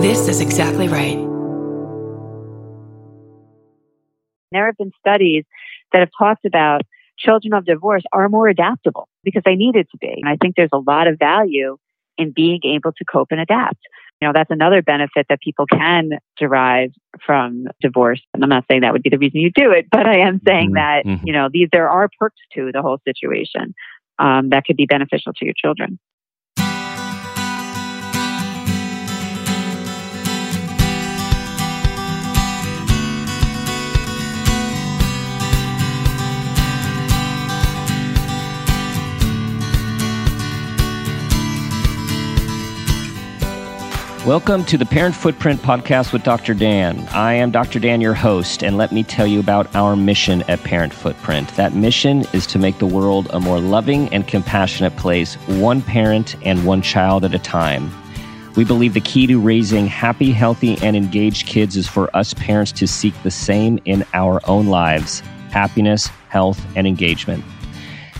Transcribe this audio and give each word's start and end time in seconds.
This 0.00 0.28
is 0.28 0.40
exactly 0.40 0.88
right. 0.88 1.18
There 4.50 4.64
have 4.64 4.76
been 4.78 4.92
studies 4.98 5.44
that 5.92 5.98
have 6.00 6.08
talked 6.18 6.46
about 6.46 6.82
children 7.18 7.52
of 7.52 7.66
divorce 7.66 8.02
are 8.12 8.30
more 8.30 8.48
adaptable 8.48 9.08
because 9.24 9.42
they 9.44 9.56
needed 9.56 9.88
to 9.90 9.98
be. 9.98 10.14
And 10.16 10.26
I 10.26 10.36
think 10.40 10.56
there's 10.56 10.70
a 10.72 10.78
lot 10.78 11.06
of 11.06 11.18
value 11.18 11.76
in 12.16 12.32
being 12.34 12.60
able 12.64 12.92
to 12.92 13.04
cope 13.04 13.28
and 13.30 13.40
adapt. 13.40 13.78
You 14.22 14.28
know, 14.28 14.32
that's 14.34 14.50
another 14.50 14.80
benefit 14.80 15.26
that 15.28 15.40
people 15.42 15.66
can 15.66 16.12
derive 16.38 16.92
from 17.24 17.66
divorce. 17.82 18.22
And 18.32 18.42
I'm 18.42 18.48
not 18.48 18.64
saying 18.70 18.80
that 18.80 18.94
would 18.94 19.02
be 19.02 19.10
the 19.10 19.18
reason 19.18 19.40
you 19.40 19.50
do 19.54 19.70
it, 19.70 19.86
but 19.90 20.06
I 20.06 20.20
am 20.20 20.40
saying 20.46 20.70
mm-hmm. 20.70 20.74
that, 20.76 21.04
mm-hmm. 21.04 21.26
you 21.26 21.34
know, 21.34 21.48
these, 21.52 21.68
there 21.72 21.90
are 21.90 22.08
perks 22.18 22.40
to 22.54 22.70
the 22.72 22.80
whole 22.80 22.98
situation 23.06 23.74
um, 24.18 24.48
that 24.48 24.64
could 24.64 24.76
be 24.76 24.86
beneficial 24.86 25.34
to 25.34 25.44
your 25.44 25.54
children. 25.56 25.98
Welcome 44.26 44.66
to 44.66 44.76
the 44.76 44.84
Parent 44.84 45.14
Footprint 45.14 45.62
Podcast 45.62 46.12
with 46.12 46.24
Dr. 46.24 46.52
Dan. 46.52 47.08
I 47.08 47.32
am 47.32 47.50
Dr. 47.50 47.78
Dan, 47.80 48.02
your 48.02 48.12
host, 48.12 48.62
and 48.62 48.76
let 48.76 48.92
me 48.92 49.02
tell 49.02 49.26
you 49.26 49.40
about 49.40 49.74
our 49.74 49.96
mission 49.96 50.42
at 50.42 50.62
Parent 50.62 50.92
Footprint. 50.92 51.48
That 51.56 51.74
mission 51.74 52.26
is 52.34 52.46
to 52.48 52.58
make 52.58 52.78
the 52.78 52.86
world 52.86 53.28
a 53.32 53.40
more 53.40 53.58
loving 53.60 54.12
and 54.12 54.28
compassionate 54.28 54.94
place, 54.98 55.36
one 55.46 55.80
parent 55.80 56.36
and 56.44 56.66
one 56.66 56.82
child 56.82 57.24
at 57.24 57.32
a 57.32 57.38
time. 57.38 57.90
We 58.56 58.64
believe 58.64 58.92
the 58.92 59.00
key 59.00 59.26
to 59.26 59.40
raising 59.40 59.86
happy, 59.86 60.32
healthy, 60.32 60.76
and 60.82 60.96
engaged 60.96 61.46
kids 61.46 61.74
is 61.74 61.88
for 61.88 62.14
us 62.14 62.34
parents 62.34 62.72
to 62.72 62.86
seek 62.86 63.14
the 63.22 63.30
same 63.30 63.78
in 63.86 64.04
our 64.12 64.42
own 64.44 64.66
lives 64.66 65.22
happiness, 65.50 66.08
health, 66.28 66.62
and 66.76 66.86
engagement. 66.86 67.42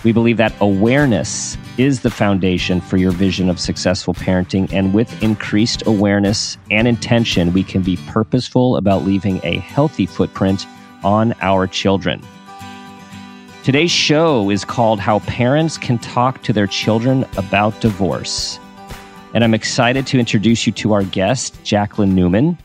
We 0.03 0.13
believe 0.13 0.39
that 0.39 0.55
awareness 0.61 1.59
is 1.77 2.01
the 2.01 2.11
foundation 2.11 2.81
for 2.81 2.97
your 2.97 3.11
vision 3.11 3.51
of 3.51 3.61
successful 3.61 4.15
parenting. 4.15 4.73
And 4.73 4.95
with 4.95 5.23
increased 5.23 5.87
awareness 5.87 6.57
and 6.71 6.89
intention, 6.89 7.53
we 7.53 7.63
can 7.63 7.83
be 7.83 7.99
purposeful 8.09 8.77
about 8.77 9.05
leaving 9.05 9.41
a 9.45 9.59
healthy 9.59 10.07
footprint 10.07 10.67
on 11.05 11.35
our 11.43 11.67
children. 11.67 12.23
Today's 13.63 13.91
show 13.91 14.49
is 14.49 14.65
called 14.65 15.01
How 15.01 15.19
Parents 15.21 15.77
Can 15.77 15.99
Talk 15.99 16.43
to 16.45 16.53
Their 16.55 16.67
Children 16.67 17.27
About 17.37 17.79
Divorce. 17.83 18.59
And 19.35 19.45
I'm 19.45 19.53
excited 19.53 20.07
to 20.09 20.19
introduce 20.19 20.67
you 20.67 20.73
to 20.73 20.95
our 20.95 21.05
guest, 21.05 21.63
Jacqueline 21.63 22.15
Newman. 22.15 22.57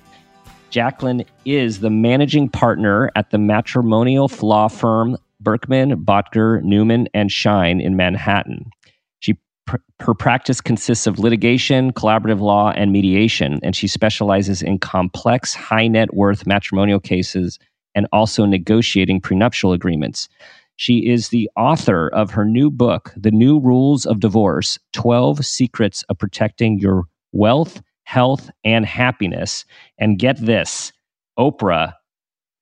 Jacqueline 0.69 1.25
is 1.43 1.81
the 1.81 1.89
managing 1.89 2.47
partner 2.47 3.11
at 3.15 3.29
the 3.31 3.37
matrimonial 3.37 4.31
law 4.41 4.69
firm 4.69 5.17
Berkman, 5.45 6.03
Bottger, 6.03 6.61
Newman, 6.63 7.07
and 7.13 7.31
Schein 7.31 7.79
in 7.79 7.95
Manhattan 7.95 8.65
She, 9.19 9.37
her 10.01 10.13
practice 10.13 10.59
consists 10.59 11.07
of 11.07 11.19
litigation, 11.19 11.93
collaborative 11.93 12.41
law, 12.41 12.71
and 12.71 12.91
mediation, 12.91 13.61
and 13.63 13.75
she 13.75 13.87
specializes 13.87 14.61
in 14.61 14.79
complex, 14.79 15.53
high 15.53 15.87
net 15.87 16.13
worth 16.13 16.45
matrimonial 16.45 16.99
cases 16.99 17.59
and 17.95 18.07
also 18.11 18.45
negotiating 18.45 19.21
prenuptial 19.21 19.71
agreements. 19.71 20.27
She 20.77 21.07
is 21.07 21.29
the 21.29 21.49
author 21.55 22.09
of 22.09 22.31
her 22.31 22.43
new 22.43 22.69
book, 22.69 23.13
The 23.15 23.31
New 23.31 23.59
Rules 23.59 24.05
of 24.05 24.19
Divorce 24.19 24.77
12 24.91 25.45
Secrets 25.45 26.03
of 26.09 26.17
Protecting 26.17 26.79
Your 26.79 27.05
Wealth, 27.31 27.81
Health, 28.03 28.49
and 28.65 28.85
Happiness. 28.85 29.63
And 29.97 30.19
get 30.19 30.37
this 30.37 30.91
Oprah 31.39 31.93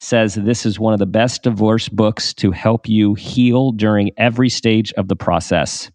says 0.04 0.36
this 0.36 0.66
is 0.66 0.80
one 0.80 0.94
of 0.94 1.00
the 1.00 1.06
best 1.06 1.44
divorce 1.44 1.90
books 1.90 2.34
to 2.36 2.52
help 2.52 2.88
you 2.88 3.14
heal 3.14 3.72
during 3.72 4.12
every 4.18 4.50
stage 4.50 4.91
of 4.94 5.08
the 5.08 5.16
process. 5.16 5.90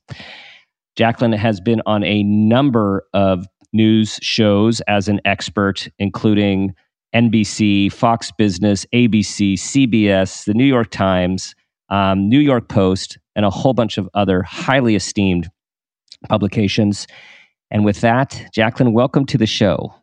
Jacqueline 0.96 1.32
has 1.32 1.60
been 1.60 1.82
on 1.86 2.02
a 2.02 2.22
number 2.24 3.06
of 3.14 3.46
news 3.72 4.18
shows 4.22 4.80
as 4.82 5.08
an 5.08 5.20
expert, 5.24 5.88
including 5.98 6.74
NBC, 7.14 7.92
Fox 7.92 8.32
Business, 8.32 8.86
ABC, 8.94 9.54
CBS, 9.54 10.44
the 10.44 10.54
New 10.54 10.64
York 10.64 10.90
Times, 10.90 11.54
um, 11.88 12.28
New 12.28 12.40
York 12.40 12.68
Post, 12.68 13.18
and 13.36 13.44
a 13.44 13.50
whole 13.50 13.74
bunch 13.74 13.98
of 13.98 14.08
other 14.14 14.42
highly 14.42 14.94
esteemed 14.94 15.48
publications. 16.28 17.06
And 17.70 17.84
with 17.84 18.00
that, 18.00 18.48
Jacqueline, 18.52 18.92
welcome 18.92 19.26
to 19.26 19.38
the 19.38 19.46
show. 19.46 19.94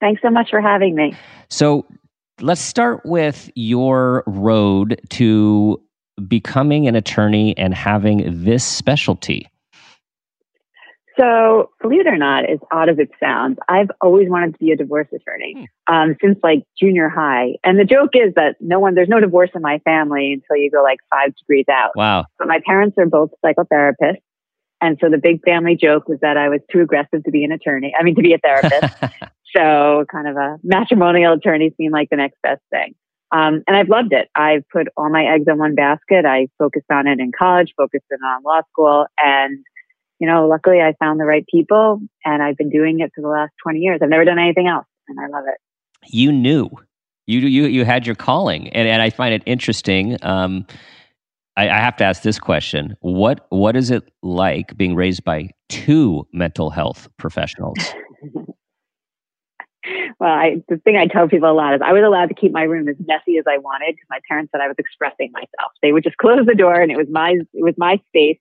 Thanks 0.00 0.20
so 0.22 0.30
much 0.30 0.50
for 0.50 0.60
having 0.60 0.94
me. 0.94 1.14
So, 1.48 1.86
let's 2.40 2.60
start 2.60 3.04
with 3.04 3.50
your 3.54 4.24
road 4.26 5.00
to 5.10 5.80
becoming 6.26 6.86
an 6.88 6.94
attorney 6.94 7.56
and 7.56 7.74
having 7.74 8.44
this 8.44 8.64
specialty? 8.64 9.48
So, 11.18 11.70
believe 11.80 12.00
it 12.00 12.06
or 12.08 12.16
not, 12.16 12.44
as 12.44 12.58
odd 12.72 12.88
as 12.88 12.98
it 12.98 13.10
sounds, 13.20 13.58
I've 13.68 13.90
always 14.00 14.28
wanted 14.28 14.54
to 14.54 14.58
be 14.58 14.72
a 14.72 14.76
divorce 14.76 15.06
attorney 15.14 15.68
hmm. 15.88 15.94
um, 15.94 16.16
since 16.20 16.38
like 16.42 16.64
junior 16.78 17.08
high. 17.08 17.54
And 17.62 17.78
the 17.78 17.84
joke 17.84 18.10
is 18.14 18.34
that 18.34 18.56
no 18.60 18.80
one, 18.80 18.94
there's 18.94 19.08
no 19.08 19.20
divorce 19.20 19.50
in 19.54 19.62
my 19.62 19.78
family 19.84 20.32
until 20.32 20.60
you 20.60 20.72
go 20.72 20.82
like 20.82 20.98
five 21.10 21.36
degrees 21.36 21.66
out. 21.70 21.92
Wow. 21.94 22.26
But 22.38 22.48
my 22.48 22.60
parents 22.66 22.96
are 22.98 23.06
both 23.06 23.30
psychotherapists. 23.44 24.22
And 24.80 24.98
so 25.00 25.08
the 25.08 25.18
big 25.18 25.42
family 25.44 25.76
joke 25.76 26.08
was 26.08 26.18
that 26.20 26.36
I 26.36 26.48
was 26.48 26.60
too 26.70 26.80
aggressive 26.80 27.22
to 27.24 27.30
be 27.30 27.44
an 27.44 27.52
attorney. 27.52 27.94
I 27.98 28.02
mean, 28.02 28.16
to 28.16 28.22
be 28.22 28.34
a 28.34 28.38
therapist. 28.38 28.94
so 29.56 30.04
kind 30.10 30.28
of 30.28 30.36
a 30.36 30.58
matrimonial 30.62 31.34
attorney 31.34 31.72
seemed 31.76 31.92
like 31.92 32.10
the 32.10 32.16
next 32.16 32.36
best 32.42 32.62
thing. 32.70 32.94
Um, 33.32 33.62
and 33.66 33.76
I've 33.76 33.88
loved 33.88 34.12
it. 34.12 34.28
I've 34.34 34.68
put 34.68 34.88
all 34.96 35.10
my 35.10 35.24
eggs 35.24 35.44
in 35.48 35.58
one 35.58 35.74
basket. 35.74 36.24
I 36.24 36.48
focused 36.58 36.90
on 36.90 37.06
it 37.08 37.18
in 37.18 37.32
college, 37.36 37.72
focused 37.76 38.04
it 38.10 38.20
on 38.24 38.42
law 38.44 38.60
school. 38.70 39.06
And, 39.18 39.64
you 40.20 40.28
know, 40.28 40.46
luckily 40.46 40.80
I 40.80 40.94
found 41.00 41.18
the 41.18 41.24
right 41.24 41.44
people 41.50 42.00
and 42.24 42.42
I've 42.42 42.56
been 42.56 42.70
doing 42.70 43.00
it 43.00 43.10
for 43.14 43.22
the 43.22 43.28
last 43.28 43.52
20 43.64 43.80
years. 43.80 44.00
I've 44.02 44.08
never 44.08 44.24
done 44.24 44.38
anything 44.38 44.68
else 44.68 44.86
and 45.08 45.18
I 45.18 45.26
love 45.36 45.44
it. 45.48 45.58
You 46.06 46.30
knew 46.30 46.70
you, 47.26 47.40
you, 47.40 47.64
you 47.64 47.84
had 47.84 48.06
your 48.06 48.14
calling 48.14 48.68
and, 48.68 48.86
and 48.86 49.02
I 49.02 49.10
find 49.10 49.34
it 49.34 49.42
interesting. 49.46 50.16
Um, 50.22 50.66
I, 51.56 51.68
I 51.68 51.78
have 51.78 51.96
to 51.96 52.04
ask 52.04 52.22
this 52.22 52.38
question. 52.38 52.96
What, 53.00 53.46
what 53.48 53.74
is 53.74 53.90
it 53.90 54.04
like 54.22 54.76
being 54.76 54.94
raised 54.94 55.24
by 55.24 55.50
two 55.68 56.26
mental 56.32 56.70
health 56.70 57.08
professionals? 57.16 57.78
well, 60.18 60.30
I, 60.30 60.62
the 60.68 60.78
thing 60.78 60.96
I 60.96 61.06
tell 61.06 61.28
people 61.28 61.50
a 61.50 61.52
lot 61.52 61.74
is 61.74 61.80
I 61.84 61.92
was 61.92 62.02
allowed 62.04 62.26
to 62.26 62.34
keep 62.34 62.52
my 62.52 62.62
room 62.62 62.88
as 62.88 62.96
messy 63.06 63.38
as 63.38 63.44
I 63.48 63.58
wanted 63.58 63.94
because 63.94 64.06
my 64.10 64.20
parents 64.28 64.52
said 64.52 64.60
I 64.60 64.68
was 64.68 64.76
expressing 64.78 65.30
myself. 65.32 65.72
They 65.82 65.92
would 65.92 66.04
just 66.04 66.16
close 66.16 66.46
the 66.46 66.54
door 66.54 66.80
and 66.80 66.90
it 66.90 66.96
was 66.96 67.08
my, 67.10 67.30
it 67.52 67.62
was 67.62 67.74
my 67.76 68.00
space. 68.08 68.38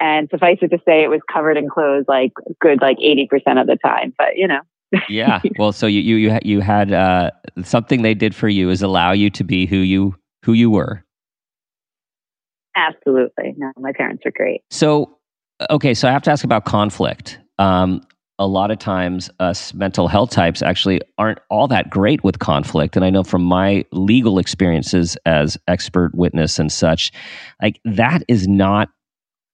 And 0.00 0.28
suffice 0.30 0.58
it 0.62 0.68
to 0.68 0.78
say, 0.84 1.02
it 1.02 1.10
was 1.10 1.20
covered 1.32 1.56
in 1.56 1.68
clothes 1.68 2.04
like 2.06 2.32
good, 2.60 2.80
like 2.80 2.98
80% 2.98 3.60
of 3.60 3.66
the 3.66 3.76
time. 3.76 4.14
But, 4.16 4.36
you 4.36 4.46
know. 4.46 4.60
yeah. 5.08 5.40
Well, 5.58 5.72
so 5.72 5.86
you, 5.86 6.00
you, 6.00 6.16
you 6.16 6.38
you 6.44 6.60
had, 6.60 6.92
uh, 6.92 7.30
something 7.64 8.02
they 8.02 8.14
did 8.14 8.34
for 8.34 8.48
you 8.48 8.70
is 8.70 8.80
allow 8.80 9.10
you 9.10 9.28
to 9.30 9.42
be 9.42 9.66
who 9.66 9.76
you, 9.76 10.14
who 10.44 10.52
you 10.52 10.70
were. 10.70 11.04
Absolutely. 12.76 13.54
No, 13.56 13.72
my 13.76 13.92
parents 13.92 14.22
are 14.24 14.30
great. 14.30 14.62
So, 14.70 15.18
okay. 15.68 15.94
So 15.94 16.08
I 16.08 16.12
have 16.12 16.22
to 16.22 16.30
ask 16.30 16.44
about 16.44 16.64
conflict. 16.64 17.40
Um, 17.58 18.02
a 18.38 18.46
lot 18.46 18.70
of 18.70 18.78
times 18.78 19.30
us 19.40 19.74
mental 19.74 20.08
health 20.08 20.30
types 20.30 20.62
actually 20.62 21.00
aren't 21.18 21.40
all 21.50 21.66
that 21.68 21.90
great 21.90 22.22
with 22.22 22.38
conflict. 22.38 22.96
And 22.96 23.04
i 23.04 23.10
know 23.10 23.24
from 23.24 23.42
my 23.42 23.84
legal 23.92 24.38
experiences 24.38 25.16
as 25.26 25.58
expert 25.66 26.14
witness 26.14 26.58
and 26.58 26.70
such 26.70 27.12
like 27.60 27.80
that 27.84 28.22
is 28.28 28.46
not 28.46 28.88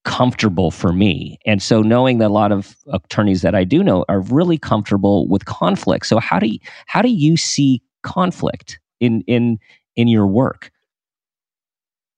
comfortable 0.04 0.70
for 0.70 0.92
me. 0.92 1.38
And 1.46 1.62
so 1.62 1.80
knowing 1.80 2.18
that 2.18 2.26
a 2.26 2.28
lot 2.28 2.52
of 2.52 2.76
attorneys 2.92 3.42
that 3.42 3.54
i 3.54 3.64
do 3.64 3.82
know 3.82 4.04
are 4.08 4.20
really 4.20 4.58
comfortable 4.58 5.26
with 5.28 5.46
conflict. 5.46 6.06
So 6.06 6.18
how 6.18 6.38
do 6.38 6.46
you, 6.46 6.58
how 6.86 7.00
do 7.02 7.08
you 7.08 7.36
see 7.36 7.82
conflict 8.02 8.78
in 9.00 9.22
in 9.26 9.58
in 9.96 10.08
your 10.08 10.26
work? 10.26 10.70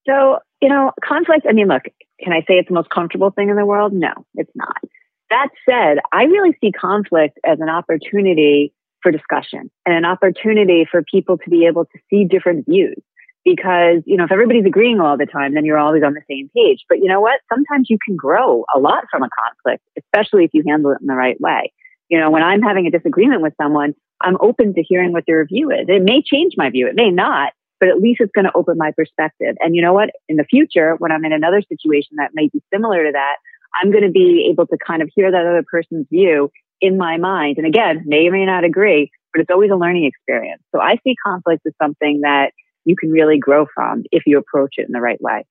So 0.07 0.39
you 0.61 0.69
know 0.69 0.93
conflict 1.05 1.47
i 1.49 1.53
mean 1.53 1.69
look 1.69 1.85
can 2.21 2.33
i 2.33 2.41
say 2.41 2.55
it's 2.55 2.69
the 2.69 2.75
most 2.75 2.91
comfortable 2.91 3.31
thing 3.31 3.51
in 3.51 3.57
the 3.57 3.67
world? 3.67 3.93
No 3.93 4.13
it's 4.35 4.51
not 4.57 4.83
that 5.31 5.49
said, 5.69 5.99
I 6.13 6.25
really 6.25 6.57
see 6.61 6.73
conflict 6.73 7.39
as 7.45 7.61
an 7.61 7.69
opportunity 7.69 8.73
for 9.03 9.13
discussion 9.13 9.71
and 9.85 9.95
an 9.95 10.05
opportunity 10.05 10.87
for 10.91 11.03
people 11.03 11.39
to 11.39 11.51
be 11.51 11.67
able 11.67 11.85
to 11.85 11.99
see 12.11 12.25
different 12.25 12.67
views. 12.67 12.97
Because, 13.45 14.03
you 14.07 14.17
know, 14.17 14.25
if 14.25 14.33
everybody's 14.33 14.67
agreeing 14.67 14.99
all 14.99 15.17
the 15.17 15.27
time, 15.27 15.55
then 15.55 15.65
you're 15.65 15.79
always 15.79 16.03
on 16.03 16.15
the 16.15 16.23
same 16.29 16.51
page. 16.55 16.85
But 16.89 16.99
you 16.99 17.07
know 17.07 17.21
what? 17.21 17.41
Sometimes 17.49 17.87
you 17.89 17.97
can 18.05 18.17
grow 18.17 18.65
a 18.75 18.81
lot 18.81 19.05
from 19.09 19.23
a 19.23 19.29
conflict, 19.39 19.85
especially 19.97 20.45
if 20.45 20.51
you 20.53 20.65
handle 20.67 20.91
it 20.91 20.99
in 21.01 21.07
the 21.07 21.15
right 21.15 21.41
way. 21.41 21.73
You 22.09 22.19
know, 22.19 22.31
when 22.31 22.43
I'm 22.43 22.61
having 22.61 22.89
a 22.89 22.91
disagreement 22.91 23.43
with 23.43 23.55
someone, 23.61 23.95
I'm 24.21 24.37
open 24.41 24.75
to 24.75 24.83
hearing 24.83 25.13
what 25.13 25.25
their 25.29 25.45
view 25.47 25.71
is. 25.71 25.87
It 25.89 26.03
may 26.03 26.23
change 26.23 26.55
my 26.57 26.71
view. 26.71 26.89
It 26.89 26.97
may 26.97 27.11
not, 27.11 27.53
but 27.79 27.89
at 27.89 28.01
least 28.01 28.21
it's 28.21 28.33
going 28.33 28.47
to 28.47 28.57
open 28.57 28.79
my 28.79 28.91
perspective. 28.91 29.55
And 29.61 29.77
you 29.77 29.83
know 29.83 29.93
what? 29.93 30.11
In 30.29 30.37
the 30.37 30.45
future, 30.45 30.97
when 30.99 31.13
I'm 31.13 31.25
in 31.25 31.33
another 31.33 31.63
situation 31.63 32.17
that 32.17 32.31
may 32.35 32.49
be 32.49 32.61
similar 32.73 33.05
to 33.05 33.13
that, 33.13 33.37
I'm 33.81 33.91
going 33.91 34.05
to 34.05 34.11
be 34.11 34.49
able 34.51 34.67
to 34.67 34.79
kind 34.85 35.03
of 35.03 35.11
hear 35.15 35.31
that 35.31 35.47
other 35.47 35.65
person's 35.71 36.07
view 36.11 36.51
in 36.81 36.97
my 36.97 37.17
mind. 37.17 37.59
And 37.59 37.67
again, 37.67 38.03
may 38.07 38.27
or 38.27 38.33
may 38.33 38.45
not 38.45 38.65
agree, 38.65 39.11
but 39.33 39.41
it's 39.41 39.51
always 39.51 39.71
a 39.71 39.77
learning 39.77 40.05
experience. 40.05 40.63
So 40.75 40.81
I 40.81 40.97
see 41.05 41.15
conflict 41.25 41.63
as 41.67 41.73
something 41.81 42.21
that 42.23 42.53
you 42.85 42.97
can 42.97 43.11
really 43.11 43.39
grow 43.39 43.67
from 43.75 44.05
if 44.13 44.23
you 44.27 44.39
approach 44.39 44.75
it 44.77 44.87
in 44.87 44.93
the 44.93 45.01
right 45.01 45.21
way. 45.21 45.45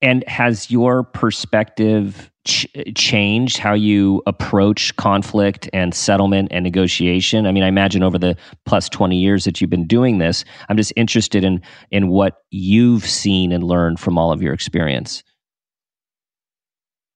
And 0.00 0.22
has 0.28 0.70
your 0.70 1.02
perspective 1.02 2.30
ch- 2.46 2.68
changed 2.94 3.58
how 3.58 3.74
you 3.74 4.22
approach 4.26 4.94
conflict 4.94 5.68
and 5.72 5.92
settlement 5.92 6.48
and 6.52 6.62
negotiation? 6.62 7.46
I 7.46 7.52
mean, 7.52 7.64
I 7.64 7.68
imagine 7.68 8.04
over 8.04 8.16
the 8.16 8.36
plus 8.64 8.88
20 8.88 9.16
years 9.16 9.44
that 9.44 9.60
you've 9.60 9.70
been 9.70 9.88
doing 9.88 10.18
this, 10.18 10.44
I'm 10.68 10.76
just 10.76 10.92
interested 10.94 11.42
in 11.42 11.60
in 11.90 12.08
what 12.08 12.42
you've 12.50 13.06
seen 13.06 13.50
and 13.50 13.64
learned 13.64 13.98
from 13.98 14.16
all 14.16 14.30
of 14.30 14.40
your 14.40 14.52
experience. 14.52 15.24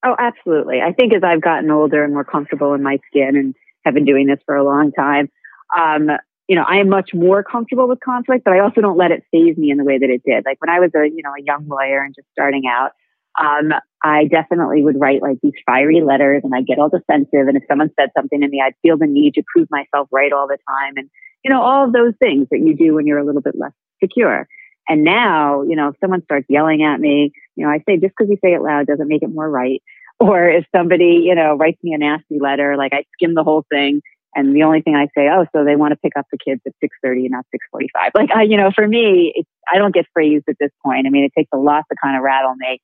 Oh, 0.04 0.16
absolutely. 0.18 0.80
I 0.80 0.92
think 0.92 1.14
as 1.14 1.22
I've 1.22 1.40
gotten 1.40 1.70
older 1.70 2.02
and 2.02 2.12
more 2.12 2.24
comfortable 2.24 2.74
in 2.74 2.82
my 2.82 2.98
skin 3.08 3.36
and 3.36 3.54
have 3.84 3.94
been 3.94 4.04
doing 4.04 4.26
this 4.26 4.40
for 4.44 4.56
a 4.56 4.64
long 4.64 4.90
time, 4.92 5.30
um, 5.76 6.10
you 6.48 6.56
know, 6.56 6.64
I 6.66 6.78
am 6.78 6.88
much 6.88 7.14
more 7.14 7.44
comfortable 7.44 7.88
with 7.88 8.00
conflict, 8.00 8.44
but 8.44 8.52
I 8.52 8.60
also 8.60 8.80
don't 8.80 8.98
let 8.98 9.12
it 9.12 9.22
faze 9.30 9.56
me 9.56 9.70
in 9.70 9.78
the 9.78 9.84
way 9.84 9.98
that 9.98 10.10
it 10.10 10.22
did. 10.26 10.44
Like 10.44 10.60
when 10.60 10.70
I 10.70 10.80
was 10.80 10.90
a, 10.96 11.06
you 11.06 11.22
know, 11.22 11.30
a 11.38 11.42
young 11.42 11.68
lawyer 11.68 12.02
and 12.02 12.14
just 12.14 12.26
starting 12.32 12.64
out, 12.66 12.90
um, 13.40 13.72
I 14.02 14.24
definitely 14.26 14.82
would 14.82 15.00
write 15.00 15.22
like 15.22 15.38
these 15.42 15.54
fiery 15.64 16.02
letters 16.02 16.42
and 16.44 16.52
I'd 16.54 16.66
get 16.66 16.78
all 16.78 16.90
defensive. 16.90 17.46
And 17.48 17.56
if 17.56 17.62
someone 17.68 17.90
said 17.98 18.10
something 18.16 18.40
to 18.40 18.48
me, 18.48 18.60
I'd 18.64 18.74
feel 18.82 18.98
the 18.98 19.06
need 19.06 19.34
to 19.34 19.42
prove 19.54 19.68
myself 19.70 20.08
right 20.10 20.32
all 20.32 20.48
the 20.48 20.58
time. 20.68 20.94
And, 20.96 21.08
you 21.44 21.50
know, 21.50 21.62
all 21.62 21.84
of 21.86 21.92
those 21.92 22.14
things 22.20 22.48
that 22.50 22.58
you 22.58 22.76
do 22.76 22.94
when 22.94 23.06
you're 23.06 23.18
a 23.18 23.24
little 23.24 23.40
bit 23.40 23.54
less 23.56 23.72
secure. 24.02 24.48
And 24.88 25.04
now, 25.04 25.62
you 25.62 25.76
know, 25.76 25.88
if 25.88 25.94
someone 26.00 26.24
starts 26.24 26.46
yelling 26.48 26.82
at 26.82 27.00
me, 27.00 27.32
you 27.54 27.64
know, 27.64 27.70
I 27.70 27.78
say 27.88 27.98
just 27.98 28.14
because 28.18 28.28
you 28.28 28.36
say 28.44 28.52
it 28.52 28.62
loud 28.62 28.86
doesn't 28.86 29.08
make 29.08 29.22
it 29.22 29.32
more 29.32 29.48
right. 29.48 29.80
Or 30.32 30.48
if 30.48 30.64
somebody, 30.74 31.22
you 31.24 31.34
know, 31.34 31.56
writes 31.56 31.82
me 31.82 31.94
a 31.94 31.98
nasty 31.98 32.38
letter, 32.38 32.76
like 32.76 32.92
I 32.92 33.04
skim 33.14 33.34
the 33.34 33.42
whole 33.42 33.64
thing 33.68 34.02
and 34.34 34.56
the 34.56 34.62
only 34.62 34.80
thing 34.80 34.96
I 34.96 35.08
say, 35.16 35.28
oh, 35.28 35.46
so 35.52 35.64
they 35.64 35.76
want 35.76 35.92
to 35.92 35.96
pick 35.96 36.12
up 36.16 36.26
the 36.32 36.38
kids 36.38 36.60
at 36.66 36.72
6:30 36.82 37.26
and 37.26 37.30
not 37.30 37.46
6:45. 37.74 38.10
Like 38.14 38.30
I, 38.30 38.42
you 38.42 38.56
know, 38.56 38.70
for 38.74 38.86
me, 38.86 39.32
it's, 39.34 39.48
I 39.72 39.78
don't 39.78 39.94
get 39.94 40.06
phrased 40.12 40.44
at 40.48 40.56
this 40.58 40.70
point. 40.84 41.06
I 41.06 41.10
mean, 41.10 41.24
it 41.24 41.32
takes 41.36 41.50
a 41.52 41.58
lot 41.58 41.84
to 41.90 41.96
kind 42.02 42.16
of 42.16 42.22
rattle 42.22 42.54
me. 42.56 42.80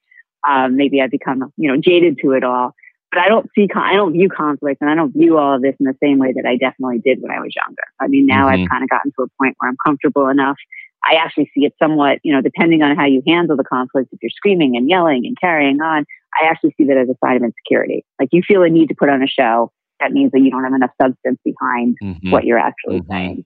Um, 0.49 0.76
maybe 0.76 1.00
I 1.00 1.06
become, 1.06 1.52
you 1.56 1.70
know, 1.70 1.81
jaded 1.81 2.19
to 2.23 2.32
it 2.32 2.44
all. 2.44 2.75
But 3.11 3.20
I 3.20 3.29
don't 3.29 3.49
see, 3.55 3.67
I 3.75 3.94
don't 3.94 4.12
view 4.12 4.29
conflict, 4.29 4.82
and 4.82 4.90
I 4.90 4.94
don't 4.94 5.12
view 5.12 5.38
all 5.38 5.55
of 5.55 5.62
this 5.62 5.75
in 5.81 5.87
the 5.87 5.96
same 6.02 6.19
way 6.19 6.32
that 6.35 6.44
I 6.46 6.56
definitely 6.56 6.99
did 6.99 7.23
when 7.23 7.31
I 7.31 7.40
was 7.40 7.55
younger. 7.56 7.82
I 7.99 8.06
mean, 8.08 8.26
now 8.26 8.49
mm-hmm. 8.49 8.62
I've 8.64 8.69
kind 8.69 8.85
of 8.85 8.90
gotten 8.90 9.12
to 9.12 9.23
a 9.23 9.29
point 9.40 9.56
where 9.58 9.70
I'm 9.70 9.79
comfortable 9.85 10.29
enough. 10.29 10.58
I 11.02 11.14
actually 11.14 11.50
see 11.55 11.64
it 11.64 11.73
somewhat, 11.79 12.19
you 12.23 12.35
know, 12.35 12.43
depending 12.43 12.82
on 12.82 12.94
how 12.96 13.06
you 13.06 13.23
handle 13.26 13.56
the 13.56 13.64
conflict. 13.64 14.11
If 14.12 14.19
you're 14.20 14.31
screaming 14.31 14.76
and 14.76 14.90
yelling 14.90 15.25
and 15.25 15.40
carrying 15.40 15.81
on, 15.81 16.05
I 16.40 16.46
actually 16.46 16.75
see 16.76 16.84
that 16.84 16.96
as 16.96 17.08
a 17.08 17.16
sign 17.25 17.36
of 17.36 17.42
insecurity. 17.42 18.04
Like 18.19 18.28
you 18.32 18.42
feel 18.46 18.62
a 18.62 18.69
need 18.69 18.88
to 18.88 18.94
put 18.94 19.08
on 19.08 19.22
a 19.22 19.26
show. 19.26 19.72
That 20.00 20.12
means 20.12 20.30
that 20.32 20.40
you 20.40 20.50
don't 20.50 20.64
have 20.64 20.75
enough 20.75 20.92
substance 21.00 21.38
behind 21.44 21.96
mm-hmm. 22.02 22.30
what 22.30 22.44
you're 22.44 22.58
actually 22.58 23.00
mm-hmm. 23.00 23.12
saying. 23.12 23.44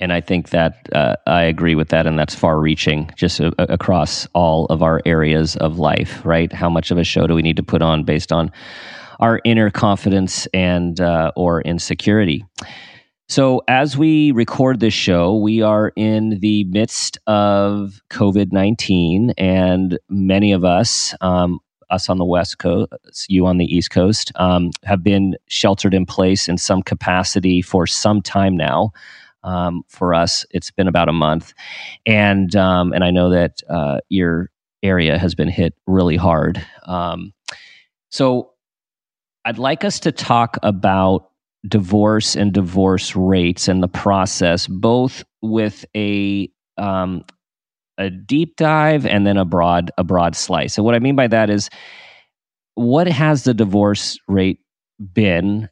And 0.00 0.12
I 0.12 0.20
think 0.20 0.50
that 0.50 0.88
uh, 0.92 1.16
I 1.26 1.42
agree 1.42 1.74
with 1.74 1.88
that, 1.88 2.06
and 2.06 2.18
that's 2.18 2.34
far 2.34 2.60
reaching 2.60 3.10
just 3.16 3.40
a, 3.40 3.52
across 3.72 4.28
all 4.32 4.66
of 4.66 4.82
our 4.82 5.02
areas 5.04 5.56
of 5.56 5.78
life, 5.78 6.24
right? 6.24 6.52
How 6.52 6.70
much 6.70 6.90
of 6.90 6.98
a 6.98 7.04
show 7.04 7.26
do 7.26 7.34
we 7.34 7.42
need 7.42 7.56
to 7.56 7.64
put 7.64 7.82
on 7.82 8.04
based 8.04 8.30
on 8.30 8.52
our 9.18 9.40
inner 9.44 9.70
confidence 9.70 10.46
and 10.54 11.00
uh, 11.00 11.32
or 11.34 11.62
insecurity? 11.62 12.44
So, 13.30 13.62
as 13.68 13.98
we 13.98 14.30
record 14.30 14.80
this 14.80 14.94
show, 14.94 15.36
we 15.36 15.60
are 15.60 15.92
in 15.96 16.38
the 16.40 16.64
midst 16.64 17.18
of 17.26 18.00
COVID 18.10 18.52
19, 18.52 19.34
and 19.36 19.98
many 20.08 20.52
of 20.52 20.64
us, 20.64 21.14
um, 21.20 21.58
us 21.90 22.08
on 22.08 22.18
the 22.18 22.24
West 22.24 22.58
Coast, 22.58 22.92
you 23.28 23.46
on 23.46 23.58
the 23.58 23.64
East 23.64 23.90
Coast, 23.90 24.32
um, 24.36 24.70
have 24.84 25.02
been 25.02 25.36
sheltered 25.48 25.94
in 25.94 26.06
place 26.06 26.48
in 26.48 26.58
some 26.58 26.82
capacity 26.82 27.62
for 27.62 27.86
some 27.86 28.22
time 28.22 28.56
now. 28.56 28.92
Um, 29.42 29.82
for 29.88 30.14
us, 30.14 30.44
it's 30.50 30.70
been 30.70 30.88
about 30.88 31.08
a 31.08 31.12
month, 31.12 31.54
and 32.04 32.54
um, 32.56 32.92
and 32.92 33.04
I 33.04 33.10
know 33.10 33.30
that 33.30 33.62
uh, 33.68 33.98
your 34.08 34.50
area 34.82 35.18
has 35.18 35.34
been 35.34 35.48
hit 35.48 35.74
really 35.86 36.16
hard. 36.16 36.64
Um, 36.84 37.32
so, 38.10 38.52
I'd 39.44 39.58
like 39.58 39.84
us 39.84 40.00
to 40.00 40.12
talk 40.12 40.58
about 40.62 41.30
divorce 41.66 42.36
and 42.36 42.52
divorce 42.52 43.14
rates 43.16 43.68
and 43.68 43.82
the 43.82 43.88
process, 43.88 44.66
both 44.66 45.24
with 45.40 45.84
a 45.96 46.50
um, 46.76 47.24
a 47.98 48.10
deep 48.10 48.56
dive 48.56 49.04
and 49.04 49.26
then 49.26 49.36
a 49.36 49.44
broad 49.44 49.90
a 49.98 50.04
broad 50.04 50.34
slice. 50.34 50.74
So 50.74 50.82
what 50.82 50.94
I 50.94 50.98
mean 50.98 51.16
by 51.16 51.26
that 51.26 51.50
is 51.50 51.68
what 52.74 53.08
has 53.08 53.42
the 53.42 53.54
divorce 53.54 54.18
rate 54.28 54.60
been? 55.12 55.68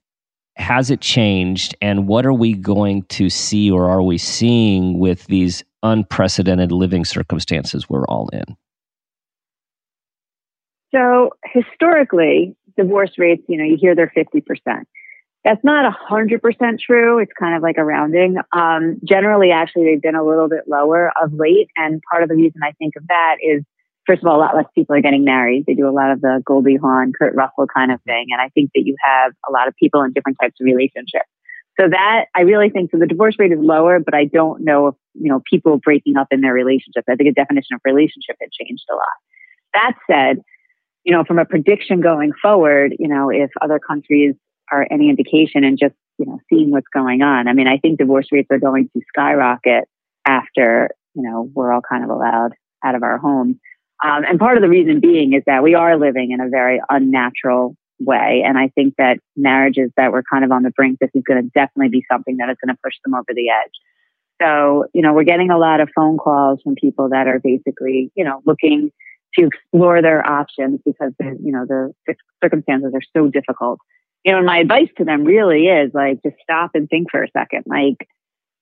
Has 0.56 0.90
it 0.90 1.00
changed? 1.00 1.76
And 1.81 2.08
what 2.08 2.26
are 2.26 2.32
we 2.32 2.55
going 2.55 3.05
to 3.05 3.31
see 3.31 3.70
or 3.70 3.88
are 3.88 4.02
we 4.02 4.19
seeing 4.19 4.99
with 4.99 5.25
these 5.26 5.62
unprecedented 5.82 6.73
living 6.73 7.05
circumstances 7.05 7.88
we're 7.88 8.06
all 8.06 8.29
in? 8.32 8.56
So 10.93 11.31
historically, 11.44 12.56
divorce 12.76 13.12
rates, 13.19 13.43
you 13.49 13.58
know, 13.58 13.64
you 13.64 13.76
hear 13.81 13.94
they're 13.94 14.12
50%. 14.17 14.43
That's 15.46 15.62
not 15.62 15.87
100% 16.10 16.40
true. 16.81 17.20
It's 17.20 17.31
kind 17.38 17.54
of 17.54 17.62
like 17.62 17.76
a 17.78 17.84
rounding. 17.84 18.34
Um, 18.52 18.98
generally, 19.04 19.52
actually, 19.52 19.84
they've 19.84 20.02
been 20.02 20.16
a 20.16 20.25
little 20.25 20.48
bit 20.48 20.64
lower 20.66 21.12
of 21.22 21.32
late. 21.32 21.69
And 21.76 22.02
part 22.10 22.25
of 22.25 22.28
the 22.28 22.34
reason 22.34 22.62
I 22.64 22.72
think 22.72 22.94
of 22.96 23.06
that 23.06 23.37
is, 23.40 23.62
first 24.08 24.25
of 24.25 24.28
all, 24.28 24.38
a 24.38 24.43
lot 24.43 24.56
less 24.56 24.64
people 24.75 24.96
are 24.96 25.00
getting 25.00 25.25
married. 25.25 25.62
They 25.64 25.75
do 25.75 25.88
a 25.88 25.94
lot 25.94 26.10
of 26.10 26.20
the 26.20 26.43
Goldie 26.44 26.75
Hawn, 26.75 27.12
Kurt 27.16 27.32
Russell 27.37 27.69
kind 27.72 27.93
of 27.93 28.02
thing. 28.02 28.26
And 28.32 28.40
I 28.40 28.48
think 28.56 28.72
that 28.75 28.82
you 28.84 28.96
have 29.00 29.34
a 29.48 29.52
lot 29.52 29.69
of 29.69 29.75
people 29.76 30.02
in 30.02 30.12
different 30.12 30.37
types 30.43 30.56
of 30.60 30.64
relationships. 30.64 31.31
So 31.78 31.90
that 31.90 32.25
I 32.34 32.40
really 32.40 32.69
think 32.69 32.90
so 32.90 32.98
the 32.98 33.06
divorce 33.06 33.37
rate 33.38 33.52
is 33.52 33.60
lower, 33.60 34.00
but 34.00 34.14
I 34.14 34.25
don't 34.25 34.64
know 34.64 34.88
if, 34.88 34.94
you 35.14 35.31
know, 35.31 35.43
people 35.48 35.78
breaking 35.78 36.16
up 36.16 36.26
in 36.32 36.40
their 36.40 36.54
relationships. 36.54 37.06
I 37.08 37.14
think 37.14 37.31
a 37.31 37.32
definition 37.32 37.76
of 37.76 37.81
relationship 37.84 38.34
had 38.40 38.50
changed 38.50 38.82
a 38.90 38.94
lot. 38.96 39.04
That 39.75 39.93
said, 40.10 40.43
you 41.04 41.12
know, 41.12 41.22
from 41.22 41.38
a 41.38 41.44
prediction 41.44 42.00
going 42.00 42.32
forward, 42.43 42.96
you 42.98 43.06
know, 43.06 43.31
if 43.31 43.50
other 43.60 43.78
countries 43.78 44.34
are 44.70 44.86
any 44.90 45.10
indication 45.10 45.64
and 45.64 45.78
just, 45.78 45.94
you 46.18 46.26
know, 46.26 46.38
seeing 46.48 46.70
what's 46.70 46.88
going 46.92 47.22
on. 47.22 47.48
I 47.48 47.52
mean, 47.52 47.68
I 47.68 47.78
think 47.78 47.98
divorce 47.98 48.26
rates 48.32 48.48
are 48.50 48.58
going 48.58 48.88
to 48.94 49.00
skyrocket 49.08 49.84
after, 50.26 50.90
you 51.14 51.22
know, 51.22 51.50
we're 51.54 51.72
all 51.72 51.82
kind 51.82 52.04
of 52.04 52.10
allowed 52.10 52.52
out 52.84 52.94
of 52.94 53.02
our 53.02 53.18
homes. 53.18 53.56
Um, 54.04 54.24
and 54.24 54.38
part 54.38 54.56
of 54.56 54.62
the 54.62 54.68
reason 54.68 55.00
being 55.00 55.32
is 55.32 55.42
that 55.46 55.62
we 55.62 55.74
are 55.74 55.98
living 55.98 56.32
in 56.32 56.40
a 56.40 56.48
very 56.48 56.80
unnatural 56.90 57.76
way. 57.98 58.42
And 58.44 58.58
I 58.58 58.68
think 58.68 58.94
that 58.98 59.18
marriages 59.36 59.90
that 59.96 60.12
were 60.12 60.22
kind 60.30 60.44
of 60.44 60.52
on 60.52 60.62
the 60.62 60.70
brink, 60.70 60.98
this 61.00 61.10
is 61.14 61.22
going 61.26 61.42
to 61.42 61.50
definitely 61.54 61.88
be 61.88 62.05
something 62.10 62.36
that 62.38 62.50
is 62.50 62.56
going 62.62 62.74
to 62.74 62.81
push 62.82 62.94
them 63.05 63.14
over 63.14 63.29
the 63.34 63.48
edge. 63.48 63.72
So, 64.43 64.84
you 64.93 65.00
know, 65.00 65.14
we're 65.14 65.24
getting 65.24 65.50
a 65.50 65.58
lot 65.58 65.81
of 65.81 65.88
phone 65.96 66.19
calls 66.19 66.60
from 66.62 66.74
people 66.74 67.08
that 67.08 67.26
are 67.26 67.41
basically, 67.41 68.10
you 68.14 68.24
know, 68.24 68.43
looking 68.44 68.93
to 69.38 69.46
explore 69.46 70.02
their 70.02 70.26
options 70.26 70.81
because, 70.84 71.12
you 71.20 71.52
know, 71.52 71.64
the 71.67 72.14
circumstances 72.43 72.93
are 72.94 73.00
so 73.17 73.29
difficult 73.29 73.81
you 74.26 74.32
know, 74.32 74.42
my 74.42 74.58
advice 74.58 74.88
to 74.98 75.04
them 75.04 75.22
really 75.22 75.68
is 75.68 75.92
like, 75.94 76.20
just 76.24 76.34
stop 76.42 76.72
and 76.74 76.90
think 76.90 77.12
for 77.12 77.22
a 77.22 77.30
second. 77.30 77.62
Like, 77.64 78.08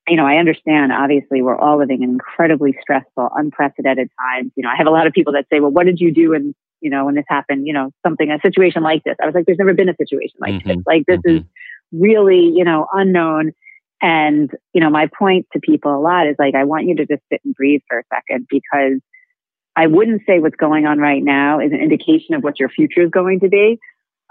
you 0.06 0.16
know, 0.16 0.26
I 0.26 0.37
understand 0.37 0.92
obviously 0.92 1.40
we're 1.40 1.56
all 1.56 1.78
living 1.78 2.02
in 2.02 2.11
incredibly 2.11 2.76
stressful, 2.83 3.30
unprecedented 3.35 4.11
times. 4.21 4.52
You 4.56 4.64
know, 4.64 4.68
I 4.68 4.76
have 4.76 4.87
a 4.87 4.90
lot 4.90 5.06
of 5.06 5.14
people 5.14 5.33
that 5.33 5.47
say, 5.50 5.61
well, 5.61 5.71
what 5.71 5.87
did 5.87 6.00
you 6.00 6.12
do 6.12 6.30
when, 6.30 6.54
you 6.83 6.90
know, 6.90 7.06
when 7.06 7.14
this 7.14 7.25
happened, 7.28 7.66
you 7.66 7.73
know, 7.73 7.90
something, 8.06 8.30
a 8.30 8.38
situation 8.40 8.83
like 8.83 9.04
this? 9.04 9.16
I 9.23 9.25
was 9.25 9.35
like, 9.35 9.47
there's 9.47 9.56
never 9.56 9.73
been 9.73 9.88
a 9.88 9.97
situation 9.97 10.37
like 10.38 10.52
mm-hmm. 10.52 10.68
this. 10.68 10.78
Like, 10.87 11.04
this 11.06 11.21
mm-hmm. 11.26 11.38
is 11.38 11.42
really, 11.92 12.44
you 12.54 12.64
know, 12.64 12.87
unknown. 12.92 13.52
And, 14.02 14.50
you 14.75 14.83
know, 14.83 14.90
my 14.90 15.09
point 15.18 15.47
to 15.54 15.61
people 15.61 15.97
a 15.97 15.99
lot 15.99 16.26
is 16.26 16.37
like, 16.38 16.54
I 16.54 16.64
want 16.64 16.85
you 16.88 16.97
to 16.97 17.06
just 17.06 17.23
sit 17.33 17.40
and 17.42 17.54
breathe 17.54 17.80
for 17.88 18.00
a 18.00 18.02
second 18.14 18.49
because 18.50 19.00
I 19.76 19.87
wouldn't 19.87 20.23
say 20.26 20.40
what's 20.40 20.56
going 20.56 20.85
on 20.85 20.99
right 20.99 21.23
now 21.23 21.59
is 21.61 21.73
an 21.73 21.80
indication 21.80 22.35
of 22.35 22.44
what 22.44 22.61
your 22.61 22.68
future 22.68 23.00
is 23.00 23.11
going 23.11 23.40
to 23.40 23.49
be 23.49 23.78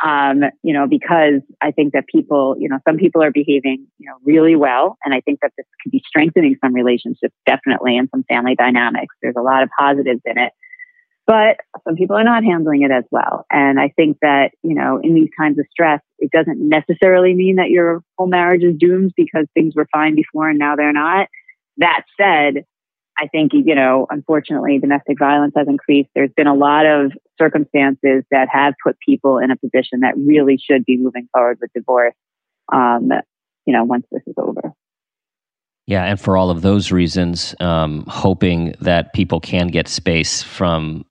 um, 0.03 0.41
you 0.63 0.73
know, 0.73 0.85
because 0.87 1.41
I 1.61 1.71
think 1.71 1.93
that 1.93 2.05
people, 2.07 2.55
you 2.59 2.67
know, 2.67 2.77
some 2.87 2.97
people 2.97 3.23
are 3.23 3.31
behaving, 3.31 3.87
you 3.97 4.09
know, 4.09 4.17
really 4.23 4.55
well. 4.55 4.97
And 5.05 5.13
I 5.13 5.21
think 5.21 5.39
that 5.41 5.51
this 5.57 5.65
could 5.81 5.91
be 5.91 6.03
strengthening 6.05 6.57
some 6.63 6.73
relationships, 6.73 7.33
definitely, 7.45 7.97
and 7.97 8.09
some 8.11 8.23
family 8.23 8.55
dynamics. 8.55 9.15
There's 9.21 9.37
a 9.37 9.41
lot 9.41 9.63
of 9.63 9.69
positives 9.79 10.21
in 10.25 10.37
it. 10.37 10.51
But 11.25 11.61
some 11.87 11.95
people 11.95 12.17
are 12.17 12.23
not 12.25 12.43
handling 12.43 12.81
it 12.81 12.91
as 12.91 13.05
well. 13.09 13.45
And 13.49 13.79
I 13.79 13.93
think 13.95 14.17
that, 14.21 14.51
you 14.61 14.75
know, 14.75 14.99
in 15.01 15.13
these 15.13 15.29
times 15.39 15.57
of 15.57 15.65
stress, 15.71 16.01
it 16.19 16.31
doesn't 16.31 16.59
necessarily 16.59 17.33
mean 17.33 17.55
that 17.55 17.69
your 17.69 18.03
whole 18.17 18.27
marriage 18.27 18.63
is 18.63 18.75
doomed 18.77 19.13
because 19.15 19.45
things 19.53 19.73
were 19.73 19.87
fine 19.89 20.15
before 20.15 20.49
and 20.49 20.59
now 20.59 20.75
they're 20.75 20.91
not. 20.91 21.27
That 21.77 22.03
said, 22.19 22.65
I 23.17 23.27
think, 23.27 23.51
you 23.53 23.75
know, 23.75 24.07
unfortunately, 24.09 24.79
domestic 24.79 25.19
violence 25.19 25.53
has 25.55 25.67
increased. 25.67 26.09
There's 26.15 26.31
been 26.35 26.47
a 26.47 26.55
lot 26.55 26.85
of 26.85 27.11
circumstances 27.39 28.23
that 28.31 28.47
have 28.51 28.73
put 28.83 28.97
people 28.99 29.37
in 29.37 29.51
a 29.51 29.55
position 29.55 30.01
that 30.01 30.15
really 30.17 30.57
should 30.57 30.85
be 30.85 30.97
moving 30.97 31.27
forward 31.31 31.59
with 31.61 31.71
divorce, 31.73 32.15
um, 32.71 33.11
you 33.65 33.73
know, 33.73 33.83
once 33.83 34.05
this 34.11 34.23
is 34.25 34.33
over. 34.37 34.73
Yeah, 35.85 36.05
and 36.05 36.19
for 36.19 36.37
all 36.37 36.49
of 36.49 36.61
those 36.61 36.91
reasons, 36.91 37.55
um, 37.59 38.05
hoping 38.07 38.73
that 38.81 39.13
people 39.13 39.39
can 39.39 39.67
get 39.67 39.87
space 39.87 40.41
from 40.41 41.05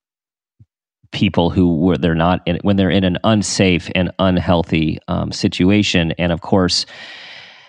people 1.12 1.50
who 1.50 1.76
were 1.76 1.98
they're 1.98 2.14
not 2.14 2.40
in, 2.46 2.58
when 2.62 2.76
they're 2.76 2.90
in 2.90 3.04
an 3.04 3.18
unsafe 3.22 3.90
and 3.94 4.10
unhealthy 4.18 4.98
um, 5.08 5.30
situation 5.30 6.12
and 6.12 6.32
of 6.32 6.40
course 6.40 6.86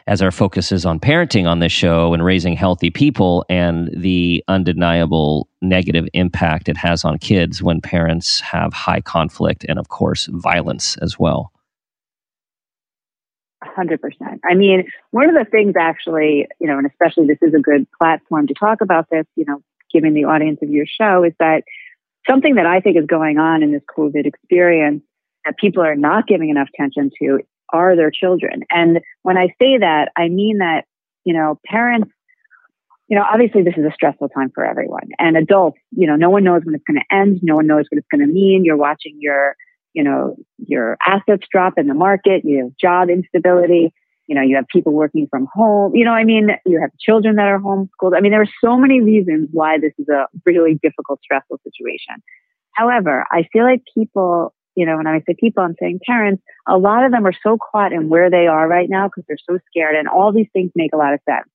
as 0.07 0.21
our 0.21 0.31
focus 0.31 0.71
is 0.71 0.85
on 0.85 0.99
parenting 0.99 1.47
on 1.47 1.59
this 1.59 1.71
show 1.71 2.13
and 2.13 2.23
raising 2.23 2.55
healthy 2.55 2.89
people 2.89 3.45
and 3.49 3.89
the 3.95 4.43
undeniable 4.47 5.47
negative 5.61 6.07
impact 6.13 6.67
it 6.67 6.77
has 6.77 7.05
on 7.05 7.17
kids 7.17 7.63
when 7.63 7.79
parents 7.81 8.39
have 8.41 8.73
high 8.73 9.01
conflict 9.01 9.65
and 9.67 9.79
of 9.79 9.89
course 9.89 10.27
violence 10.31 10.97
as 10.97 11.17
well. 11.17 11.51
100% 13.63 13.97
i 14.43 14.53
mean 14.55 14.83
one 15.11 15.29
of 15.29 15.35
the 15.35 15.49
things 15.49 15.73
actually 15.79 16.45
you 16.59 16.67
know 16.67 16.77
and 16.77 16.85
especially 16.85 17.25
this 17.25 17.37
is 17.41 17.53
a 17.53 17.61
good 17.61 17.87
platform 17.97 18.45
to 18.45 18.53
talk 18.53 18.81
about 18.81 19.09
this 19.09 19.25
you 19.37 19.45
know 19.45 19.63
given 19.93 20.13
the 20.13 20.25
audience 20.25 20.59
of 20.61 20.69
your 20.69 20.85
show 20.85 21.23
is 21.23 21.31
that 21.39 21.63
something 22.29 22.55
that 22.55 22.65
I 22.65 22.79
think 22.79 22.97
is 22.97 23.05
going 23.05 23.37
on 23.37 23.63
in 23.63 23.71
this 23.71 23.83
COVID 23.95 24.25
experience 24.25 25.03
that 25.45 25.57
people 25.57 25.83
are 25.83 25.95
not 25.95 26.27
giving 26.27 26.49
enough 26.49 26.69
attention 26.73 27.11
to 27.19 27.39
are 27.73 27.95
their 27.95 28.11
children. 28.11 28.63
And 28.69 29.01
when 29.23 29.37
I 29.37 29.47
say 29.61 29.77
that, 29.79 30.11
I 30.15 30.29
mean 30.29 30.59
that, 30.59 30.85
you 31.25 31.33
know, 31.33 31.59
parents, 31.65 32.11
you 33.09 33.17
know, 33.17 33.25
obviously 33.29 33.63
this 33.63 33.75
is 33.77 33.85
a 33.85 33.91
stressful 33.93 34.29
time 34.29 34.51
for 34.55 34.65
everyone 34.65 35.09
and 35.19 35.35
adults, 35.35 35.79
you 35.91 36.07
know, 36.07 36.15
no 36.15 36.29
one 36.29 36.43
knows 36.43 36.61
when 36.63 36.75
it's 36.75 36.83
going 36.85 36.99
to 36.99 37.15
end. 37.15 37.39
No 37.43 37.55
one 37.55 37.67
knows 37.67 37.85
what 37.89 37.97
it's 37.97 38.07
going 38.09 38.25
to 38.25 38.33
mean. 38.33 38.63
You're 38.63 38.77
watching 38.77 39.17
your, 39.19 39.55
you 39.93 40.03
know, 40.03 40.35
your 40.65 40.97
assets 41.05 41.45
drop 41.51 41.73
in 41.77 41.87
the 41.87 41.93
market. 41.93 42.43
You 42.45 42.63
have 42.63 42.77
job 42.79 43.09
instability 43.09 43.93
you 44.27 44.35
know, 44.35 44.41
you 44.41 44.55
have 44.55 44.67
people 44.67 44.93
working 44.93 45.27
from 45.29 45.47
home. 45.53 45.95
You 45.95 46.05
know, 46.05 46.11
I 46.11 46.23
mean, 46.23 46.49
you 46.65 46.79
have 46.79 46.91
children 46.99 47.35
that 47.35 47.47
are 47.47 47.59
homeschooled. 47.59 48.15
I 48.15 48.21
mean, 48.21 48.31
there 48.31 48.41
are 48.41 48.49
so 48.63 48.77
many 48.77 49.01
reasons 49.01 49.49
why 49.51 49.79
this 49.79 49.93
is 49.97 50.07
a 50.07 50.27
really 50.45 50.79
difficult, 50.81 51.19
stressful 51.21 51.59
situation. 51.63 52.23
However, 52.71 53.25
I 53.31 53.47
feel 53.51 53.63
like 53.63 53.83
people, 53.93 54.53
you 54.75 54.85
know, 54.85 54.97
when 54.97 55.07
I 55.07 55.19
say 55.19 55.35
people, 55.39 55.63
I'm 55.63 55.75
saying 55.79 55.99
parents, 56.05 56.43
a 56.67 56.77
lot 56.77 57.05
of 57.05 57.11
them 57.11 57.25
are 57.25 57.33
so 57.43 57.57
caught 57.57 57.93
in 57.93 58.09
where 58.09 58.29
they 58.29 58.47
are 58.47 58.67
right 58.67 58.89
now 58.89 59.07
because 59.07 59.23
they're 59.27 59.37
so 59.49 59.59
scared 59.69 59.95
and 59.95 60.07
all 60.07 60.31
these 60.33 60.49
things 60.53 60.71
make 60.75 60.93
a 60.93 60.97
lot 60.97 61.13
of 61.13 61.19
sense. 61.29 61.47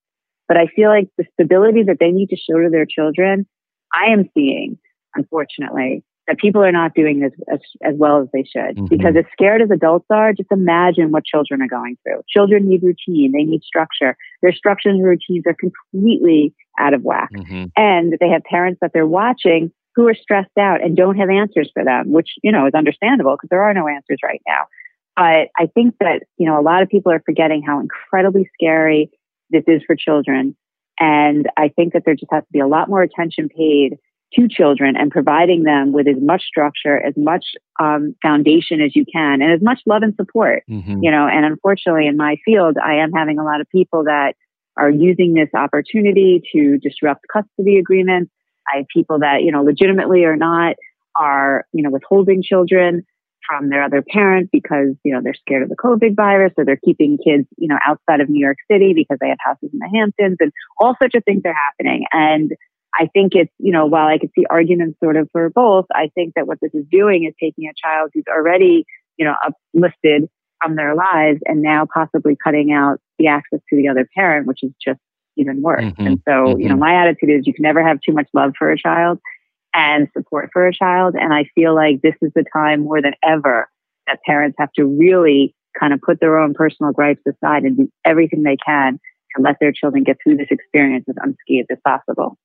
But 0.47 0.57
I 0.57 0.67
feel 0.67 0.89
like 0.89 1.09
the 1.19 1.25
stability 1.35 1.85
that 1.85 1.99
they 2.01 2.11
need 2.11 2.31
to 2.31 2.37
show 2.37 2.59
to 2.59 2.71
their 2.71 2.87
children, 2.87 3.47
I 3.93 4.13
am 4.13 4.31
seeing, 4.35 4.79
unfortunately, 5.15 6.05
that 6.27 6.39
people 6.39 6.63
are 6.63 6.73
not 6.73 6.95
doing 6.95 7.23
as, 7.23 7.33
as, 7.53 7.61
as 7.83 7.95
well 7.97 8.21
as 8.21 8.29
they 8.33 8.45
should. 8.45 8.77
Mm-hmm. 8.77 8.87
Because 8.87 9.15
as 9.17 9.25
scared 9.33 9.63
as 9.63 9.71
adults 9.71 10.07
are, 10.11 10.33
just 10.33 10.53
imagine 10.53 11.11
what 11.11 11.25
children 11.25 11.63
are 11.63 11.69
going 11.69 11.97
through. 12.03 12.21
Children 12.29 12.69
need 12.69 12.83
routine. 12.83 13.33
They 13.33 13.45
need 13.45 13.63
structure. 13.63 14.17
Their 14.43 14.53
structures 14.53 14.95
and 14.95 15.05
routines 15.05 15.45
are 15.47 15.57
completely 15.59 16.55
out 16.79 16.95
of 16.95 17.03
whack. 17.03 17.31
Mm-hmm. 17.35 17.65
And 17.77 18.15
they 18.21 18.29
have 18.29 18.43
parents 18.45 18.79
that 18.83 18.93
they're 18.93 19.07
watching 19.07 19.73
who 19.99 20.07
are 20.07 20.15
stressed 20.15 20.57
out 20.57 20.81
and 20.81 20.97
don't 20.97 21.17
have 21.17 21.29
answers 21.29 21.69
for 21.75 21.85
them, 21.85 22.13
which, 22.13 22.29
you 22.45 22.53
know, 22.53 22.69
is 22.69 22.73
understandable 22.73 23.35
because 23.35 23.49
there 23.51 23.65
are 23.65 23.75
no 23.75 23.89
answers 23.89 24.19
right 24.23 24.41
now. 24.47 24.67
But 25.17 25.49
I 25.59 25.67
think 25.75 25.97
that, 25.99 26.23
you 26.37 26.47
know, 26.47 26.61
a 26.61 26.63
lot 26.63 26.83
of 26.83 26.89
people 26.89 27.11
are 27.11 27.21
forgetting 27.27 27.65
how 27.67 27.81
incredibly 27.81 28.49
scary 28.55 29.11
this 29.51 29.65
is 29.67 29.83
for 29.85 29.97
children. 29.97 30.57
And 31.01 31.49
I 31.57 31.67
think 31.75 31.95
that 31.95 32.05
there 32.07 32.15
just 32.15 32.31
has 32.31 32.45
to 32.45 32.53
be 32.53 32.61
a 32.61 32.69
lot 32.69 32.89
more 32.89 33.03
attention 33.03 33.49
paid 33.49 33.99
to 34.35 34.47
children 34.49 34.95
and 34.97 35.11
providing 35.11 35.65
them 35.65 35.91
with 35.91 36.07
as 36.07 36.23
much 36.23 36.45
structure, 36.45 36.97
as 36.97 37.15
much 37.17 37.45
um, 37.81 38.15
foundation 38.23 38.81
as 38.81 38.95
you 38.95 39.05
can, 39.13 39.43
and 39.43 39.51
as 39.53 39.61
much 39.61 39.81
love 39.85 40.03
and 40.03 40.15
support. 40.15 40.63
Mm-hmm. 40.71 41.03
You 41.03 41.11
know, 41.11 41.27
and 41.27 41.45
unfortunately, 41.45 42.07
in 42.07 42.17
my 42.17 42.37
field, 42.45 42.77
I 42.79 42.99
am 43.03 43.11
having 43.11 43.41
a 43.41 43.45
lot 43.45 43.61
of 43.61 43.69
people 43.71 44.05
that 44.05 44.35
are 44.77 44.91
using 44.91 45.35
this 45.35 45.49
opportunity 45.55 46.41
to 46.53 46.79
disrupt 46.79 47.27
custody 47.33 47.79
agreements. 47.79 48.31
I 48.73 48.79
have 48.79 48.87
people 48.93 49.21
that 49.21 49.43
you 49.43 49.53
know, 49.53 49.63
legitimately 49.63 50.25
or 50.25 50.37
not, 50.37 50.77
are 51.17 51.65
you 51.73 51.83
know 51.83 51.91
withholding 51.91 52.43
children 52.43 53.05
from 53.49 53.71
their 53.71 53.83
other 53.83 54.03
parent 54.03 54.51
because 54.53 54.95
you 55.05 55.13
know 55.13 55.21
they're 55.23 55.35
scared 55.35 55.63
of 55.63 55.69
the 55.69 55.77
COVID 55.77 56.17
virus, 56.17 56.53
or 56.57 56.65
they're 56.65 56.81
keeping 56.85 57.19
kids 57.19 57.47
you 57.57 57.69
know 57.69 57.79
outside 57.87 58.21
of 58.21 58.29
New 58.29 58.41
York 58.45 58.59
City 58.71 58.93
because 58.95 59.19
they 59.21 59.29
have 59.29 59.39
houses 59.41 59.71
in 59.73 59.79
the 59.79 59.91
Hamptons, 59.93 60.37
and 60.41 60.53
all 60.79 60.95
sorts 61.01 61.15
of 61.15 61.25
things 61.25 61.43
are 61.45 61.55
happening. 61.55 62.05
And 62.13 62.53
I 62.99 63.09
think 63.13 63.33
it's, 63.35 63.53
you 63.59 63.73
know, 63.73 63.87
while 63.87 64.09
I 64.09 64.19
could 64.19 64.31
see 64.35 64.45
arguments 64.51 64.99
sort 65.03 65.17
of 65.17 65.29
for 65.31 65.51
both, 65.51 65.87
I 65.95 66.11
think 66.15 66.35
that 66.35 66.47
what 66.47 66.59
this 66.61 66.73
is 66.75 66.85
doing 66.91 67.25
is 67.25 67.35
taking 67.41 67.69
a 67.69 67.75
child 67.81 68.11
who's 68.13 68.25
already, 68.29 68.87
you 69.17 69.25
know, 69.25 69.35
uplifted 69.45 70.29
from 70.63 70.75
their 70.75 70.95
lives 70.95 71.41
and 71.45 71.63
now 71.63 71.87
possibly 71.93 72.37
cutting 72.43 72.73
out 72.73 72.99
the 73.19 73.29
access 73.29 73.61
to 73.71 73.77
the 73.77 73.89
other 73.89 74.09
parent, 74.17 74.47
which 74.47 74.63
is 74.63 74.73
just 74.85 75.01
even 75.39 75.63
worse. 75.63 75.85
Mm-hmm. 75.85 76.07
And 76.07 76.23
so, 76.27 76.31
mm-hmm. 76.31 76.61
you 76.61 76.69
know, 76.69 76.75
mm-hmm. 76.75 76.81
my 76.81 76.95
attitude 76.95 77.31
is 77.31 77.47
you 77.47 77.55
can 77.55 77.63
never 77.63 77.87
have 77.87 78.01
too 78.01 78.13
much 78.13 78.29
love 78.35 78.53
for 78.59 78.71
a 78.71 78.79
child 78.79 79.19
and 79.75 80.09
support 80.17 80.51
for 80.53 80.67
a 80.67 80.73
child. 80.73 81.15
And 81.15 81.33
I 81.33 81.45
feel 81.55 81.75
like 81.75 82.03
this 82.03 82.15
is 82.23 82.33
the 82.35 82.45
time 82.53 82.81
more 82.81 83.01
than 83.01 83.15
ever 83.23 83.69
that 84.07 84.21
parents 84.27 84.57
have 84.59 84.73
to 84.73 84.85
really 84.85 85.55
kind 85.79 85.93
of 85.93 86.01
put 86.01 86.21
their 86.21 86.39
own 86.39 86.55
personal 86.55 86.93
gripes 86.93 87.23
aside 87.27 87.63
and 87.63 87.77
do 87.77 87.93
everything 88.05 88.43
they 88.43 88.57
can 88.65 88.99
to 89.37 89.43
let 89.43 89.57
their 89.61 89.73
children 89.73 90.05
get 90.05 90.17
through 90.23 90.37
this 90.37 90.49
experience 90.51 91.05
as 91.09 91.17
unscathed 91.23 91.71
as 91.71 91.79
possible. 91.87 92.37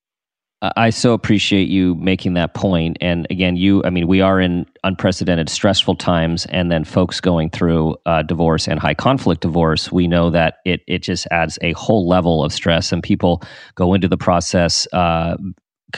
I 0.78 0.92
so 0.92 1.14
appreciate 1.14 1.68
you 1.68 1.96
making 1.96 2.36
that 2.36 2.54
point. 2.54 2.98
And 3.02 3.28
again, 3.30 3.58
you, 3.58 3.84
I 3.84 3.90
mean, 3.90 4.08
we 4.08 4.22
are 4.22 4.40
in 4.40 4.66
unprecedented, 4.86 5.50
stressful 5.50 5.96
times, 5.96 6.46
and 6.48 6.72
then 6.72 6.86
folks 6.86 7.20
going 7.20 7.50
through 7.50 7.98
uh, 8.06 8.22
divorce 8.22 8.70
and 8.70 8.80
high 8.80 8.94
conflict 8.94 9.42
divorce. 9.42 9.92
We 9.92 10.08
know 10.08 10.30
that 10.30 10.60
it 10.64 10.82
it 10.88 11.00
just 11.00 11.28
adds 11.32 11.60
a 11.62 11.74
whole 11.74 12.08
level 12.08 12.46
of 12.46 12.54
stress, 12.54 12.94
and 12.94 13.04
people 13.04 13.44
go 13.76 13.94
into 13.94 14.08
the 14.08 14.16
process 14.16 14.88
uh, 14.94 15.36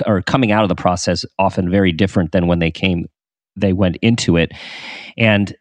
or 0.08 0.24
coming 0.24 0.52
out 0.52 0.64
of 0.64 0.70
the 0.70 0.76
process 0.76 1.26
often 1.38 1.70
very 1.70 1.92
different 1.92 2.32
than 2.32 2.48
when 2.48 2.58
they 2.58 2.72
came, 2.72 3.06
they 3.56 3.72
went 3.72 3.98
into 4.02 4.36
it. 4.36 4.52
And 5.16 5.56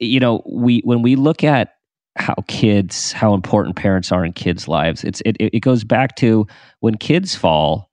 you 0.00 0.20
know, 0.20 0.42
we 0.46 0.80
when 0.84 1.00
we 1.00 1.16
look 1.16 1.44
at 1.44 1.76
how 2.16 2.34
kids, 2.46 3.12
how 3.12 3.32
important 3.32 3.76
parents 3.76 4.12
are 4.12 4.22
in 4.22 4.34
kids' 4.34 4.68
lives, 4.68 5.02
it's 5.02 5.22
it 5.24 5.36
it 5.38 5.60
goes 5.60 5.82
back 5.82 6.16
to 6.16 6.46
when 6.80 6.94
kids 6.96 7.34
fall 7.34 7.87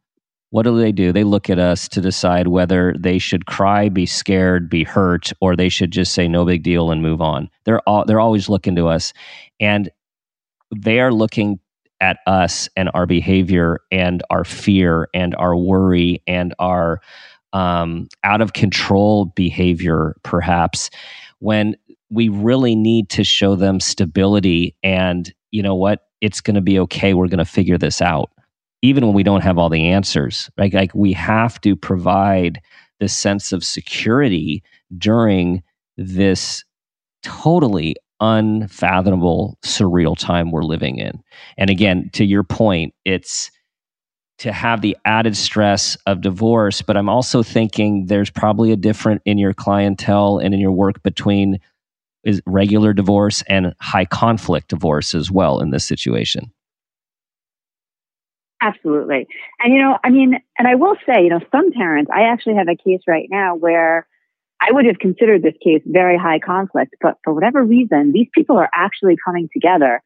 what 0.55 0.63
do 0.63 0.77
they 0.77 0.93
do? 0.93 1.11
They 1.11 1.25
look 1.25 1.49
at 1.49 1.59
us 1.59 1.89
to 1.89 1.99
decide 1.99 2.47
whether 2.47 2.95
they 2.97 3.19
should 3.19 3.45
cry, 3.45 3.89
be 3.89 4.05
scared, 4.05 4.69
be 4.69 4.85
hurt, 4.85 5.33
or 5.41 5.53
they 5.53 5.67
should 5.67 5.91
just 5.91 6.13
say 6.13 6.29
no 6.29 6.45
big 6.45 6.63
deal 6.63 6.91
and 6.91 7.01
move 7.01 7.19
on. 7.19 7.49
They're 7.65 7.81
all, 7.81 8.05
they're 8.05 8.21
always 8.21 8.47
looking 8.47 8.73
to 8.77 8.87
us, 8.87 9.11
and 9.59 9.89
they 10.73 11.01
are 11.01 11.11
looking 11.11 11.59
at 11.99 12.19
us 12.25 12.69
and 12.77 12.89
our 12.93 13.05
behavior 13.05 13.81
and 13.91 14.23
our 14.29 14.45
fear 14.45 15.09
and 15.13 15.35
our 15.35 15.57
worry 15.57 16.23
and 16.25 16.55
our 16.57 17.01
um, 17.51 18.07
out 18.23 18.39
of 18.39 18.53
control 18.53 19.25
behavior, 19.25 20.15
perhaps, 20.23 20.89
when 21.39 21.75
we 22.09 22.29
really 22.29 22.77
need 22.77 23.09
to 23.09 23.25
show 23.25 23.57
them 23.57 23.81
stability 23.81 24.73
and 24.83 25.33
you 25.51 25.61
know 25.61 25.75
what, 25.75 26.07
it's 26.21 26.39
going 26.39 26.55
to 26.55 26.61
be 26.61 26.79
okay. 26.79 27.13
We're 27.13 27.27
going 27.27 27.39
to 27.39 27.45
figure 27.45 27.77
this 27.77 28.01
out 28.01 28.29
even 28.85 29.05
when 29.05 29.15
we 29.15 29.23
don't 29.23 29.41
have 29.41 29.57
all 29.57 29.69
the 29.69 29.89
answers 29.89 30.49
right? 30.57 30.73
Like 30.73 30.93
we 30.93 31.13
have 31.13 31.59
to 31.61 31.75
provide 31.75 32.61
this 32.99 33.15
sense 33.15 33.51
of 33.51 33.63
security 33.63 34.63
during 34.97 35.63
this 35.97 36.63
totally 37.23 37.95
unfathomable 38.21 39.57
surreal 39.63 40.17
time 40.17 40.51
we're 40.51 40.63
living 40.63 40.97
in. 40.97 41.21
And 41.57 41.69
again 41.69 42.09
to 42.13 42.23
your 42.23 42.43
point 42.43 42.93
it's 43.03 43.51
to 44.37 44.51
have 44.51 44.81
the 44.81 44.97
added 45.05 45.35
stress 45.35 45.97
of 46.05 46.21
divorce 46.21 46.81
but 46.81 46.97
i'm 46.97 47.09
also 47.09 47.41
thinking 47.41 48.05
there's 48.07 48.29
probably 48.29 48.71
a 48.71 48.75
different 48.75 49.21
in 49.25 49.37
your 49.37 49.53
clientele 49.53 50.39
and 50.39 50.53
in 50.53 50.59
your 50.59 50.71
work 50.71 51.01
between 51.03 51.59
is 52.23 52.41
regular 52.45 52.91
divorce 52.91 53.43
and 53.47 53.73
high 53.79 54.05
conflict 54.05 54.69
divorce 54.69 55.15
as 55.15 55.31
well 55.31 55.59
in 55.59 55.69
this 55.69 55.85
situation 55.85 56.51
Absolutely. 58.61 59.27
And, 59.59 59.73
you 59.73 59.79
know, 59.79 59.97
I 60.03 60.09
mean, 60.09 60.39
and 60.57 60.67
I 60.67 60.75
will 60.75 60.95
say, 61.05 61.23
you 61.23 61.29
know, 61.29 61.41
some 61.51 61.71
parents, 61.71 62.09
I 62.13 62.23
actually 62.23 62.55
have 62.55 62.67
a 62.67 62.75
case 62.75 63.01
right 63.07 63.27
now 63.29 63.55
where 63.55 64.07
I 64.61 64.71
would 64.71 64.85
have 64.85 64.97
considered 64.97 65.43
this 65.43 65.53
case 65.63 65.81
very 65.85 66.17
high 66.17 66.39
conflict, 66.39 66.95
but 67.01 67.17
for 67.23 67.33
whatever 67.33 67.63
reason, 67.63 68.11
these 68.13 68.27
people 68.33 68.57
are 68.57 68.69
actually 68.73 69.17
coming 69.23 69.49
together 69.53 70.01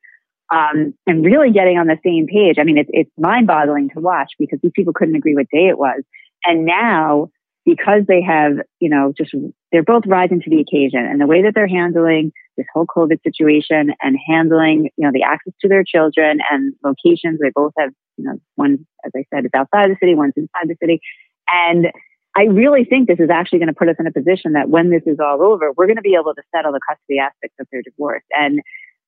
um, 0.51 0.93
and 1.05 1.23
really 1.23 1.51
getting 1.51 1.77
on 1.77 1.87
the 1.87 1.97
same 2.03 2.25
page. 2.27 2.57
I 2.59 2.63
mean, 2.63 2.77
it's, 2.77 2.89
it's 2.91 3.11
mind 3.17 3.47
boggling 3.47 3.89
to 3.91 3.99
watch 3.99 4.31
because 4.39 4.59
these 4.61 4.71
people 4.75 4.93
couldn't 4.93 5.15
agree 5.15 5.35
what 5.35 5.49
day 5.51 5.67
it 5.67 5.77
was. 5.77 6.01
And 6.43 6.65
now, 6.65 7.29
because 7.65 8.01
they 8.07 8.21
have, 8.21 8.53
you 8.79 8.89
know, 8.89 9.13
just, 9.15 9.35
they're 9.71 9.83
both 9.83 10.03
rising 10.07 10.41
to 10.41 10.49
the 10.49 10.59
occasion 10.61 11.05
and 11.05 11.21
the 11.21 11.27
way 11.27 11.43
that 11.43 11.53
they're 11.53 11.67
handling 11.67 12.31
this 12.59 12.67
whole 12.73 12.85
COVID 12.85 13.23
situation 13.23 13.93
and 14.01 14.17
handling, 14.27 14.89
you 14.97 15.05
know, 15.05 15.11
the 15.11 15.23
access 15.23 15.53
to 15.61 15.67
their 15.67 15.83
children 15.83 16.39
and 16.51 16.73
locations. 16.83 17.39
They 17.39 17.51
both 17.55 17.71
have, 17.79 17.91
you 18.17 18.25
know, 18.25 18.35
one, 18.55 18.85
as 19.05 19.11
I 19.15 19.23
said, 19.33 19.45
is 19.45 19.51
outside 19.55 19.89
the 19.89 19.95
city, 19.99 20.13
one's 20.13 20.33
inside 20.35 20.67
the 20.67 20.75
city. 20.81 20.99
And 21.47 21.87
I 22.37 22.43
really 22.43 22.83
think 22.83 23.07
this 23.07 23.19
is 23.19 23.29
actually 23.31 23.59
going 23.59 23.69
to 23.69 23.73
put 23.73 23.89
us 23.89 23.95
in 23.97 24.05
a 24.05 24.11
position 24.11 24.53
that 24.53 24.69
when 24.69 24.91
this 24.91 25.01
is 25.07 25.17
all 25.19 25.41
over, 25.41 25.71
we're 25.75 25.87
going 25.87 25.95
to 25.95 26.03
be 26.03 26.15
able 26.19 26.35
to 26.35 26.43
settle 26.53 26.73
the 26.73 26.81
custody 26.87 27.17
aspects 27.17 27.55
of 27.59 27.67
their 27.71 27.81
divorce. 27.81 28.23
And, 28.31 28.61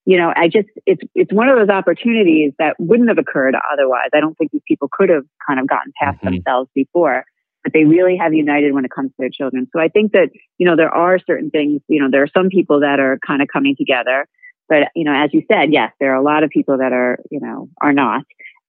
you 0.06 0.18
know, 0.18 0.34
I 0.36 0.48
just, 0.48 0.70
it's, 0.88 1.02
it's 1.14 1.32
one 1.32 1.50
of 1.50 1.60
those 1.60 1.70
opportunities 1.70 2.54
that 2.58 2.76
wouldn't 2.80 3.10
have 3.10 3.20
occurred 3.20 3.56
otherwise. 3.72 4.10
I 4.14 4.22
don't 4.22 4.36
think 4.38 4.52
these 4.52 4.64
people 4.68 4.90
could 4.92 5.10
have 5.10 5.26
kind 5.46 5.60
of 5.60 5.68
gotten 5.68 5.92
past 6.02 6.18
mm-hmm. 6.18 6.36
themselves 6.36 6.70
before. 6.74 7.26
But 7.64 7.74
they 7.74 7.84
really 7.84 8.18
have 8.18 8.34
united 8.34 8.74
when 8.74 8.86
it 8.86 8.92
comes 8.92 9.10
to 9.12 9.16
their 9.20 9.30
children. 9.30 9.68
So 9.74 9.80
I 9.80 9.88
think 9.88 10.14
that, 10.14 10.30
you 10.58 10.66
know, 10.66 10.76
there 10.76 10.90
are 10.90 11.20
certain 11.20 11.50
things, 11.50 11.82
you 11.88 12.02
know, 12.02 12.10
there 12.10 12.24
are 12.24 12.28
some 12.28 12.50
people 12.50 12.80
that 12.82 13.00
are 13.00 13.20
kind 13.26 13.42
of 13.42 13.48
coming 13.48 13.76
together. 13.76 14.28
But, 14.68 14.88
you 14.96 15.04
know, 15.04 15.14
as 15.14 15.34
you 15.34 15.44
said, 15.52 15.74
yes, 15.74 15.92
there 16.00 16.14
are 16.14 16.16
a 16.16 16.24
lot 16.24 16.44
of 16.44 16.50
people 16.50 16.78
that 16.78 16.94
are, 16.94 17.20
you 17.30 17.40
know, 17.40 17.70
are 17.82 17.94
not. 17.94 18.24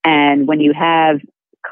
And 0.04 0.48
when 0.48 0.60
you 0.60 0.72
have 0.72 1.20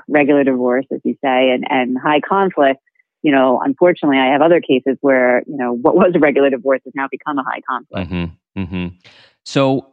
regular 0.08 0.44
divorce, 0.44 0.86
as 0.92 1.00
you 1.04 1.14
say, 1.22 1.50
and, 1.50 1.64
and 1.68 1.98
high 1.98 2.20
conflict, 2.20 2.80
you 3.22 3.32
know, 3.32 3.60
unfortunately, 3.62 4.18
I 4.18 4.32
have 4.32 4.40
other 4.40 4.60
cases 4.60 4.96
where, 5.00 5.42
you 5.46 5.56
know, 5.56 5.72
what 5.72 5.94
was 5.94 6.12
a 6.14 6.18
regular 6.18 6.48
divorce 6.48 6.80
has 6.84 6.94
now 6.94 7.08
become 7.10 7.38
a 7.38 7.42
high 7.42 7.60
conflict. 7.68 8.10
Mm-hmm, 8.10 8.62
mm-hmm. 8.62 8.96
So, 9.44 9.89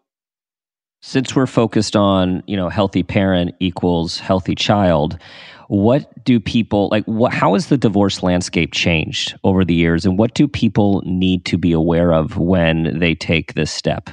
since 1.01 1.35
we're 1.35 1.47
focused 1.47 1.95
on, 1.95 2.43
you 2.47 2.57
know, 2.57 2.69
healthy 2.69 3.03
parent 3.03 3.55
equals 3.59 4.19
healthy 4.19 4.55
child, 4.55 5.17
what 5.67 6.23
do 6.23 6.39
people 6.39 6.87
like 6.91 7.03
what 7.05 7.33
how 7.33 7.53
has 7.53 7.67
the 7.67 7.77
divorce 7.77 8.23
landscape 8.23 8.73
changed 8.73 9.37
over 9.43 9.65
the 9.65 9.73
years 9.73 10.05
and 10.05 10.17
what 10.17 10.33
do 10.33 10.47
people 10.47 11.01
need 11.05 11.45
to 11.45 11.57
be 11.57 11.71
aware 11.71 12.13
of 12.13 12.37
when 12.37 12.99
they 12.99 13.13
take 13.13 13.53
this 13.53 13.71
step? 13.71 14.09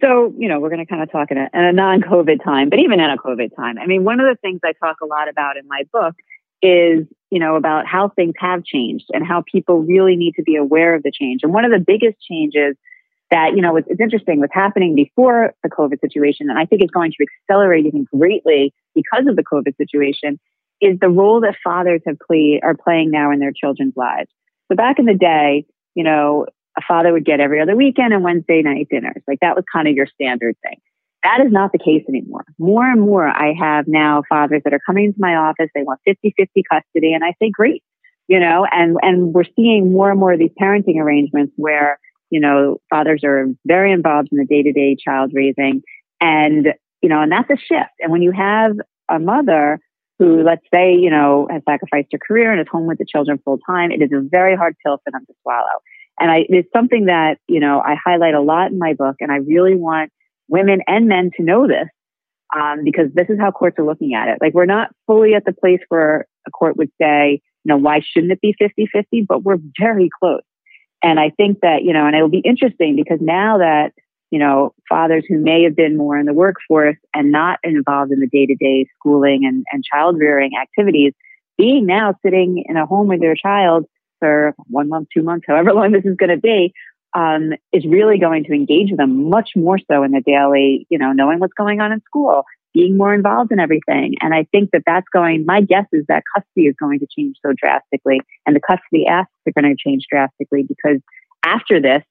So 0.00 0.34
you 0.36 0.48
know 0.48 0.60
we're 0.60 0.70
going 0.70 0.84
to 0.84 0.86
kind 0.86 1.02
of 1.02 1.10
talk 1.10 1.30
in 1.30 1.38
a, 1.38 1.48
in 1.54 1.64
a 1.64 1.72
non-covid 1.72 2.42
time 2.44 2.68
but 2.68 2.80
even 2.80 3.00
in 3.00 3.10
a 3.10 3.16
covid 3.16 3.54
time. 3.54 3.78
I 3.78 3.86
mean 3.86 4.04
one 4.04 4.18
of 4.20 4.26
the 4.26 4.36
things 4.40 4.60
i 4.64 4.72
talk 4.72 4.96
a 5.02 5.06
lot 5.06 5.28
about 5.28 5.56
in 5.56 5.66
my 5.68 5.84
book 5.92 6.14
is 6.60 7.06
you 7.30 7.38
know 7.38 7.54
about 7.54 7.86
how 7.86 8.08
things 8.08 8.34
have 8.38 8.64
changed 8.64 9.06
and 9.12 9.24
how 9.24 9.44
people 9.50 9.82
really 9.82 10.16
need 10.16 10.34
to 10.34 10.42
be 10.42 10.56
aware 10.56 10.94
of 10.94 11.04
the 11.04 11.12
change. 11.12 11.40
And 11.44 11.54
one 11.54 11.64
of 11.64 11.70
the 11.70 11.78
biggest 11.78 12.20
changes 12.20 12.76
that 13.30 13.56
you 13.56 13.62
know 13.62 13.76
it's, 13.76 13.88
it's 13.90 14.00
interesting 14.00 14.40
what's 14.40 14.54
happening 14.54 14.94
before 14.94 15.52
the 15.62 15.68
covid 15.68 16.00
situation 16.00 16.48
and 16.48 16.58
i 16.58 16.64
think 16.64 16.82
it's 16.82 16.92
going 16.92 17.10
to 17.10 17.26
accelerate 17.26 17.86
even 17.86 18.06
greatly 18.14 18.72
because 18.94 19.26
of 19.28 19.36
the 19.36 19.44
COVID 19.44 19.76
situation 19.76 20.40
is 20.80 20.98
the 21.00 21.08
role 21.08 21.40
that 21.42 21.54
fathers 21.62 22.02
have 22.06 22.16
played 22.26 22.60
are 22.62 22.74
playing 22.74 23.10
now 23.10 23.30
in 23.30 23.38
their 23.38 23.52
children's 23.52 23.94
lives. 23.96 24.28
So 24.70 24.76
back 24.76 24.98
in 24.98 25.06
the 25.06 25.14
day, 25.14 25.64
you 25.94 26.02
know, 26.04 26.46
a 26.76 26.82
father 26.86 27.12
would 27.12 27.24
get 27.24 27.40
every 27.40 27.60
other 27.60 27.76
weekend 27.76 28.12
and 28.12 28.22
Wednesday 28.22 28.60
night 28.62 28.88
dinners. 28.90 29.22
Like 29.26 29.40
that 29.40 29.54
was 29.54 29.64
kind 29.72 29.88
of 29.88 29.94
your 29.94 30.06
standard 30.06 30.56
thing. 30.62 30.78
That 31.22 31.40
is 31.44 31.50
not 31.50 31.72
the 31.72 31.78
case 31.78 32.04
anymore. 32.08 32.44
More 32.58 32.84
and 32.84 33.00
more, 33.00 33.26
I 33.26 33.54
have 33.58 33.86
now 33.88 34.22
fathers 34.28 34.62
that 34.64 34.74
are 34.74 34.80
coming 34.84 35.06
into 35.06 35.18
my 35.18 35.34
office. 35.34 35.70
They 35.74 35.82
want 35.82 36.00
50 36.04 36.34
50 36.36 36.62
custody. 36.70 37.14
And 37.14 37.24
I 37.24 37.32
say, 37.42 37.50
great, 37.50 37.82
you 38.28 38.38
know, 38.38 38.66
and, 38.70 38.96
and 39.02 39.32
we're 39.32 39.44
seeing 39.56 39.92
more 39.92 40.10
and 40.10 40.20
more 40.20 40.34
of 40.34 40.38
these 40.38 40.52
parenting 40.60 40.98
arrangements 41.00 41.52
where, 41.56 41.98
you 42.30 42.40
know, 42.40 42.78
fathers 42.90 43.22
are 43.24 43.46
very 43.64 43.92
involved 43.92 44.28
in 44.32 44.38
the 44.38 44.44
day 44.44 44.62
to 44.62 44.72
day 44.72 44.96
child 44.96 45.32
raising. 45.34 45.82
And 46.20 46.68
you 47.02 47.08
know, 47.08 47.22
and 47.22 47.30
that's 47.30 47.50
a 47.50 47.56
shift. 47.56 47.92
And 48.00 48.10
when 48.10 48.22
you 48.22 48.32
have 48.32 48.72
a 49.10 49.18
mother 49.18 49.78
who, 50.18 50.42
let's 50.42 50.64
say, 50.72 50.94
you 50.94 51.10
know, 51.10 51.46
has 51.50 51.62
sacrificed 51.68 52.08
her 52.12 52.18
career 52.18 52.50
and 52.50 52.60
is 52.60 52.66
home 52.70 52.86
with 52.86 52.98
the 52.98 53.04
children 53.04 53.38
full 53.44 53.58
time, 53.68 53.90
it 53.92 54.02
is 54.02 54.10
a 54.12 54.20
very 54.22 54.56
hard 54.56 54.74
pill 54.84 54.98
for 55.04 55.10
them 55.10 55.24
to 55.26 55.34
swallow. 55.42 55.78
And 56.18 56.30
I, 56.30 56.46
it's 56.48 56.68
something 56.74 57.06
that, 57.06 57.36
you 57.46 57.60
know, 57.60 57.80
I 57.80 57.96
highlight 58.02 58.34
a 58.34 58.40
lot 58.40 58.70
in 58.70 58.78
my 58.78 58.94
book. 58.94 59.16
And 59.20 59.30
I 59.30 59.36
really 59.36 59.76
want 59.76 60.10
women 60.48 60.80
and 60.86 61.06
men 61.06 61.30
to 61.36 61.42
know 61.42 61.68
this 61.68 61.88
um, 62.54 62.84
because 62.84 63.06
this 63.14 63.28
is 63.28 63.38
how 63.38 63.50
courts 63.50 63.78
are 63.78 63.84
looking 63.84 64.14
at 64.14 64.28
it. 64.28 64.38
Like 64.40 64.54
we're 64.54 64.64
not 64.64 64.88
fully 65.06 65.34
at 65.34 65.44
the 65.44 65.52
place 65.52 65.80
where 65.88 66.26
a 66.46 66.50
court 66.50 66.76
would 66.76 66.90
say, 67.00 67.42
you 67.64 67.68
know, 67.68 67.76
why 67.76 68.00
shouldn't 68.00 68.32
it 68.32 68.40
be 68.40 68.54
50 68.58 68.88
50? 68.90 69.26
But 69.28 69.42
we're 69.42 69.58
very 69.78 70.08
close. 70.20 70.42
And 71.02 71.20
I 71.20 71.30
think 71.30 71.60
that, 71.60 71.82
you 71.82 71.92
know, 71.92 72.06
and 72.06 72.16
it'll 72.16 72.28
be 72.28 72.42
interesting 72.44 72.96
because 72.96 73.18
now 73.20 73.58
that 73.58 73.92
you 74.30 74.38
know, 74.38 74.74
fathers 74.88 75.24
who 75.28 75.38
may 75.38 75.62
have 75.62 75.76
been 75.76 75.96
more 75.96 76.18
in 76.18 76.26
the 76.26 76.34
workforce 76.34 76.96
and 77.14 77.30
not 77.30 77.58
involved 77.62 78.12
in 78.12 78.20
the 78.20 78.26
day 78.26 78.46
to 78.46 78.54
day 78.54 78.86
schooling 78.98 79.46
and, 79.46 79.64
and 79.72 79.84
child 79.84 80.18
rearing 80.18 80.52
activities, 80.60 81.12
being 81.56 81.86
now 81.86 82.14
sitting 82.24 82.64
in 82.66 82.76
a 82.76 82.86
home 82.86 83.08
with 83.08 83.20
their 83.20 83.36
child 83.36 83.86
for 84.18 84.54
one 84.68 84.88
month, 84.88 85.08
two 85.14 85.22
months, 85.22 85.44
however 85.46 85.72
long 85.72 85.92
this 85.92 86.04
is 86.04 86.16
going 86.16 86.30
to 86.30 86.36
be, 86.36 86.72
um, 87.14 87.52
is 87.72 87.86
really 87.86 88.18
going 88.18 88.44
to 88.44 88.52
engage 88.52 88.94
them 88.96 89.30
much 89.30 89.50
more 89.54 89.78
so 89.90 90.02
in 90.02 90.10
the 90.10 90.20
daily, 90.20 90.86
you 90.90 90.98
know, 90.98 91.12
knowing 91.12 91.38
what's 91.38 91.54
going 91.54 91.80
on 91.80 91.92
in 91.92 92.02
school, 92.02 92.44
being 92.76 92.98
more 92.98 93.14
involved 93.14 93.50
in 93.52 93.58
everything. 93.58 94.14
And 94.20 94.34
I 94.34 94.46
think 94.52 94.70
that 94.72 94.82
that's 94.84 95.06
going, 95.10 95.46
my 95.46 95.62
guess 95.62 95.86
is 95.92 96.04
that 96.08 96.22
custody 96.34 96.66
is 96.66 96.74
going 96.78 96.98
to 96.98 97.06
change 97.16 97.36
so 97.44 97.54
drastically 97.56 98.20
and 98.44 98.54
the 98.54 98.60
custody 98.60 99.06
asks 99.08 99.32
are 99.48 99.60
going 99.60 99.74
to 99.74 99.82
change 99.82 100.04
drastically 100.10 100.62
because 100.62 101.00
after 101.42 101.80
this, 101.80 102.02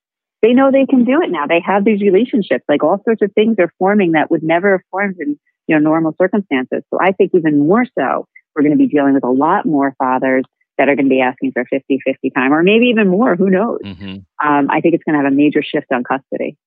they 0.41 0.53
know 0.53 0.71
they 0.71 0.87
can 0.87 1.05
do 1.05 1.21
it 1.21 1.29
now. 1.29 1.45
They 1.45 1.61
have 1.63 1.85
these 1.85 2.01
relationships, 2.01 2.65
like 2.67 2.83
all 2.83 2.99
sorts 3.05 3.21
of 3.21 3.31
things 3.33 3.57
are 3.59 3.71
forming 3.77 4.13
that 4.13 4.31
would 4.31 4.41
never 4.41 4.71
have 4.73 4.81
formed 4.89 5.17
in, 5.19 5.39
you 5.67 5.75
know, 5.75 5.79
normal 5.79 6.15
circumstances. 6.19 6.83
So 6.89 6.99
I 6.99 7.11
think 7.11 7.31
even 7.35 7.67
more 7.67 7.85
so, 7.97 8.27
we're 8.55 8.63
going 8.63 8.77
to 8.77 8.77
be 8.77 8.87
dealing 8.87 9.13
with 9.13 9.23
a 9.23 9.31
lot 9.31 9.65
more 9.65 9.93
fathers 9.99 10.45
that 10.77 10.89
are 10.89 10.95
going 10.95 11.05
to 11.05 11.09
be 11.09 11.21
asking 11.21 11.51
for 11.51 11.65
50 11.69 11.99
50 12.03 12.29
time 12.31 12.53
or 12.53 12.63
maybe 12.63 12.87
even 12.87 13.07
more. 13.07 13.35
Who 13.35 13.49
knows? 13.49 13.79
Mm-hmm. 13.83 14.47
Um, 14.47 14.67
I 14.69 14.81
think 14.81 14.95
it's 14.95 15.03
going 15.03 15.17
to 15.17 15.23
have 15.23 15.31
a 15.31 15.35
major 15.35 15.61
shift 15.61 15.87
on 15.91 16.03
custody. 16.03 16.57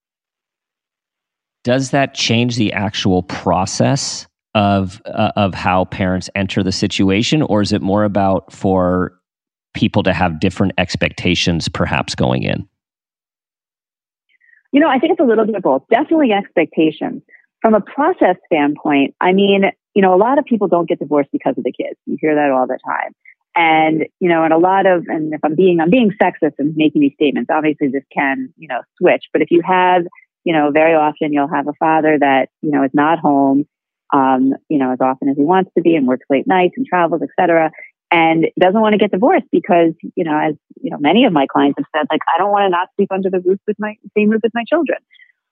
Does 1.64 1.90
that 1.90 2.14
change 2.14 2.56
the 2.56 2.72
actual 2.72 3.22
process 3.22 4.26
of 4.54 5.00
uh, 5.06 5.32
of 5.36 5.54
how 5.54 5.84
parents 5.86 6.30
enter 6.34 6.62
the 6.62 6.72
situation, 6.72 7.42
or 7.42 7.60
is 7.60 7.72
it 7.72 7.82
more 7.82 8.04
about 8.04 8.52
for 8.52 9.12
people 9.74 10.02
to 10.02 10.12
have 10.12 10.40
different 10.40 10.72
expectations, 10.78 11.68
perhaps 11.68 12.14
going 12.14 12.42
in? 12.42 12.68
You 14.72 14.80
know, 14.80 14.88
I 14.88 14.98
think 14.98 15.12
it's 15.12 15.20
a 15.20 15.24
little 15.24 15.46
bit 15.46 15.54
of 15.54 15.62
both. 15.62 15.82
Definitely 15.90 16.32
expectations. 16.32 17.22
From 17.60 17.74
a 17.74 17.80
process 17.80 18.36
standpoint, 18.46 19.14
I 19.20 19.32
mean, 19.32 19.64
you 19.94 20.02
know, 20.02 20.14
a 20.14 20.16
lot 20.16 20.38
of 20.38 20.44
people 20.44 20.68
don't 20.68 20.88
get 20.88 20.98
divorced 20.98 21.30
because 21.32 21.54
of 21.56 21.64
the 21.64 21.72
kids. 21.72 21.98
You 22.06 22.16
hear 22.20 22.34
that 22.34 22.50
all 22.50 22.66
the 22.66 22.78
time. 22.84 23.12
And, 23.56 24.06
you 24.20 24.28
know, 24.28 24.44
and 24.44 24.52
a 24.52 24.58
lot 24.58 24.86
of, 24.86 25.06
and 25.08 25.34
if 25.34 25.40
I'm 25.42 25.56
being, 25.56 25.80
I'm 25.80 25.90
being 25.90 26.12
sexist 26.22 26.52
and 26.58 26.76
making 26.76 27.00
these 27.00 27.14
statements, 27.14 27.50
obviously 27.52 27.88
this 27.88 28.04
can, 28.14 28.52
you 28.56 28.68
know, 28.68 28.82
switch. 28.98 29.24
But 29.32 29.42
if 29.42 29.50
you 29.50 29.62
have, 29.66 30.02
you 30.44 30.52
know, 30.52 30.70
very 30.70 30.94
often 30.94 31.32
you'll 31.32 31.48
have 31.48 31.68
a 31.68 31.74
father 31.78 32.18
that, 32.18 32.48
you 32.62 32.70
know, 32.70 32.84
is 32.84 32.90
not 32.94 33.18
home, 33.18 33.66
um, 34.12 34.54
you 34.68 34.78
know, 34.78 34.92
as 34.92 35.00
often 35.00 35.28
as 35.28 35.36
he 35.36 35.44
wants 35.44 35.70
to 35.76 35.82
be 35.82 35.94
and 35.96 36.06
works 36.06 36.26
late 36.30 36.46
nights 36.46 36.74
and 36.76 36.86
travels, 36.86 37.22
et 37.22 37.30
cetera 37.38 37.70
and 38.10 38.46
doesn't 38.58 38.80
want 38.80 38.94
to 38.94 38.98
get 38.98 39.10
divorced 39.10 39.46
because, 39.52 39.92
you 40.16 40.24
know, 40.24 40.38
as 40.38 40.54
you 40.80 40.90
know, 40.90 40.96
many 40.98 41.24
of 41.24 41.32
my 41.32 41.46
clients 41.46 41.78
have 41.78 41.86
said, 41.94 42.06
like, 42.10 42.20
I 42.34 42.38
don't 42.38 42.50
want 42.50 42.64
to 42.64 42.70
not 42.70 42.88
sleep 42.96 43.12
under 43.12 43.30
the 43.30 43.40
roof 43.40 43.60
with 43.66 43.76
my 43.78 43.96
same 44.16 44.30
roof 44.30 44.40
with 44.42 44.54
my 44.54 44.64
children. 44.66 44.98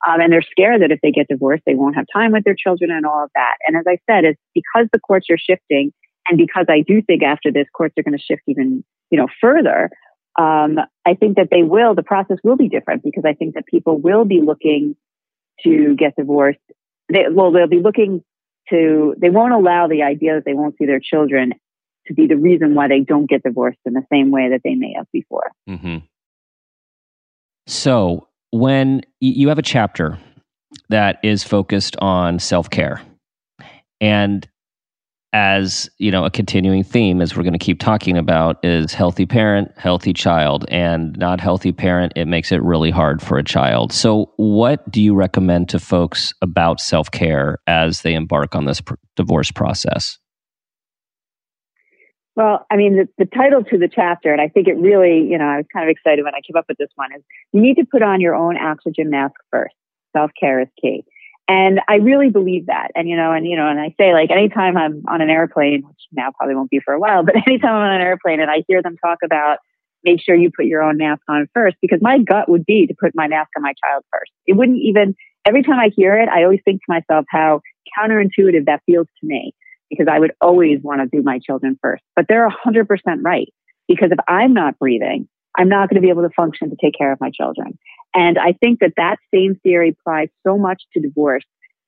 Um, 0.06 0.20
and 0.20 0.32
they're 0.32 0.42
scared 0.42 0.82
that 0.82 0.90
if 0.90 1.00
they 1.02 1.10
get 1.10 1.28
divorced, 1.28 1.64
they 1.66 1.74
won't 1.74 1.96
have 1.96 2.06
time 2.12 2.32
with 2.32 2.44
their 2.44 2.54
children 2.54 2.90
and 2.90 3.06
all 3.06 3.24
of 3.24 3.30
that. 3.34 3.54
And 3.66 3.76
as 3.76 3.84
I 3.86 3.98
said, 4.10 4.24
it's 4.24 4.40
because 4.54 4.86
the 4.92 5.00
courts 5.00 5.26
are 5.30 5.38
shifting, 5.38 5.92
and 6.28 6.38
because 6.38 6.66
I 6.68 6.82
do 6.86 7.02
think 7.02 7.22
after 7.22 7.52
this, 7.52 7.66
courts 7.74 7.94
are 7.98 8.02
going 8.02 8.16
to 8.16 8.22
shift 8.22 8.42
even, 8.46 8.84
you 9.10 9.18
know, 9.18 9.28
further. 9.40 9.90
Um, 10.38 10.78
I 11.06 11.14
think 11.14 11.36
that 11.36 11.48
they 11.50 11.62
will. 11.62 11.94
The 11.94 12.02
process 12.02 12.38
will 12.44 12.56
be 12.56 12.68
different 12.68 13.02
because 13.02 13.24
I 13.26 13.32
think 13.32 13.54
that 13.54 13.66
people 13.66 13.98
will 13.98 14.24
be 14.24 14.40
looking 14.42 14.96
to 15.64 15.96
get 15.96 16.14
divorced. 16.16 16.58
They, 17.10 17.24
well, 17.30 17.52
they'll 17.52 17.68
be 17.68 17.80
looking 17.80 18.22
to. 18.70 19.14
They 19.18 19.30
won't 19.30 19.54
allow 19.54 19.88
the 19.88 20.02
idea 20.02 20.34
that 20.34 20.44
they 20.44 20.54
won't 20.54 20.76
see 20.78 20.86
their 20.86 21.00
children 21.00 21.52
to 22.06 22.14
be 22.14 22.26
the 22.26 22.36
reason 22.36 22.74
why 22.74 22.88
they 22.88 23.00
don't 23.00 23.28
get 23.28 23.42
divorced 23.42 23.78
in 23.84 23.94
the 23.94 24.04
same 24.12 24.30
way 24.30 24.50
that 24.50 24.60
they 24.62 24.74
may 24.74 24.94
have 24.96 25.06
before. 25.12 25.50
Mm-hmm. 25.68 25.98
So, 27.66 28.28
when 28.50 29.02
you 29.20 29.48
have 29.48 29.58
a 29.58 29.62
chapter 29.62 30.18
that 30.88 31.18
is 31.22 31.42
focused 31.42 31.96
on 31.98 32.38
self 32.38 32.68
care, 32.68 33.00
and 34.00 34.46
as 35.32 35.90
you 35.98 36.10
know, 36.10 36.24
a 36.24 36.30
continuing 36.30 36.82
theme, 36.82 37.20
as 37.20 37.36
we're 37.36 37.42
going 37.42 37.52
to 37.52 37.58
keep 37.58 37.80
talking 37.80 38.16
about, 38.16 38.64
is 38.64 38.94
healthy 38.94 39.26
parent, 39.26 39.70
healthy 39.76 40.12
child, 40.12 40.64
and 40.68 41.16
not 41.18 41.40
healthy 41.40 41.72
parent. 41.72 42.12
It 42.16 42.26
makes 42.26 42.52
it 42.52 42.62
really 42.62 42.90
hard 42.90 43.20
for 43.20 43.36
a 43.36 43.44
child. 43.44 43.92
So, 43.92 44.32
what 44.36 44.90
do 44.90 45.02
you 45.02 45.14
recommend 45.14 45.68
to 45.70 45.78
folks 45.78 46.32
about 46.42 46.80
self 46.80 47.10
care 47.10 47.58
as 47.66 48.02
they 48.02 48.14
embark 48.14 48.54
on 48.54 48.64
this 48.64 48.80
pr- 48.80 48.94
divorce 49.16 49.50
process? 49.50 50.18
Well, 52.36 52.66
I 52.70 52.76
mean, 52.76 52.96
the, 52.96 53.08
the 53.16 53.24
title 53.24 53.64
to 53.64 53.78
the 53.78 53.88
chapter, 53.88 54.30
and 54.30 54.42
I 54.42 54.48
think 54.48 54.68
it 54.68 54.76
really, 54.76 55.26
you 55.28 55.38
know, 55.38 55.46
I 55.46 55.56
was 55.56 55.66
kind 55.72 55.88
of 55.88 55.90
excited 55.90 56.22
when 56.22 56.34
I 56.34 56.40
came 56.46 56.56
up 56.56 56.66
with 56.68 56.76
this 56.76 56.90
one, 56.94 57.10
is 57.16 57.22
you 57.52 57.62
need 57.62 57.76
to 57.76 57.86
put 57.90 58.02
on 58.02 58.20
your 58.20 58.34
own 58.34 58.58
oxygen 58.58 59.08
mask 59.08 59.34
first. 59.50 59.74
Self 60.14 60.30
care 60.38 60.60
is 60.60 60.68
key. 60.80 61.04
And 61.48 61.80
I 61.88 61.96
really 61.96 62.30
believe 62.30 62.66
that. 62.66 62.88
And, 62.94 63.08
you 63.08 63.16
know, 63.16 63.32
and, 63.32 63.46
you 63.46 63.56
know, 63.56 63.68
and 63.68 63.78
I 63.78 63.94
say 63.98 64.12
like 64.12 64.30
anytime 64.30 64.76
I'm 64.76 65.02
on 65.08 65.20
an 65.20 65.30
airplane, 65.30 65.82
which 65.86 66.00
now 66.12 66.32
probably 66.36 66.56
won't 66.56 66.70
be 66.70 66.80
for 66.84 66.92
a 66.92 66.98
while, 66.98 67.22
but 67.24 67.36
anytime 67.36 67.74
I'm 67.74 67.88
on 67.88 67.94
an 67.94 68.00
airplane 68.00 68.40
and 68.40 68.50
I 68.50 68.64
hear 68.66 68.82
them 68.82 68.96
talk 68.96 69.18
about 69.24 69.58
make 70.04 70.20
sure 70.20 70.36
you 70.36 70.50
put 70.56 70.66
your 70.66 70.82
own 70.82 70.96
mask 70.96 71.22
on 71.28 71.48
first, 71.52 71.76
because 71.82 71.98
my 72.00 72.18
gut 72.18 72.48
would 72.48 72.64
be 72.64 72.86
to 72.86 72.94
put 72.98 73.10
my 73.14 73.26
mask 73.26 73.50
on 73.56 73.62
my 73.62 73.74
child 73.84 74.04
first. 74.12 74.30
It 74.46 74.54
wouldn't 74.54 74.78
even, 74.78 75.16
every 75.44 75.64
time 75.64 75.80
I 75.80 75.90
hear 75.94 76.16
it, 76.16 76.28
I 76.28 76.44
always 76.44 76.60
think 76.64 76.80
to 76.82 76.86
myself 76.88 77.26
how 77.28 77.60
counterintuitive 77.98 78.66
that 78.66 78.82
feels 78.86 79.08
to 79.20 79.26
me 79.26 79.52
because 79.90 80.06
I 80.10 80.18
would 80.18 80.32
always 80.40 80.78
want 80.82 81.00
to 81.00 81.08
do 81.08 81.22
my 81.22 81.40
children 81.44 81.78
first. 81.82 82.02
But 82.14 82.26
they're 82.28 82.48
100% 82.48 82.86
right 83.22 83.52
because 83.88 84.10
if 84.12 84.18
I'm 84.28 84.54
not 84.54 84.78
breathing, 84.78 85.28
I'm 85.58 85.68
not 85.68 85.88
going 85.88 86.00
to 86.00 86.04
be 86.04 86.10
able 86.10 86.22
to 86.22 86.34
function 86.36 86.70
to 86.70 86.76
take 86.80 86.94
care 86.96 87.12
of 87.12 87.20
my 87.20 87.30
children. 87.30 87.78
And 88.16 88.38
I 88.38 88.54
think 88.54 88.80
that 88.80 88.94
that 88.96 89.18
same 89.32 89.56
theory 89.62 89.90
applies 89.90 90.28
so 90.44 90.56
much 90.56 90.82
to 90.94 91.00
divorce. 91.00 91.44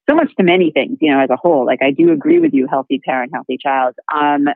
so 0.09 0.15
much 0.15 0.35
to 0.37 0.43
many 0.43 0.71
things, 0.71 0.97
you 1.03 1.13
know, 1.13 1.21
as 1.21 1.29
a 1.29 1.37
whole. 1.37 1.67
Like 1.67 1.83
I 1.83 1.91
do 1.91 2.13
agree 2.13 2.39
with 2.39 2.55
you, 2.55 2.67
healthy 2.67 2.99
parent, 2.99 3.31
healthy 3.35 3.59
child. 3.61 3.95
Um, 4.15 4.47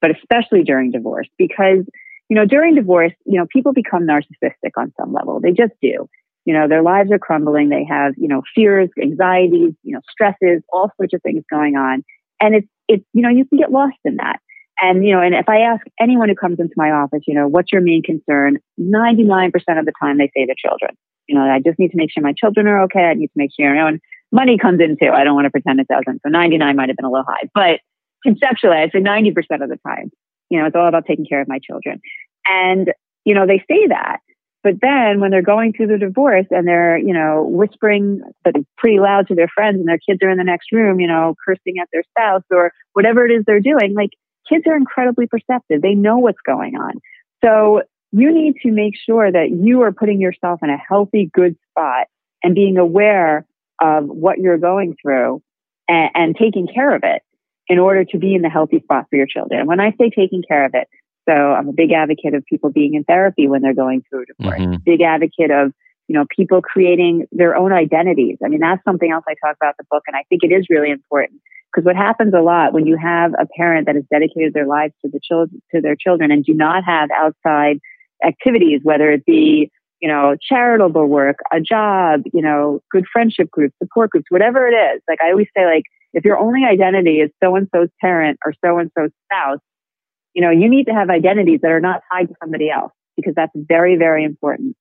but 0.00 0.10
especially 0.10 0.62
during 0.62 0.90
divorce 0.90 1.28
because, 1.36 1.84
you 2.28 2.36
know, 2.36 2.46
during 2.46 2.74
divorce, 2.74 3.12
you 3.26 3.38
know, 3.38 3.46
people 3.50 3.72
become 3.72 4.06
narcissistic 4.06 4.72
on 4.76 4.92
some 4.98 5.12
level. 5.12 5.38
They 5.40 5.52
just 5.52 5.72
do. 5.82 6.08
You 6.44 6.54
know, 6.54 6.66
their 6.66 6.82
lives 6.82 7.12
are 7.12 7.18
crumbling. 7.18 7.68
They 7.68 7.84
have, 7.84 8.14
you 8.16 8.26
know, 8.26 8.42
fears, 8.54 8.88
anxieties, 9.00 9.74
you 9.82 9.94
know, 9.94 10.00
stresses, 10.10 10.62
all 10.72 10.90
sorts 10.96 11.14
of 11.14 11.22
things 11.22 11.44
going 11.50 11.76
on. 11.76 12.04
And 12.40 12.54
it's, 12.54 12.68
it's, 12.88 13.04
you 13.12 13.22
know, 13.22 13.28
you 13.28 13.44
can 13.44 13.58
get 13.58 13.70
lost 13.70 13.98
in 14.04 14.16
that. 14.16 14.40
And, 14.80 15.06
you 15.06 15.14
know, 15.14 15.20
and 15.20 15.34
if 15.34 15.48
I 15.48 15.58
ask 15.60 15.86
anyone 16.00 16.28
who 16.28 16.34
comes 16.34 16.58
into 16.58 16.74
my 16.76 16.90
office, 16.90 17.20
you 17.26 17.34
know, 17.34 17.46
what's 17.46 17.70
your 17.70 17.82
main 17.82 18.02
concern? 18.02 18.58
99% 18.80 19.52
of 19.78 19.84
the 19.84 19.92
time 20.00 20.18
they 20.18 20.30
say 20.34 20.46
the 20.46 20.56
children. 20.58 20.96
You 21.28 21.36
know, 21.36 21.42
I 21.42 21.60
just 21.64 21.78
need 21.78 21.90
to 21.90 21.96
make 21.96 22.10
sure 22.12 22.22
my 22.22 22.34
children 22.36 22.66
are 22.66 22.82
okay. 22.84 23.04
I 23.04 23.14
need 23.14 23.28
to 23.28 23.32
make 23.36 23.50
sure, 23.58 23.74
you 23.74 23.80
know, 23.80 23.86
and 23.86 24.00
money 24.32 24.58
comes 24.58 24.80
in 24.80 24.96
too. 24.96 25.10
I 25.12 25.24
don't 25.24 25.34
want 25.34 25.46
to 25.46 25.50
pretend 25.50 25.80
it 25.80 25.88
doesn't. 25.88 26.20
So 26.22 26.28
99 26.28 26.76
might 26.76 26.88
have 26.88 26.96
been 26.96 27.04
a 27.04 27.10
little 27.10 27.26
high, 27.26 27.48
but 27.54 27.80
conceptually, 28.22 28.76
I'd 28.76 28.92
say 28.92 29.00
90% 29.00 29.30
of 29.62 29.68
the 29.68 29.78
time, 29.86 30.10
you 30.48 30.58
know, 30.58 30.66
it's 30.66 30.76
all 30.76 30.88
about 30.88 31.06
taking 31.06 31.26
care 31.26 31.40
of 31.40 31.48
my 31.48 31.58
children. 31.58 32.00
And, 32.46 32.92
you 33.24 33.34
know, 33.34 33.46
they 33.46 33.58
say 33.70 33.86
that. 33.88 34.18
But 34.62 34.74
then 34.80 35.20
when 35.20 35.32
they're 35.32 35.42
going 35.42 35.72
through 35.72 35.88
the 35.88 35.98
divorce 35.98 36.46
and 36.50 36.68
they're, 36.68 36.96
you 36.96 37.12
know, 37.12 37.44
whispering 37.48 38.20
but 38.44 38.54
pretty 38.76 39.00
loud 39.00 39.26
to 39.28 39.34
their 39.34 39.48
friends 39.48 39.80
and 39.80 39.88
their 39.88 39.98
kids 39.98 40.20
are 40.22 40.30
in 40.30 40.38
the 40.38 40.44
next 40.44 40.70
room, 40.70 41.00
you 41.00 41.08
know, 41.08 41.34
cursing 41.44 41.78
at 41.80 41.88
their 41.92 42.04
spouse 42.10 42.44
or 42.50 42.72
whatever 42.92 43.26
it 43.26 43.32
is 43.32 43.42
they're 43.44 43.60
doing, 43.60 43.94
like 43.94 44.10
kids 44.48 44.64
are 44.68 44.76
incredibly 44.76 45.26
perceptive. 45.26 45.82
They 45.82 45.94
know 45.94 46.18
what's 46.18 46.40
going 46.46 46.76
on. 46.76 46.92
So 47.44 47.82
you 48.12 48.32
need 48.32 48.56
to 48.62 48.70
make 48.70 48.94
sure 48.96 49.30
that 49.30 49.50
you 49.50 49.82
are 49.82 49.92
putting 49.92 50.20
yourself 50.20 50.60
in 50.62 50.70
a 50.70 50.76
healthy, 50.76 51.30
good 51.32 51.56
spot 51.70 52.06
and 52.42 52.54
being 52.54 52.76
aware 52.76 53.46
of 53.80 54.04
what 54.04 54.38
you're 54.38 54.58
going 54.58 54.94
through 55.00 55.42
and, 55.88 56.10
and 56.14 56.36
taking 56.36 56.68
care 56.72 56.94
of 56.94 57.02
it 57.04 57.22
in 57.68 57.78
order 57.78 58.04
to 58.04 58.18
be 58.18 58.34
in 58.34 58.42
the 58.42 58.50
healthy 58.50 58.80
spot 58.80 59.06
for 59.08 59.16
your 59.16 59.26
children. 59.26 59.66
When 59.66 59.80
I 59.80 59.92
say 59.92 60.10
taking 60.10 60.42
care 60.46 60.66
of 60.66 60.72
it, 60.74 60.88
so 61.28 61.32
I'm 61.32 61.68
a 61.68 61.72
big 61.72 61.92
advocate 61.92 62.34
of 62.34 62.44
people 62.44 62.70
being 62.70 62.94
in 62.94 63.04
therapy 63.04 63.48
when 63.48 63.62
they're 63.62 63.74
going 63.74 64.02
through 64.08 64.22
a 64.22 64.26
divorce. 64.26 64.60
Mm-hmm. 64.60 64.82
Big 64.84 65.00
advocate 65.00 65.50
of 65.50 65.72
you 66.08 66.18
know 66.18 66.26
people 66.36 66.60
creating 66.60 67.26
their 67.30 67.56
own 67.56 67.72
identities. 67.72 68.38
I 68.44 68.48
mean 68.48 68.60
that's 68.60 68.82
something 68.84 69.10
else 69.10 69.24
I 69.28 69.34
talk 69.34 69.56
about 69.56 69.74
in 69.78 69.84
the 69.84 69.86
book, 69.90 70.02
and 70.06 70.16
I 70.16 70.24
think 70.28 70.42
it 70.42 70.52
is 70.52 70.66
really 70.68 70.90
important 70.90 71.40
because 71.72 71.86
what 71.86 71.96
happens 71.96 72.34
a 72.34 72.40
lot 72.40 72.72
when 72.72 72.86
you 72.86 72.96
have 72.96 73.32
a 73.34 73.46
parent 73.56 73.86
that 73.86 73.94
has 73.94 74.04
dedicated 74.10 74.52
their 74.52 74.66
lives 74.66 74.94
to 75.02 75.10
the 75.10 75.20
children 75.22 75.62
to 75.74 75.80
their 75.80 75.96
children 75.96 76.32
and 76.32 76.44
do 76.44 76.54
not 76.54 76.84
have 76.84 77.08
outside 77.16 77.78
activities, 78.24 78.80
whether 78.82 79.10
it 79.10 79.24
be 79.24 79.70
you 80.00 80.08
know 80.08 80.36
charitable 80.40 81.06
work, 81.06 81.36
a 81.52 81.60
job, 81.60 82.22
you 82.32 82.42
know 82.42 82.80
good 82.90 83.04
friendship 83.12 83.50
groups, 83.50 83.74
support 83.82 84.10
groups, 84.10 84.26
whatever 84.30 84.66
it 84.66 84.74
is. 84.74 85.02
Like 85.08 85.18
I 85.22 85.30
always 85.30 85.48
say, 85.56 85.64
like 85.64 85.84
if 86.12 86.24
your 86.24 86.38
only 86.38 86.64
identity 86.64 87.20
is 87.20 87.30
so 87.42 87.56
and 87.56 87.68
so's 87.74 87.88
parent 88.00 88.38
or 88.44 88.52
so 88.64 88.78
and 88.78 88.90
so's 88.98 89.10
spouse, 89.24 89.60
you 90.34 90.42
know, 90.42 90.50
you 90.50 90.68
need 90.68 90.84
to 90.84 90.92
have 90.92 91.10
identities 91.10 91.60
that 91.62 91.70
are 91.70 91.80
not 91.80 92.02
tied 92.12 92.28
to 92.28 92.34
somebody 92.42 92.70
else 92.70 92.92
because 93.16 93.34
that's 93.34 93.52
very, 93.54 93.96
very 93.96 94.24
important. 94.24 94.76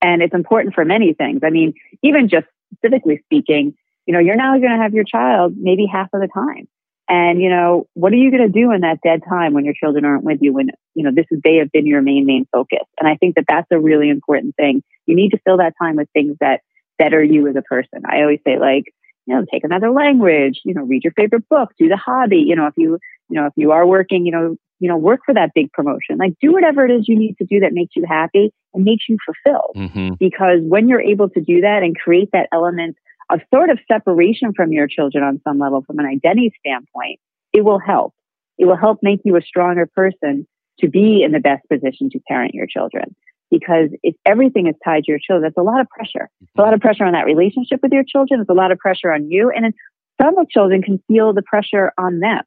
And 0.00 0.22
it's 0.22 0.34
important 0.34 0.74
for 0.74 0.84
many 0.84 1.12
things. 1.12 1.40
I 1.44 1.50
mean, 1.50 1.74
even 2.02 2.28
just 2.28 2.46
specifically 2.74 3.20
speaking, 3.24 3.74
you 4.06 4.14
know, 4.14 4.20
you're 4.20 4.36
now 4.36 4.56
going 4.58 4.70
to 4.70 4.82
have 4.82 4.94
your 4.94 5.04
child 5.04 5.54
maybe 5.56 5.86
half 5.86 6.08
of 6.12 6.20
the 6.20 6.28
time. 6.28 6.68
And, 7.08 7.42
you 7.42 7.50
know, 7.50 7.86
what 7.94 8.12
are 8.12 8.16
you 8.16 8.30
going 8.30 8.50
to 8.50 8.60
do 8.60 8.72
in 8.72 8.82
that 8.82 9.00
dead 9.02 9.22
time 9.28 9.52
when 9.52 9.64
your 9.64 9.74
children 9.74 10.04
aren't 10.04 10.24
with 10.24 10.38
you 10.40 10.52
when, 10.52 10.70
you 10.94 11.04
know, 11.04 11.10
this 11.14 11.26
is, 11.30 11.40
they 11.44 11.56
have 11.56 11.70
been 11.72 11.86
your 11.86 12.00
main, 12.00 12.24
main 12.24 12.46
focus. 12.52 12.86
And 12.98 13.08
I 13.08 13.16
think 13.16 13.34
that 13.34 13.44
that's 13.48 13.66
a 13.70 13.78
really 13.78 14.08
important 14.08 14.54
thing. 14.56 14.82
You 15.06 15.16
need 15.16 15.30
to 15.30 15.38
fill 15.44 15.58
that 15.58 15.74
time 15.80 15.96
with 15.96 16.08
things 16.12 16.36
that 16.40 16.60
better 16.98 17.22
you 17.22 17.48
as 17.48 17.56
a 17.56 17.62
person. 17.62 18.02
I 18.06 18.22
always 18.22 18.40
say 18.46 18.58
like, 18.58 18.84
you 19.26 19.34
know, 19.34 19.44
take 19.52 19.64
another 19.64 19.90
language, 19.90 20.60
you 20.64 20.74
know, 20.74 20.82
read 20.82 21.04
your 21.04 21.12
favorite 21.12 21.48
book, 21.48 21.70
do 21.78 21.88
the 21.88 21.96
hobby. 21.96 22.38
You 22.38 22.56
know, 22.56 22.66
if 22.66 22.74
you, 22.76 22.98
you 23.28 23.40
know, 23.40 23.46
if 23.46 23.52
you 23.56 23.72
are 23.72 23.86
working, 23.86 24.24
you 24.24 24.32
know, 24.32 24.56
you 24.78 24.88
know, 24.88 24.96
work 24.96 25.20
for 25.24 25.32
that 25.34 25.52
big 25.54 25.70
promotion. 25.72 26.18
Like 26.18 26.32
do 26.40 26.52
whatever 26.52 26.84
it 26.84 26.90
is 26.90 27.06
you 27.06 27.16
need 27.16 27.36
to 27.38 27.44
do 27.44 27.60
that 27.60 27.72
makes 27.72 27.94
you 27.94 28.04
happy 28.06 28.52
and 28.74 28.84
makes 28.84 29.08
you 29.08 29.16
fulfilled. 29.24 29.76
Mm-hmm. 29.76 30.14
Because 30.18 30.60
when 30.62 30.88
you're 30.88 31.00
able 31.00 31.28
to 31.30 31.40
do 31.40 31.60
that 31.60 31.82
and 31.82 31.96
create 31.96 32.30
that 32.32 32.48
element 32.52 32.96
of 33.32 33.40
sort 33.52 33.70
of 33.70 33.78
separation 33.90 34.52
from 34.54 34.72
your 34.72 34.86
children 34.86 35.24
on 35.24 35.40
some 35.46 35.58
level 35.58 35.82
from 35.86 35.98
an 35.98 36.06
identity 36.06 36.52
standpoint, 36.58 37.20
it 37.52 37.64
will 37.64 37.78
help. 37.78 38.14
It 38.58 38.66
will 38.66 38.76
help 38.76 38.98
make 39.02 39.20
you 39.24 39.36
a 39.36 39.42
stronger 39.42 39.86
person 39.86 40.46
to 40.80 40.88
be 40.88 41.22
in 41.22 41.32
the 41.32 41.40
best 41.40 41.62
position 41.68 42.10
to 42.10 42.20
parent 42.28 42.54
your 42.54 42.66
children 42.66 43.14
because 43.52 43.90
if 44.02 44.16
everything 44.24 44.66
is 44.66 44.74
tied 44.82 45.04
to 45.04 45.12
your 45.12 45.18
children, 45.18 45.48
it's 45.48 45.58
a 45.58 45.62
lot 45.62 45.80
of 45.80 45.88
pressure. 45.90 46.30
It's 46.40 46.50
a 46.56 46.62
lot 46.62 46.72
of 46.72 46.80
pressure 46.80 47.04
on 47.04 47.12
that 47.12 47.26
relationship 47.26 47.80
with 47.82 47.92
your 47.92 48.02
children. 48.02 48.40
It's 48.40 48.48
a 48.48 48.54
lot 48.54 48.72
of 48.72 48.78
pressure 48.78 49.12
on 49.12 49.30
you. 49.30 49.52
And 49.54 49.74
some 50.20 50.38
of 50.38 50.48
children 50.48 50.82
can 50.82 51.02
feel 51.06 51.34
the 51.34 51.42
pressure 51.42 51.92
on 51.98 52.20
them. 52.20 52.42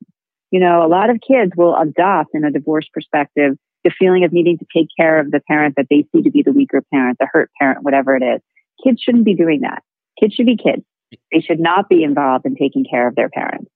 You 0.50 0.60
know, 0.60 0.84
a 0.84 0.89
lot 0.89 1.12
of 1.12 1.17
kids 1.26 1.52
will 1.56 1.76
adopt 1.76 2.32
in 2.34 2.43
a 2.43 2.52
divorce 2.52 2.88
perspective 2.91 3.56
the 3.84 3.91
feeling 3.91 4.24
of 4.24 4.34
needing 4.34 4.58
to 4.58 4.65
take 4.76 4.88
care 4.98 5.19
of 5.19 5.30
the 5.30 5.41
parent 5.48 5.76
that 5.78 5.86
they 5.91 6.08
see 6.12 6.24
to 6.24 6.32
be 6.32 6.41
the 6.41 6.52
weaker 6.52 6.82
parent, 6.91 7.19
the 7.19 7.28
hurt 7.32 7.52
parent, 7.60 7.84
whatever 7.84 8.15
it 8.15 8.24
is. 8.24 8.41
Kids 8.84 9.00
shouldn't 9.00 9.26
be 9.26 9.36
doing 9.36 9.62
that. 9.62 9.84
Kids 10.19 10.34
should 10.34 10.45
be 10.45 10.58
kids. 10.58 10.84
They 11.32 11.39
should 11.39 11.60
not 11.60 11.89
be 11.89 12.04
involved 12.04 12.45
in 12.45 12.56
taking 12.56 12.86
care 12.89 13.08
of 13.08 13.15
their 13.15 13.30
parents. 13.30 13.69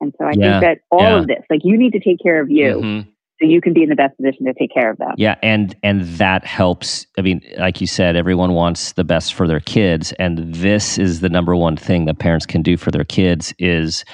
And 0.00 0.12
so 0.18 0.24
I 0.24 0.32
yeah, 0.36 0.60
think 0.60 0.62
that 0.62 0.78
all 0.90 1.02
yeah. 1.02 1.18
of 1.18 1.26
this, 1.28 1.42
like 1.48 1.60
you 1.62 1.78
need 1.78 1.92
to 1.92 2.00
take 2.00 2.18
care 2.22 2.40
of 2.40 2.50
you. 2.50 2.74
Mm-hmm 2.74 3.10
so 3.42 3.48
you 3.48 3.60
can 3.60 3.72
be 3.72 3.82
in 3.82 3.88
the 3.88 3.96
best 3.96 4.16
position 4.16 4.46
to 4.46 4.54
take 4.54 4.72
care 4.72 4.90
of 4.90 4.98
them. 4.98 5.14
Yeah, 5.16 5.34
and 5.42 5.74
and 5.82 6.02
that 6.02 6.44
helps. 6.44 7.06
I 7.18 7.22
mean, 7.22 7.42
like 7.58 7.80
you 7.80 7.86
said, 7.86 8.14
everyone 8.14 8.52
wants 8.52 8.92
the 8.92 9.04
best 9.04 9.34
for 9.34 9.48
their 9.48 9.60
kids, 9.60 10.12
and 10.18 10.54
this 10.54 10.96
is 10.96 11.20
the 11.20 11.28
number 11.28 11.56
one 11.56 11.76
thing 11.76 12.04
that 12.04 12.18
parents 12.18 12.46
can 12.46 12.62
do 12.62 12.76
for 12.76 12.90
their 12.90 13.04
kids 13.04 13.52
is 13.58 14.04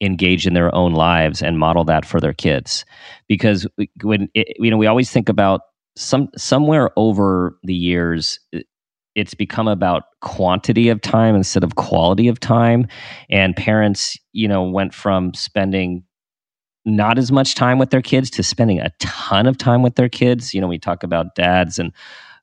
engage 0.00 0.46
in 0.46 0.54
their 0.54 0.74
own 0.74 0.94
lives 0.94 1.42
and 1.42 1.58
model 1.58 1.84
that 1.84 2.06
for 2.06 2.20
their 2.20 2.32
kids. 2.32 2.86
Because 3.28 3.66
when 4.02 4.28
it, 4.34 4.56
you 4.58 4.70
know, 4.70 4.78
we 4.78 4.86
always 4.86 5.10
think 5.10 5.28
about 5.28 5.60
some 5.96 6.28
somewhere 6.36 6.90
over 6.96 7.58
the 7.62 7.74
years 7.74 8.40
it's 9.20 9.34
become 9.34 9.68
about 9.68 10.04
quantity 10.22 10.88
of 10.88 11.00
time 11.00 11.34
instead 11.34 11.62
of 11.62 11.76
quality 11.76 12.28
of 12.28 12.40
time 12.40 12.86
and 13.28 13.54
parents 13.56 14.18
you 14.32 14.48
know 14.48 14.62
went 14.62 14.92
from 14.94 15.32
spending 15.34 16.02
not 16.84 17.18
as 17.18 17.30
much 17.30 17.54
time 17.54 17.78
with 17.78 17.90
their 17.90 18.02
kids 18.02 18.30
to 18.30 18.42
spending 18.42 18.80
a 18.80 18.90
ton 18.98 19.46
of 19.46 19.58
time 19.58 19.82
with 19.82 19.96
their 19.96 20.08
kids. 20.08 20.54
You 20.54 20.60
know, 20.60 20.68
we 20.68 20.78
talk 20.78 21.02
about 21.02 21.34
dads 21.34 21.78
and 21.78 21.92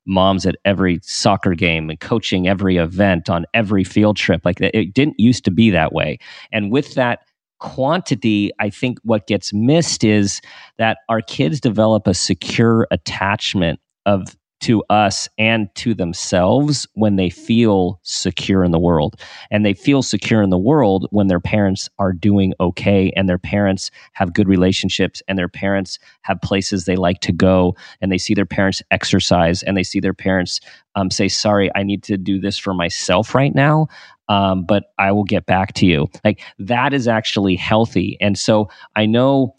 moms 0.06 0.46
at 0.46 0.56
every 0.64 1.00
soccer 1.02 1.54
game 1.54 1.90
and 1.90 2.00
coaching 2.00 2.48
every 2.48 2.76
event 2.76 3.28
on 3.28 3.44
every 3.52 3.84
field 3.84 4.16
trip. 4.16 4.42
Like 4.44 4.60
it 4.60 4.94
didn't 4.94 5.18
used 5.18 5.44
to 5.44 5.50
be 5.50 5.70
that 5.70 5.92
way. 5.92 6.18
And 6.52 6.70
with 6.72 6.94
that 6.94 7.20
quantity, 7.60 8.50
I 8.60 8.70
think 8.70 8.98
what 9.02 9.26
gets 9.26 9.52
missed 9.52 10.04
is 10.04 10.40
that 10.78 10.98
our 11.08 11.20
kids 11.20 11.60
develop 11.60 12.06
a 12.06 12.14
secure 12.14 12.86
attachment 12.90 13.80
of 14.06 14.36
to 14.60 14.82
us 14.90 15.28
and 15.38 15.72
to 15.76 15.94
themselves 15.94 16.86
when 16.94 17.16
they 17.16 17.30
feel 17.30 18.00
secure 18.02 18.64
in 18.64 18.72
the 18.72 18.78
world. 18.78 19.20
And 19.50 19.64
they 19.64 19.74
feel 19.74 20.02
secure 20.02 20.42
in 20.42 20.50
the 20.50 20.58
world 20.58 21.06
when 21.10 21.28
their 21.28 21.40
parents 21.40 21.88
are 21.98 22.12
doing 22.12 22.54
okay 22.60 23.12
and 23.16 23.28
their 23.28 23.38
parents 23.38 23.90
have 24.12 24.34
good 24.34 24.48
relationships 24.48 25.22
and 25.28 25.38
their 25.38 25.48
parents 25.48 25.98
have 26.22 26.40
places 26.40 26.84
they 26.84 26.96
like 26.96 27.20
to 27.20 27.32
go 27.32 27.76
and 28.00 28.10
they 28.10 28.18
see 28.18 28.34
their 28.34 28.46
parents 28.46 28.82
exercise 28.90 29.62
and 29.62 29.76
they 29.76 29.82
see 29.82 30.00
their 30.00 30.14
parents 30.14 30.60
um, 30.94 31.10
say, 31.10 31.28
Sorry, 31.28 31.70
I 31.76 31.82
need 31.82 32.02
to 32.04 32.16
do 32.16 32.40
this 32.40 32.58
for 32.58 32.74
myself 32.74 33.34
right 33.34 33.54
now. 33.54 33.86
Um, 34.28 34.64
but 34.64 34.92
I 34.98 35.12
will 35.12 35.24
get 35.24 35.46
back 35.46 35.72
to 35.74 35.86
you. 35.86 36.08
Like 36.22 36.42
that 36.58 36.92
is 36.92 37.08
actually 37.08 37.56
healthy. 37.56 38.18
And 38.20 38.38
so 38.38 38.68
I 38.94 39.06
know 39.06 39.54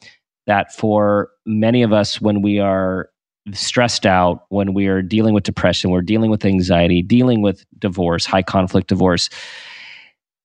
that 0.45 0.73
for 0.73 1.29
many 1.45 1.81
of 1.81 1.91
us, 1.93 2.21
when 2.21 2.41
we 2.41 2.59
are 2.59 3.09
stressed 3.53 4.05
out, 4.05 4.45
when 4.49 4.73
we 4.73 4.87
are 4.87 5.01
dealing 5.01 5.33
with 5.33 5.43
depression, 5.43 5.91
we're 5.91 6.01
dealing 6.01 6.29
with 6.29 6.45
anxiety, 6.45 7.01
dealing 7.01 7.41
with 7.41 7.65
divorce, 7.77 8.25
high 8.25 8.43
conflict 8.43 8.87
divorce, 8.87 9.29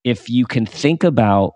if 0.05 0.29
you 0.29 0.47
can 0.47 0.67
think 0.67 1.03
about 1.03 1.55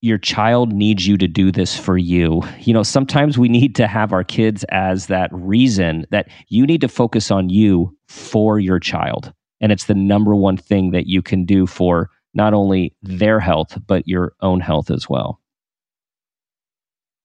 your 0.00 0.18
child 0.18 0.70
needs 0.70 1.06
you 1.06 1.16
to 1.16 1.26
do 1.26 1.50
this 1.50 1.74
for 1.78 1.96
you. 1.96 2.42
You 2.60 2.74
know, 2.74 2.82
sometimes 2.82 3.38
we 3.38 3.48
need 3.48 3.74
to 3.76 3.86
have 3.86 4.12
our 4.12 4.22
kids 4.22 4.62
as 4.64 5.06
that 5.06 5.30
reason 5.32 6.06
that 6.10 6.28
you 6.48 6.66
need 6.66 6.82
to 6.82 6.88
focus 6.88 7.30
on 7.30 7.48
you 7.48 7.96
for 8.06 8.60
your 8.60 8.78
child. 8.78 9.32
And 9.62 9.72
it's 9.72 9.86
the 9.86 9.94
number 9.94 10.34
one 10.34 10.58
thing 10.58 10.90
that 10.90 11.06
you 11.06 11.22
can 11.22 11.46
do 11.46 11.66
for 11.66 12.10
not 12.34 12.52
only 12.52 12.94
their 13.00 13.40
health, 13.40 13.78
but 13.86 14.06
your 14.06 14.34
own 14.42 14.60
health 14.60 14.90
as 14.90 15.08
well. 15.08 15.40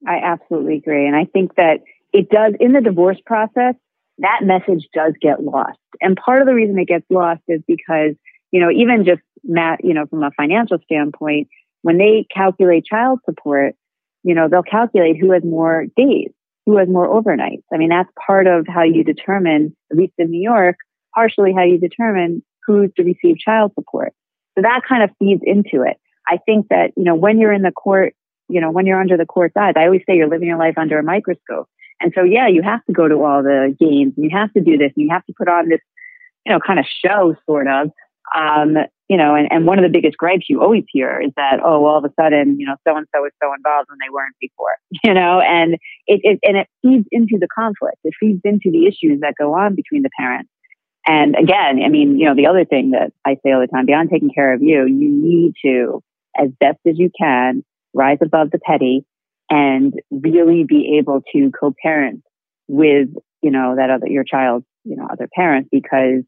I 0.07 0.19
absolutely 0.23 0.77
agree. 0.77 1.05
And 1.05 1.17
I 1.17 1.25
think 1.25 1.55
that 1.55 1.79
it 2.13 2.29
does 2.29 2.53
in 2.59 2.73
the 2.73 2.81
divorce 2.81 3.19
process, 3.25 3.75
that 4.19 4.41
message 4.43 4.87
does 4.93 5.13
get 5.21 5.43
lost. 5.43 5.79
And 6.01 6.17
part 6.17 6.41
of 6.41 6.47
the 6.47 6.53
reason 6.53 6.77
it 6.77 6.87
gets 6.87 7.05
lost 7.09 7.41
is 7.47 7.61
because, 7.67 8.15
you 8.51 8.59
know, 8.59 8.69
even 8.71 9.05
just 9.05 9.21
Matt, 9.43 9.83
you 9.83 9.93
know, 9.93 10.05
from 10.07 10.23
a 10.23 10.31
financial 10.31 10.77
standpoint, 10.83 11.47
when 11.81 11.97
they 11.97 12.25
calculate 12.33 12.85
child 12.85 13.19
support, 13.25 13.75
you 14.23 14.35
know, 14.35 14.49
they'll 14.49 14.63
calculate 14.63 15.17
who 15.19 15.31
has 15.31 15.43
more 15.43 15.85
days, 15.95 16.31
who 16.65 16.77
has 16.77 16.89
more 16.89 17.07
overnights. 17.07 17.63
I 17.73 17.77
mean, 17.77 17.89
that's 17.89 18.09
part 18.25 18.47
of 18.47 18.67
how 18.67 18.83
you 18.83 19.03
determine, 19.03 19.75
at 19.91 19.97
least 19.97 20.13
in 20.17 20.29
New 20.29 20.41
York, 20.41 20.75
partially 21.15 21.53
how 21.53 21.63
you 21.63 21.79
determine 21.79 22.43
who's 22.65 22.91
to 22.97 23.03
receive 23.03 23.37
child 23.37 23.71
support. 23.75 24.13
So 24.55 24.63
that 24.63 24.81
kind 24.87 25.03
of 25.03 25.11
feeds 25.19 25.41
into 25.45 25.83
it. 25.83 25.97
I 26.27 26.37
think 26.45 26.67
that, 26.69 26.91
you 26.97 27.03
know, 27.03 27.15
when 27.15 27.39
you're 27.39 27.53
in 27.53 27.61
the 27.61 27.71
court, 27.71 28.13
you 28.49 28.59
know, 28.59 28.71
when 28.71 28.85
you're 28.85 28.99
under 28.99 29.15
the 29.15 29.25
court's 29.25 29.55
eyes, 29.57 29.73
I 29.77 29.85
always 29.85 30.01
say 30.07 30.17
you're 30.17 30.27
living 30.29 30.47
your 30.47 30.57
life 30.57 30.77
under 30.77 30.99
a 30.99 31.03
microscope. 31.03 31.69
And 32.01 32.13
so, 32.15 32.23
yeah, 32.23 32.47
you 32.47 32.61
have 32.61 32.83
to 32.85 32.93
go 32.93 33.07
to 33.07 33.23
all 33.23 33.43
the 33.43 33.75
games 33.79 34.13
and 34.15 34.23
you 34.23 34.29
have 34.31 34.53
to 34.53 34.61
do 34.61 34.77
this 34.77 34.91
and 34.95 35.05
you 35.05 35.09
have 35.11 35.25
to 35.25 35.33
put 35.37 35.47
on 35.47 35.69
this, 35.69 35.81
you 36.45 36.53
know, 36.53 36.59
kind 36.65 36.79
of 36.79 36.85
show 36.85 37.35
sort 37.45 37.67
of. 37.67 37.91
Um, 38.35 38.77
you 39.09 39.17
know, 39.17 39.33
and, 39.33 39.47
and 39.51 39.65
one 39.65 39.79
of 39.79 39.83
the 39.83 39.89
biggest 39.89 40.17
gripes 40.17 40.45
you 40.47 40.61
always 40.61 40.83
hear 40.87 41.19
is 41.19 41.31
that, 41.35 41.59
oh, 41.65 41.83
all 41.83 41.97
of 41.97 42.05
a 42.05 42.13
sudden, 42.13 42.59
you 42.59 42.65
know, 42.67 42.75
so 42.87 42.95
and 42.95 43.07
so 43.13 43.25
is 43.25 43.31
so 43.41 43.51
involved 43.53 43.89
when 43.89 43.97
they 43.99 44.13
weren't 44.13 44.35
before, 44.39 44.75
you 45.03 45.13
know, 45.13 45.41
and 45.41 45.73
it, 46.05 46.21
it, 46.23 46.39
and 46.43 46.57
it 46.57 46.67
feeds 46.83 47.07
into 47.11 47.37
the 47.39 47.47
conflict. 47.53 47.97
It 48.03 48.13
feeds 48.19 48.41
into 48.43 48.69
the 48.71 48.85
issues 48.85 49.21
that 49.21 49.33
go 49.37 49.55
on 49.55 49.75
between 49.75 50.03
the 50.03 50.11
parents. 50.17 50.51
And 51.07 51.35
again, 51.35 51.81
I 51.83 51.89
mean, 51.89 52.19
you 52.19 52.25
know, 52.25 52.35
the 52.35 52.45
other 52.45 52.65
thing 52.65 52.91
that 52.91 53.11
I 53.25 53.37
say 53.43 53.51
all 53.51 53.61
the 53.61 53.67
time, 53.67 53.87
beyond 53.87 54.11
taking 54.11 54.29
care 54.29 54.53
of 54.53 54.61
you, 54.61 54.85
you 54.85 55.09
need 55.09 55.53
to, 55.65 56.03
as 56.39 56.49
best 56.59 56.77
as 56.85 56.99
you 56.99 57.09
can, 57.19 57.63
rise 57.95 58.19
above 58.21 58.51
the 58.51 58.59
petty 58.59 59.05
and 59.49 59.93
really 60.11 60.63
be 60.63 60.97
able 60.99 61.21
to 61.33 61.51
co-parent 61.59 62.23
with, 62.67 63.09
you 63.41 63.51
know, 63.51 63.75
that 63.75 63.89
other, 63.89 64.07
your 64.07 64.23
child's, 64.23 64.65
you 64.83 64.95
know, 64.95 65.07
other 65.11 65.27
parents 65.33 65.69
because 65.71 66.23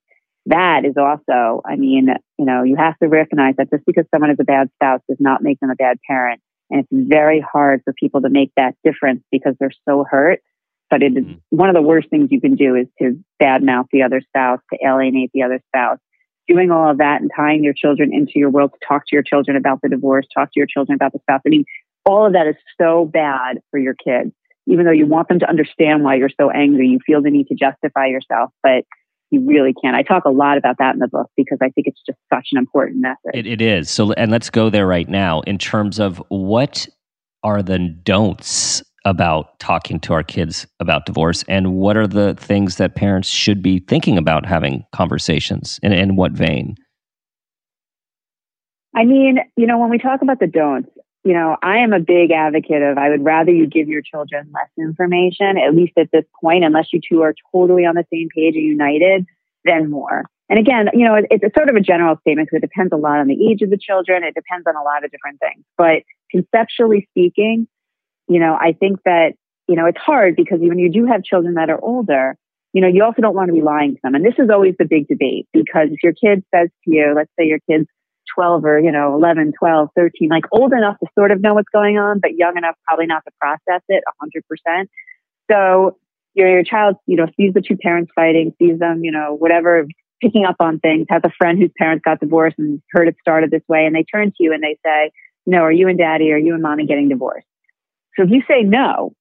that 0.47 0.85
is 0.85 0.95
also, 0.97 1.61
I 1.65 1.75
mean, 1.75 2.07
you 2.37 2.45
know, 2.45 2.63
you 2.63 2.75
have 2.77 2.97
to 2.99 3.07
recognize 3.07 3.55
that 3.57 3.69
just 3.69 3.85
because 3.85 4.05
someone 4.13 4.31
is 4.31 4.37
a 4.39 4.43
bad 4.43 4.69
spouse 4.75 5.01
does 5.07 5.19
not 5.19 5.43
make 5.43 5.59
them 5.59 5.69
a 5.69 5.75
bad 5.75 5.97
parent. 6.07 6.41
And 6.69 6.79
it's 6.81 6.89
very 6.91 7.41
hard 7.41 7.81
for 7.83 7.93
people 7.93 8.21
to 8.21 8.29
make 8.29 8.51
that 8.57 8.75
difference 8.83 9.21
because 9.31 9.55
they're 9.59 9.71
so 9.87 10.05
hurt. 10.09 10.39
But 10.89 11.03
it 11.03 11.17
is 11.17 11.23
mm-hmm. 11.23 11.37
one 11.49 11.69
of 11.69 11.75
the 11.75 11.81
worst 11.81 12.09
things 12.09 12.29
you 12.31 12.41
can 12.41 12.55
do 12.55 12.75
is 12.75 12.87
to 12.99 13.19
badmouth 13.41 13.85
the 13.91 14.03
other 14.03 14.21
spouse, 14.21 14.59
to 14.73 14.79
alienate 14.85 15.31
the 15.33 15.43
other 15.43 15.61
spouse. 15.67 15.99
Doing 16.47 16.71
all 16.71 16.89
of 16.89 16.97
that 16.97 17.21
and 17.21 17.29
tying 17.35 17.63
your 17.63 17.73
children 17.73 18.11
into 18.13 18.33
your 18.35 18.49
world 18.49 18.71
to 18.73 18.85
talk 18.85 19.03
to 19.07 19.15
your 19.15 19.23
children 19.23 19.55
about 19.55 19.81
the 19.81 19.89
divorce, 19.89 20.25
talk 20.33 20.47
to 20.47 20.59
your 20.59 20.65
children 20.65 20.95
about 20.95 21.13
the 21.13 21.19
spouse. 21.19 21.41
I 21.45 21.49
mean, 21.49 21.65
all 22.05 22.25
of 22.25 22.33
that 22.33 22.47
is 22.47 22.55
so 22.79 23.05
bad 23.05 23.59
for 23.69 23.79
your 23.79 23.93
kids. 23.93 24.31
Even 24.67 24.85
though 24.85 24.91
you 24.91 25.07
want 25.07 25.27
them 25.27 25.39
to 25.39 25.49
understand 25.49 26.03
why 26.03 26.15
you're 26.15 26.29
so 26.39 26.51
angry, 26.51 26.87
you 26.87 26.99
feel 27.05 27.21
the 27.21 27.31
need 27.31 27.47
to 27.47 27.55
justify 27.55 28.05
yourself. 28.05 28.51
But 28.61 28.85
you 29.31 29.43
really 29.45 29.73
can't. 29.73 29.95
I 29.95 30.03
talk 30.03 30.25
a 30.25 30.29
lot 30.29 30.57
about 30.57 30.77
that 30.79 30.93
in 30.93 30.99
the 30.99 31.07
book 31.07 31.29
because 31.35 31.57
I 31.61 31.69
think 31.69 31.87
it's 31.87 32.01
just 32.05 32.19
such 32.31 32.49
an 32.51 32.57
important 32.57 33.01
message. 33.01 33.33
It, 33.33 33.47
it 33.47 33.61
is. 33.61 33.89
So, 33.89 34.11
and 34.13 34.29
let's 34.29 34.49
go 34.49 34.69
there 34.69 34.85
right 34.85 35.07
now 35.07 35.41
in 35.41 35.57
terms 35.57 35.99
of 35.99 36.21
what 36.29 36.87
are 37.43 37.63
the 37.63 37.79
don'ts 37.79 38.83
about 39.05 39.59
talking 39.59 39.99
to 40.01 40.13
our 40.13 40.21
kids 40.21 40.67
about 40.79 41.05
divorce 41.05 41.43
and 41.47 41.73
what 41.73 41.97
are 41.97 42.07
the 42.07 42.35
things 42.35 42.75
that 42.75 42.93
parents 42.93 43.29
should 43.29 43.63
be 43.63 43.79
thinking 43.79 44.17
about 44.17 44.45
having 44.45 44.83
conversations 44.93 45.79
and 45.81 45.93
in 45.93 46.15
what 46.15 46.33
vein? 46.33 46.75
I 48.95 49.05
mean, 49.05 49.37
you 49.55 49.65
know, 49.65 49.79
when 49.79 49.89
we 49.89 49.97
talk 49.97 50.21
about 50.21 50.39
the 50.39 50.47
don'ts, 50.47 50.89
you 51.23 51.33
know, 51.33 51.55
I 51.61 51.79
am 51.79 51.93
a 51.93 51.99
big 51.99 52.31
advocate 52.31 52.81
of 52.81 52.97
I 52.97 53.09
would 53.09 53.23
rather 53.23 53.51
you 53.51 53.67
give 53.67 53.87
your 53.87 54.01
children 54.01 54.51
less 54.53 54.69
information, 54.77 55.57
at 55.57 55.75
least 55.75 55.93
at 55.97 56.09
this 56.11 56.25
point, 56.41 56.63
unless 56.63 56.87
you 56.91 56.99
two 57.07 57.21
are 57.21 57.35
totally 57.51 57.85
on 57.85 57.95
the 57.95 58.05
same 58.11 58.27
page 58.35 58.55
and 58.55 58.65
united, 58.65 59.25
than 59.63 59.89
more. 59.89 60.25
And 60.49 60.59
again, 60.59 60.89
you 60.93 61.05
know, 61.05 61.15
it's 61.15 61.43
a 61.43 61.51
sort 61.55 61.69
of 61.69 61.75
a 61.75 61.79
general 61.79 62.17
statement 62.21 62.49
because 62.49 62.63
it 62.63 62.67
depends 62.67 62.91
a 62.91 62.97
lot 62.97 63.19
on 63.19 63.27
the 63.27 63.49
age 63.49 63.61
of 63.61 63.69
the 63.69 63.77
children. 63.77 64.23
It 64.23 64.33
depends 64.33 64.67
on 64.67 64.75
a 64.75 64.83
lot 64.83 65.05
of 65.05 65.11
different 65.11 65.39
things. 65.39 65.63
But 65.77 66.03
conceptually 66.29 67.07
speaking, 67.11 67.67
you 68.27 68.39
know, 68.39 68.57
I 68.59 68.73
think 68.73 68.99
that, 69.05 69.33
you 69.67 69.75
know, 69.75 69.85
it's 69.85 69.97
hard 69.97 70.35
because 70.35 70.59
when 70.59 70.79
you 70.79 70.91
do 70.91 71.05
have 71.05 71.23
children 71.23 71.53
that 71.53 71.69
are 71.69 71.79
older, 71.81 72.35
you 72.73 72.81
know, 72.81 72.87
you 72.87 73.03
also 73.03 73.21
don't 73.21 73.35
want 73.35 73.47
to 73.47 73.53
be 73.53 73.61
lying 73.61 73.95
to 73.95 73.99
them. 74.03 74.15
And 74.15 74.25
this 74.25 74.33
is 74.39 74.49
always 74.49 74.75
the 74.77 74.85
big 74.85 75.07
debate 75.07 75.47
because 75.53 75.89
if 75.91 76.03
your 76.03 76.13
kid 76.13 76.43
says 76.53 76.69
to 76.83 76.91
you, 76.91 77.13
let's 77.15 77.31
say 77.39 77.45
your 77.45 77.59
kid's 77.69 77.87
12 78.35 78.65
or, 78.65 78.79
you 78.79 78.91
know, 78.91 79.15
11, 79.15 79.53
12, 79.57 79.89
13, 79.95 80.29
like 80.29 80.45
old 80.51 80.73
enough 80.73 80.97
to 80.99 81.07
sort 81.17 81.31
of 81.31 81.41
know 81.41 81.53
what's 81.53 81.69
going 81.73 81.97
on, 81.97 82.19
but 82.19 82.35
young 82.35 82.57
enough 82.57 82.75
probably 82.87 83.05
not 83.05 83.23
to 83.25 83.31
process 83.39 83.81
it 83.87 84.03
100%. 84.21 84.85
So 85.49 85.97
your, 86.33 86.49
your 86.49 86.63
child, 86.63 86.95
you 87.05 87.17
know, 87.17 87.27
sees 87.37 87.53
the 87.53 87.61
two 87.61 87.77
parents 87.77 88.11
fighting, 88.15 88.53
sees 88.59 88.79
them, 88.79 89.03
you 89.03 89.11
know, 89.11 89.35
whatever, 89.37 89.85
picking 90.21 90.45
up 90.45 90.57
on 90.59 90.79
things, 90.79 91.07
has 91.09 91.21
a 91.23 91.31
friend 91.37 91.59
whose 91.59 91.71
parents 91.77 92.03
got 92.05 92.19
divorced 92.19 92.57
and 92.57 92.81
heard 92.91 93.07
it 93.07 93.15
started 93.19 93.51
this 93.51 93.63
way. 93.67 93.85
And 93.85 93.95
they 93.95 94.03
turn 94.03 94.27
to 94.27 94.37
you 94.39 94.53
and 94.53 94.63
they 94.63 94.77
say, 94.85 95.11
no, 95.45 95.59
are 95.59 95.71
you 95.71 95.87
and 95.87 95.97
daddy, 95.97 96.31
are 96.31 96.37
you 96.37 96.53
and 96.53 96.61
mommy 96.61 96.85
getting 96.85 97.09
divorced? 97.09 97.47
So 98.15 98.23
if 98.23 98.29
you 98.29 98.41
say 98.47 98.63
no, 98.63 99.13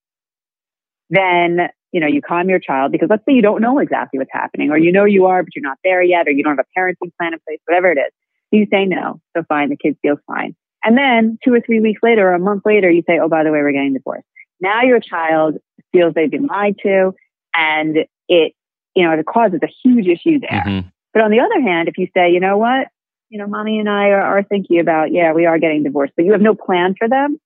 then 1.09 1.71
you 1.93 2.01
know, 2.01 2.07
you 2.07 2.23
calm 2.23 2.49
your 2.49 2.61
child 2.61 2.93
because 2.93 3.09
let's 3.11 3.25
say 3.27 3.33
you 3.33 3.43
don't 3.43 3.61
know 3.61 3.79
exactly 3.79 4.19
what's 4.19 4.31
happening 4.33 4.71
or 4.71 4.79
you 4.79 4.93
know 4.93 5.05
you 5.05 5.27
are, 5.27 5.43
but 5.43 5.55
you're 5.55 5.63
not 5.63 5.79
there 5.83 6.03
yet 6.03 6.29
or 6.29 6.31
you 6.31 6.45
don't 6.45 6.57
have 6.57 6.65
a 6.65 6.79
parenting 6.79 7.11
plan 7.19 7.33
in 7.33 7.41
place, 7.41 7.59
whatever 7.67 7.91
it 7.91 7.99
is. 7.99 8.13
You 8.51 8.67
say 8.71 8.85
no. 8.85 9.21
So 9.37 9.45
fine, 9.49 9.71
the 9.71 9.77
kid 9.77 9.97
feels 10.03 10.19
fine. 10.27 10.57
And 10.83 10.97
then 10.97 11.39
two 11.45 11.53
or 11.53 11.61
three 11.61 11.81
weeks 11.81 12.01
later 12.03 12.29
or 12.29 12.35
a 12.35 12.39
month 12.39 12.63
later, 12.65 12.91
you 12.91 13.03
say, 13.07 13.19
oh, 13.23 13.29
by 13.29 13.45
the 13.45 13.51
way, 13.51 13.59
we're 13.59 13.73
getting 13.73 13.95
divorced. 13.95 14.27
Now 14.61 14.83
your 14.83 15.01
child 15.01 15.57
feels 15.93 16.15
they've 16.15 16.31
been 16.31 16.47
lied 16.47 16.77
to 16.83 17.13
and 17.55 17.99
it, 18.29 18.53
you 18.95 19.05
know, 19.05 19.13
it 19.13 19.27
causes 19.27 19.61
a 19.63 19.69
huge 19.83 20.07
issue 20.07 20.41
there. 20.41 20.65
Mm-hmm. 20.67 20.89
But 21.13 21.23
on 21.23 21.31
the 21.31 21.41
other 21.41 21.61
hand, 21.61 21.89
if 21.89 21.99
you 21.99 22.09
say, 22.15 22.31
you 22.31 22.41
know 22.41 22.57
what, 22.57 22.89
you 23.29 23.39
know, 23.39 23.47
mommy 23.47 23.79
and 23.79 23.89
I 23.89 24.09
are, 24.09 24.39
are 24.39 24.43
thinking 24.43 24.81
about, 24.81 25.13
yeah, 25.13 25.33
we 25.33 25.47
are 25.47 25.59
getting 25.59 25.83
divorced, 25.83 26.15
but 26.17 26.25
you 26.25 26.33
have 26.33 26.41
no 26.41 26.55
plan 26.55 26.95
for 26.99 27.09
them, 27.09 27.39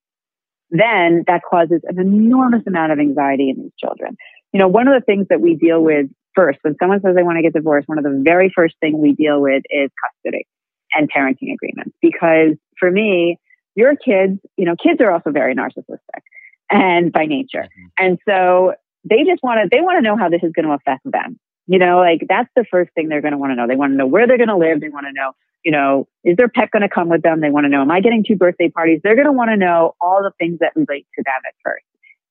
then 0.70 1.24
that 1.26 1.42
causes 1.48 1.80
an 1.84 1.98
enormous 1.98 2.62
amount 2.66 2.92
of 2.92 2.98
anxiety 2.98 3.50
in 3.50 3.62
these 3.62 3.72
children. 3.78 4.16
You 4.52 4.60
know, 4.60 4.68
one 4.68 4.88
of 4.88 4.94
the 4.94 5.04
things 5.04 5.26
that 5.30 5.40
we 5.40 5.54
deal 5.54 5.82
with 5.82 6.06
first, 6.34 6.58
when 6.62 6.76
someone 6.80 7.00
says 7.00 7.14
they 7.14 7.22
want 7.22 7.36
to 7.36 7.42
get 7.42 7.52
divorced, 7.52 7.88
one 7.88 7.98
of 7.98 8.04
the 8.04 8.20
very 8.22 8.52
first 8.54 8.74
things 8.80 8.96
we 8.98 9.12
deal 9.12 9.40
with 9.40 9.62
is 9.70 9.90
custody 10.02 10.46
and 10.94 11.10
parenting 11.10 11.52
agreements. 11.52 11.96
Because 12.00 12.56
for 12.78 12.90
me, 12.90 13.38
your 13.74 13.96
kids, 13.96 14.38
you 14.56 14.64
know, 14.64 14.76
kids 14.80 15.00
are 15.00 15.10
also 15.10 15.30
very 15.30 15.54
narcissistic 15.54 16.22
and 16.70 17.12
by 17.12 17.26
nature. 17.26 17.62
Mm-hmm. 17.62 17.86
And 17.98 18.18
so 18.28 18.74
they 19.04 19.24
just 19.24 19.42
want 19.42 19.60
to, 19.62 19.68
they 19.70 19.82
want 19.82 19.98
to 19.98 20.02
know 20.02 20.16
how 20.16 20.28
this 20.28 20.42
is 20.42 20.52
going 20.52 20.66
to 20.66 20.72
affect 20.72 21.02
them. 21.04 21.38
You 21.66 21.78
know, 21.78 21.98
like 21.98 22.26
that's 22.28 22.50
the 22.54 22.64
first 22.70 22.92
thing 22.94 23.08
they're 23.08 23.22
going 23.22 23.32
to 23.32 23.38
want 23.38 23.52
to 23.52 23.56
know. 23.56 23.66
They 23.66 23.76
want 23.76 23.92
to 23.92 23.96
know 23.96 24.06
where 24.06 24.26
they're 24.26 24.36
going 24.36 24.48
to 24.48 24.56
live. 24.56 24.80
They 24.80 24.90
want 24.90 25.06
to 25.06 25.12
know, 25.12 25.32
you 25.64 25.72
know, 25.72 26.06
is 26.22 26.36
their 26.36 26.48
pet 26.48 26.70
going 26.70 26.82
to 26.82 26.90
come 26.90 27.08
with 27.08 27.22
them? 27.22 27.40
They 27.40 27.50
want 27.50 27.64
to 27.64 27.70
know, 27.70 27.80
am 27.80 27.90
I 27.90 28.00
getting 28.00 28.22
two 28.22 28.36
birthday 28.36 28.68
parties? 28.68 29.00
They're 29.02 29.14
going 29.14 29.26
to 29.26 29.32
want 29.32 29.50
to 29.50 29.56
know 29.56 29.94
all 30.00 30.22
the 30.22 30.32
things 30.38 30.58
that 30.60 30.72
relate 30.76 31.06
to 31.16 31.22
them 31.24 31.42
at 31.46 31.54
first. 31.64 31.84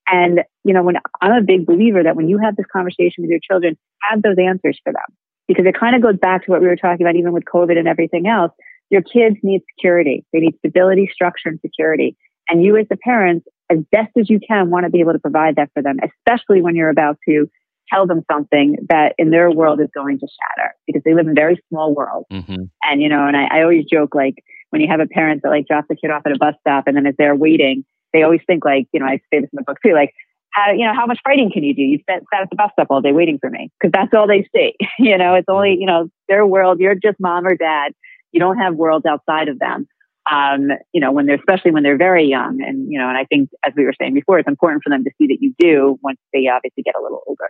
And, 0.08 0.42
you 0.64 0.74
know, 0.74 0.84
when 0.84 0.98
I'm 1.20 1.32
a 1.32 1.42
big 1.42 1.66
believer 1.66 2.04
that 2.04 2.16
when 2.16 2.28
you 2.28 2.38
have 2.38 2.56
this 2.56 2.66
conversation 2.72 3.24
with 3.24 3.30
your 3.32 3.40
children, 3.40 3.78
have 4.02 4.22
those 4.22 4.36
answers 4.38 4.80
for 4.84 4.94
them 4.94 5.18
because 5.48 5.66
it 5.66 5.78
kind 5.78 5.96
of 5.96 6.02
goes 6.02 6.18
back 6.18 6.46
to 6.46 6.52
what 6.52 6.62
we 6.62 6.68
were 6.68 6.76
talking 6.76 7.06
about, 7.06 7.16
even 7.16 7.34
with 7.34 7.44
COVID 7.46 7.78
and 7.78 7.88
everything 7.88 8.28
else. 8.28 8.52
Your 8.90 9.02
kids 9.02 9.38
need 9.44 9.62
security. 9.76 10.26
They 10.34 10.40
need 10.40 10.56
stability, 10.60 11.10
structure, 11.12 11.50
and 11.50 11.60
security. 11.62 12.16
And 12.50 12.64
you 12.64 12.78
as 12.78 12.88
the 12.90 12.98
parents, 12.98 13.48
as 13.70 13.80
best 13.92 14.12
as 14.20 14.30
you 14.30 14.40
can, 14.46 14.70
want 14.70 14.86
to 14.86 14.90
be 14.90 15.00
able 15.00 15.14
to 15.14 15.20
provide 15.20 15.56
that 15.56 15.72
for 15.74 15.82
them, 15.82 15.98
especially 16.04 16.62
when 16.62 16.76
you're 16.76 16.90
about 16.90 17.18
to 17.28 17.50
tell 17.92 18.08
them 18.08 18.22
something 18.32 18.78
that 18.90 19.14
in 19.18 19.30
their 19.30 19.52
world 19.52 19.80
is 19.80 19.90
going 19.94 20.20
to 20.20 20.28
shatter 20.28 20.74
because 20.88 21.02
they 21.06 21.14
live 21.14 21.28
in 21.28 21.36
very 21.36 21.62
small 21.70 21.94
worlds. 21.94 22.28
Mm-hmm. 22.32 22.64
And, 22.84 23.02
you 23.02 23.10
know, 23.10 23.26
and 23.28 23.36
I, 23.36 23.60
I 23.60 23.62
always 23.64 23.86
joke 23.86 24.16
like 24.16 24.36
when 24.70 24.82
you 24.82 24.88
have 24.90 25.00
a 25.00 25.08
parent 25.08 25.42
that 25.44 25.50
like 25.50 25.68
drops 25.68 25.88
a 25.92 25.96
kid 25.96 26.12
off 26.12 26.24
at 26.26 26.32
a 26.32 26.38
bus 26.38 26.56
stop 26.62 26.86
and 26.88 26.96
then 26.96 27.06
as 27.06 27.16
they're 27.18 27.36
waiting, 27.36 27.84
they 28.14 28.24
always 28.24 28.42
think 28.46 28.64
like, 28.64 28.88
you 28.92 29.00
know, 29.00 29.06
I 29.06 29.18
say 29.32 29.42
this 29.42 29.50
in 29.52 29.58
the 29.58 29.64
book 29.64 29.78
too, 29.84 29.94
like, 29.94 30.14
how, 30.54 30.72
you 30.72 30.86
know, 30.86 30.94
how 30.94 31.06
much 31.06 31.20
fighting 31.24 31.52
can 31.52 31.64
you 31.64 31.74
do? 31.74 31.82
You 31.82 32.00
sat, 32.10 32.22
sat 32.34 32.44
at 32.44 32.50
the 32.50 32.56
bus 32.56 32.70
stop 32.74 32.88
all 32.90 33.02
day 33.02 33.12
waiting 33.12 33.40
for 33.40 33.50
me 33.50 33.72
because 33.80 33.92
that's 33.92 34.14
all 34.16 34.28
they 34.28 34.48
see. 34.56 34.74
you 35.00 35.18
know, 35.18 35.36
it's 35.36 35.50
only, 35.50 35.78
you 35.80 35.88
know, 35.88 36.10
their 36.28 36.46
world. 36.46 36.80
You're 36.80 36.96
just 36.96 37.20
mom 37.20 37.46
or 37.46 37.56
dad. 37.56 37.94
You 38.32 38.40
don't 38.40 38.58
have 38.58 38.76
worlds 38.76 39.06
outside 39.06 39.48
of 39.48 39.60
them. 39.60 39.88
Um, 40.32 40.70
you 40.94 41.02
know, 41.02 41.12
when 41.12 41.26
they're, 41.26 41.36
especially 41.36 41.72
when 41.72 41.84
they're 41.84 41.98
very 41.98 42.26
young. 42.26 42.62
And, 42.62 42.90
you 42.90 42.98
know, 42.98 43.10
and 43.10 43.18
I 43.18 43.26
think, 43.26 43.50
as 43.66 43.74
we 43.76 43.84
were 43.84 43.94
saying 44.00 44.14
before, 44.14 44.40
it's 44.40 44.48
important 44.48 44.84
for 44.84 44.90
them 44.90 45.04
to 45.04 45.12
see 45.18 45.28
that 45.28 45.38
you 45.42 45.54
do 45.60 45.98
once 46.02 46.18
they 46.32 46.48
obviously 46.48 46.84
get 46.84 46.96
a 46.98 47.02
little 47.02 47.22
older. 47.28 47.50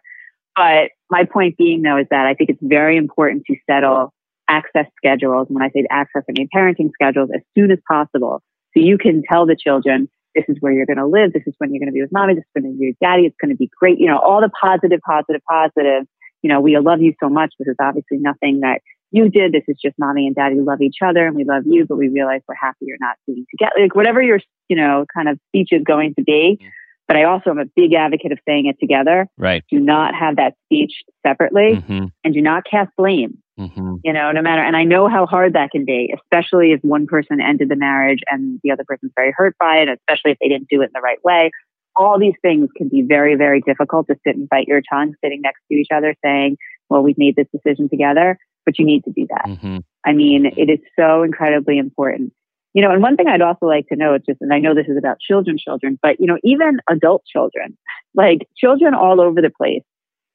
But 0.55 0.91
my 1.09 1.25
point 1.25 1.57
being 1.57 1.81
though 1.81 1.97
is 1.97 2.07
that 2.09 2.25
I 2.25 2.33
think 2.33 2.49
it's 2.49 2.59
very 2.61 2.97
important 2.97 3.43
to 3.47 3.55
settle 3.69 4.13
access 4.47 4.85
schedules. 4.97 5.47
And 5.49 5.55
When 5.55 5.63
I 5.63 5.69
say 5.69 5.85
access, 5.89 6.23
I 6.29 6.33
mean 6.37 6.47
parenting 6.55 6.89
schedules 6.93 7.29
as 7.33 7.41
soon 7.57 7.71
as 7.71 7.79
possible. 7.87 8.41
So 8.75 8.83
you 8.83 8.97
can 8.97 9.23
tell 9.31 9.45
the 9.45 9.55
children, 9.55 10.09
this 10.35 10.45
is 10.47 10.57
where 10.59 10.71
you're 10.71 10.85
going 10.85 10.97
to 10.97 11.05
live. 11.05 11.33
This 11.33 11.43
is 11.45 11.53
when 11.57 11.73
you're 11.73 11.79
going 11.79 11.91
to 11.91 11.93
be 11.93 12.01
with 12.01 12.11
mommy. 12.11 12.35
This 12.35 12.43
is 12.43 12.61
going 12.61 12.71
to 12.71 12.77
be 12.77 12.87
with 12.87 12.99
daddy. 12.99 13.23
It's 13.25 13.35
going 13.41 13.51
to 13.51 13.57
be 13.57 13.69
great. 13.79 13.99
You 13.99 14.07
know, 14.07 14.19
all 14.19 14.41
the 14.41 14.49
positive, 14.49 14.99
positive, 15.05 15.41
positive. 15.49 16.07
You 16.41 16.49
know, 16.49 16.59
we 16.59 16.77
love 16.77 17.01
you 17.01 17.13
so 17.21 17.29
much. 17.29 17.53
This 17.57 17.69
is 17.69 17.75
obviously 17.79 18.17
nothing 18.17 18.61
that 18.61 18.81
you 19.11 19.29
did. 19.29 19.53
This 19.53 19.63
is 19.67 19.77
just 19.81 19.97
mommy 19.97 20.25
and 20.27 20.35
daddy 20.35 20.59
love 20.59 20.81
each 20.81 20.97
other 21.05 21.25
and 21.25 21.35
we 21.35 21.45
love 21.45 21.63
you, 21.65 21.85
but 21.87 21.97
we 21.97 22.09
realize 22.09 22.41
we're 22.47 22.55
happy 22.55 22.79
you're 22.81 22.97
not 22.99 23.15
being 23.27 23.45
together. 23.51 23.73
Like 23.79 23.95
whatever 23.95 24.21
your, 24.21 24.39
you 24.67 24.75
know, 24.75 25.05
kind 25.13 25.29
of 25.29 25.39
speech 25.49 25.69
is 25.71 25.83
going 25.83 26.15
to 26.15 26.23
be. 26.23 26.59
But 27.07 27.17
I 27.17 27.23
also 27.23 27.49
am 27.49 27.59
a 27.59 27.65
big 27.75 27.93
advocate 27.93 28.31
of 28.31 28.39
saying 28.47 28.67
it 28.67 28.77
together. 28.79 29.27
Right. 29.37 29.63
Do 29.69 29.79
not 29.79 30.15
have 30.15 30.37
that 30.37 30.53
speech 30.65 30.93
separately 31.25 31.75
mm-hmm. 31.75 32.05
and 32.23 32.33
do 32.33 32.41
not 32.41 32.63
cast 32.69 32.91
blame. 32.97 33.39
Mm-hmm. 33.59 33.95
You 34.03 34.13
know, 34.13 34.31
no 34.31 34.41
matter, 34.41 34.63
and 34.63 34.75
I 34.75 34.83
know 34.83 35.07
how 35.07 35.25
hard 35.25 35.53
that 35.53 35.69
can 35.71 35.85
be, 35.85 36.13
especially 36.15 36.71
if 36.71 36.79
one 36.81 37.05
person 37.05 37.39
ended 37.39 37.69
the 37.69 37.75
marriage 37.75 38.19
and 38.31 38.59
the 38.63 38.71
other 38.71 38.83
person's 38.87 39.11
very 39.15 39.33
hurt 39.35 39.55
by 39.59 39.77
it, 39.77 39.89
especially 39.89 40.31
if 40.31 40.37
they 40.41 40.47
didn't 40.47 40.69
do 40.69 40.81
it 40.81 40.85
in 40.85 40.91
the 40.93 41.01
right 41.01 41.23
way. 41.23 41.51
All 41.95 42.17
these 42.17 42.33
things 42.41 42.69
can 42.75 42.89
be 42.89 43.03
very, 43.03 43.35
very 43.35 43.61
difficult 43.61 44.07
to 44.07 44.15
sit 44.25 44.35
and 44.35 44.49
bite 44.49 44.67
your 44.67 44.81
tongue 44.91 45.13
sitting 45.23 45.41
next 45.41 45.61
to 45.71 45.77
each 45.77 45.89
other 45.93 46.15
saying, 46.25 46.57
well, 46.89 47.03
we've 47.03 47.17
made 47.17 47.35
this 47.35 47.47
decision 47.53 47.89
together, 47.89 48.39
but 48.65 48.79
you 48.79 48.85
need 48.85 49.03
to 49.03 49.11
do 49.11 49.27
that. 49.29 49.45
Mm-hmm. 49.45 49.77
I 50.03 50.13
mean, 50.13 50.47
it 50.57 50.69
is 50.71 50.79
so 50.97 51.21
incredibly 51.21 51.77
important. 51.77 52.33
You 52.73 52.81
know, 52.81 52.91
and 52.91 53.01
one 53.01 53.15
thing 53.15 53.27
I'd 53.27 53.41
also 53.41 53.67
like 53.67 53.87
to 53.89 53.95
know, 53.95 54.17
just, 54.17 54.41
and 54.41 54.51
I 54.51 54.59
know 54.59 54.73
this 54.73 54.87
is 54.87 54.97
about 54.97 55.19
children, 55.19 55.57
children, 55.57 55.99
but 56.01 56.19
you 56.19 56.25
know, 56.25 56.39
even 56.43 56.79
adult 56.89 57.23
children, 57.25 57.77
like 58.15 58.47
children 58.57 58.93
all 58.93 59.21
over 59.21 59.41
the 59.41 59.51
place 59.51 59.83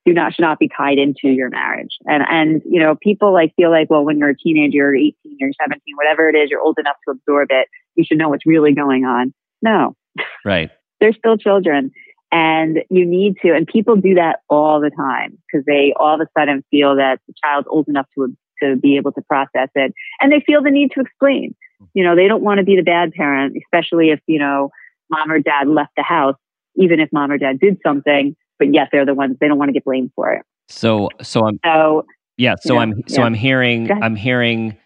do 0.08 0.14
not 0.14 0.34
should 0.34 0.42
not 0.42 0.58
be 0.58 0.68
tied 0.74 0.98
into 0.98 1.28
your 1.28 1.50
marriage. 1.50 1.98
And 2.06 2.22
and 2.28 2.62
you 2.64 2.80
know, 2.80 2.96
people 3.00 3.32
like 3.32 3.54
feel 3.56 3.70
like, 3.70 3.90
well, 3.90 4.04
when 4.04 4.18
you're 4.18 4.30
a 4.30 4.36
teenager, 4.36 4.76
you're 4.76 4.96
18, 4.96 5.14
you're 5.24 5.50
17, 5.60 5.80
whatever 5.96 6.28
it 6.28 6.34
is, 6.34 6.48
you're 6.50 6.60
old 6.60 6.78
enough 6.78 6.96
to 7.06 7.12
absorb 7.12 7.48
it. 7.50 7.68
You 7.94 8.04
should 8.04 8.18
know 8.18 8.28
what's 8.28 8.46
really 8.46 8.72
going 8.72 9.04
on. 9.04 9.34
No. 9.60 9.96
Right. 10.44 10.70
They're 11.00 11.12
still 11.12 11.36
children. 11.36 11.92
And 12.30 12.80
you 12.90 13.06
need 13.06 13.36
to, 13.42 13.54
and 13.54 13.66
people 13.66 13.96
do 13.96 14.14
that 14.14 14.40
all 14.50 14.80
the 14.80 14.90
time 14.90 15.38
because 15.46 15.64
they 15.64 15.94
all 15.98 16.14
of 16.14 16.20
a 16.20 16.26
sudden 16.38 16.62
feel 16.70 16.96
that 16.96 17.20
the 17.26 17.32
child's 17.42 17.66
old 17.70 17.88
enough 17.88 18.06
to 18.16 18.36
to 18.62 18.76
be 18.76 18.96
able 18.96 19.12
to 19.12 19.22
process 19.22 19.68
it, 19.74 19.92
and 20.20 20.32
they 20.32 20.42
feel 20.46 20.62
the 20.62 20.70
need 20.70 20.92
to 20.94 21.00
explain. 21.00 21.54
You 21.94 22.04
know, 22.04 22.16
they 22.16 22.26
don't 22.26 22.42
want 22.42 22.58
to 22.58 22.64
be 22.64 22.76
the 22.76 22.82
bad 22.82 23.12
parent, 23.12 23.56
especially 23.56 24.10
if 24.10 24.20
you 24.26 24.38
know 24.38 24.70
mom 25.10 25.30
or 25.30 25.40
dad 25.40 25.68
left 25.68 25.92
the 25.96 26.02
house, 26.02 26.36
even 26.76 27.00
if 27.00 27.08
mom 27.12 27.30
or 27.30 27.38
dad 27.38 27.58
did 27.60 27.78
something 27.84 28.36
but 28.58 28.74
yet 28.74 28.88
they're 28.92 29.06
the 29.06 29.14
ones 29.14 29.36
they 29.40 29.48
don't 29.48 29.58
want 29.58 29.68
to 29.68 29.72
get 29.72 29.84
blamed 29.84 30.10
for 30.14 30.32
it. 30.32 30.42
So 30.68 31.08
so 31.22 31.46
I'm 31.46 31.58
so 31.64 32.04
yeah. 32.36 32.56
So 32.60 32.74
you 32.74 32.74
know, 32.74 32.82
I'm 32.82 33.02
so 33.08 33.20
yeah. 33.20 33.26
I'm 33.26 33.34
hearing 33.34 33.90
I'm 33.90 34.16
hearing 34.16 34.76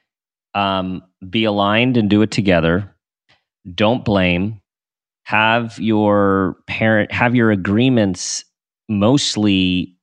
um, 0.55 1.03
be 1.29 1.45
aligned 1.45 1.97
and 1.97 2.09
do 2.09 2.23
it 2.23 2.31
together. 2.31 2.95
Don't 3.75 4.05
blame. 4.05 4.61
Have 5.25 5.79
your 5.79 6.57
parent 6.67 7.13
have 7.13 7.35
your 7.35 7.51
agreements 7.51 8.45
mostly 8.89 9.97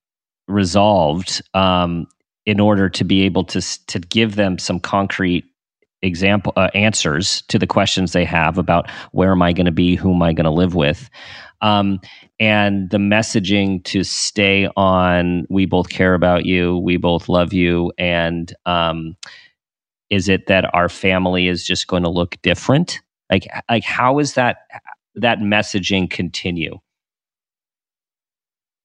resolved 0.47 1.41
um, 1.53 2.07
in 2.49 2.59
order 2.59 2.89
to 2.89 3.03
be 3.03 3.21
able 3.21 3.43
to 3.43 3.61
to 3.85 3.99
give 3.99 4.35
them 4.35 4.57
some 4.57 4.79
concrete 4.79 5.45
example 6.01 6.51
uh, 6.55 6.69
answers 6.73 7.43
to 7.43 7.59
the 7.59 7.67
questions 7.67 8.11
they 8.11 8.25
have 8.25 8.57
about 8.57 8.89
where 9.11 9.31
am 9.31 9.43
I 9.43 9.53
going 9.53 9.67
to 9.67 9.71
be, 9.71 9.95
who 9.95 10.11
am 10.15 10.23
I 10.23 10.33
going 10.33 10.45
to 10.45 10.49
live 10.49 10.73
with, 10.73 11.11
um, 11.61 11.99
and 12.39 12.89
the 12.89 12.97
messaging 12.97 13.83
to 13.83 14.03
stay 14.03 14.67
on 14.75 15.45
we 15.51 15.67
both 15.67 15.89
care 15.89 16.15
about 16.15 16.47
you 16.47 16.79
we 16.79 16.97
both 16.97 17.29
love 17.29 17.53
you 17.53 17.93
and 17.99 18.51
um, 18.65 19.15
is 20.09 20.27
it 20.27 20.47
that 20.47 20.73
our 20.73 20.89
family 20.89 21.47
is 21.47 21.63
just 21.63 21.85
going 21.85 22.01
to 22.01 22.09
look 22.09 22.35
different? 22.41 22.99
Like 23.29 23.47
like 23.69 23.83
how 23.83 24.17
is 24.17 24.33
that 24.33 24.57
that 25.13 25.37
messaging 25.37 26.09
continue 26.09 26.79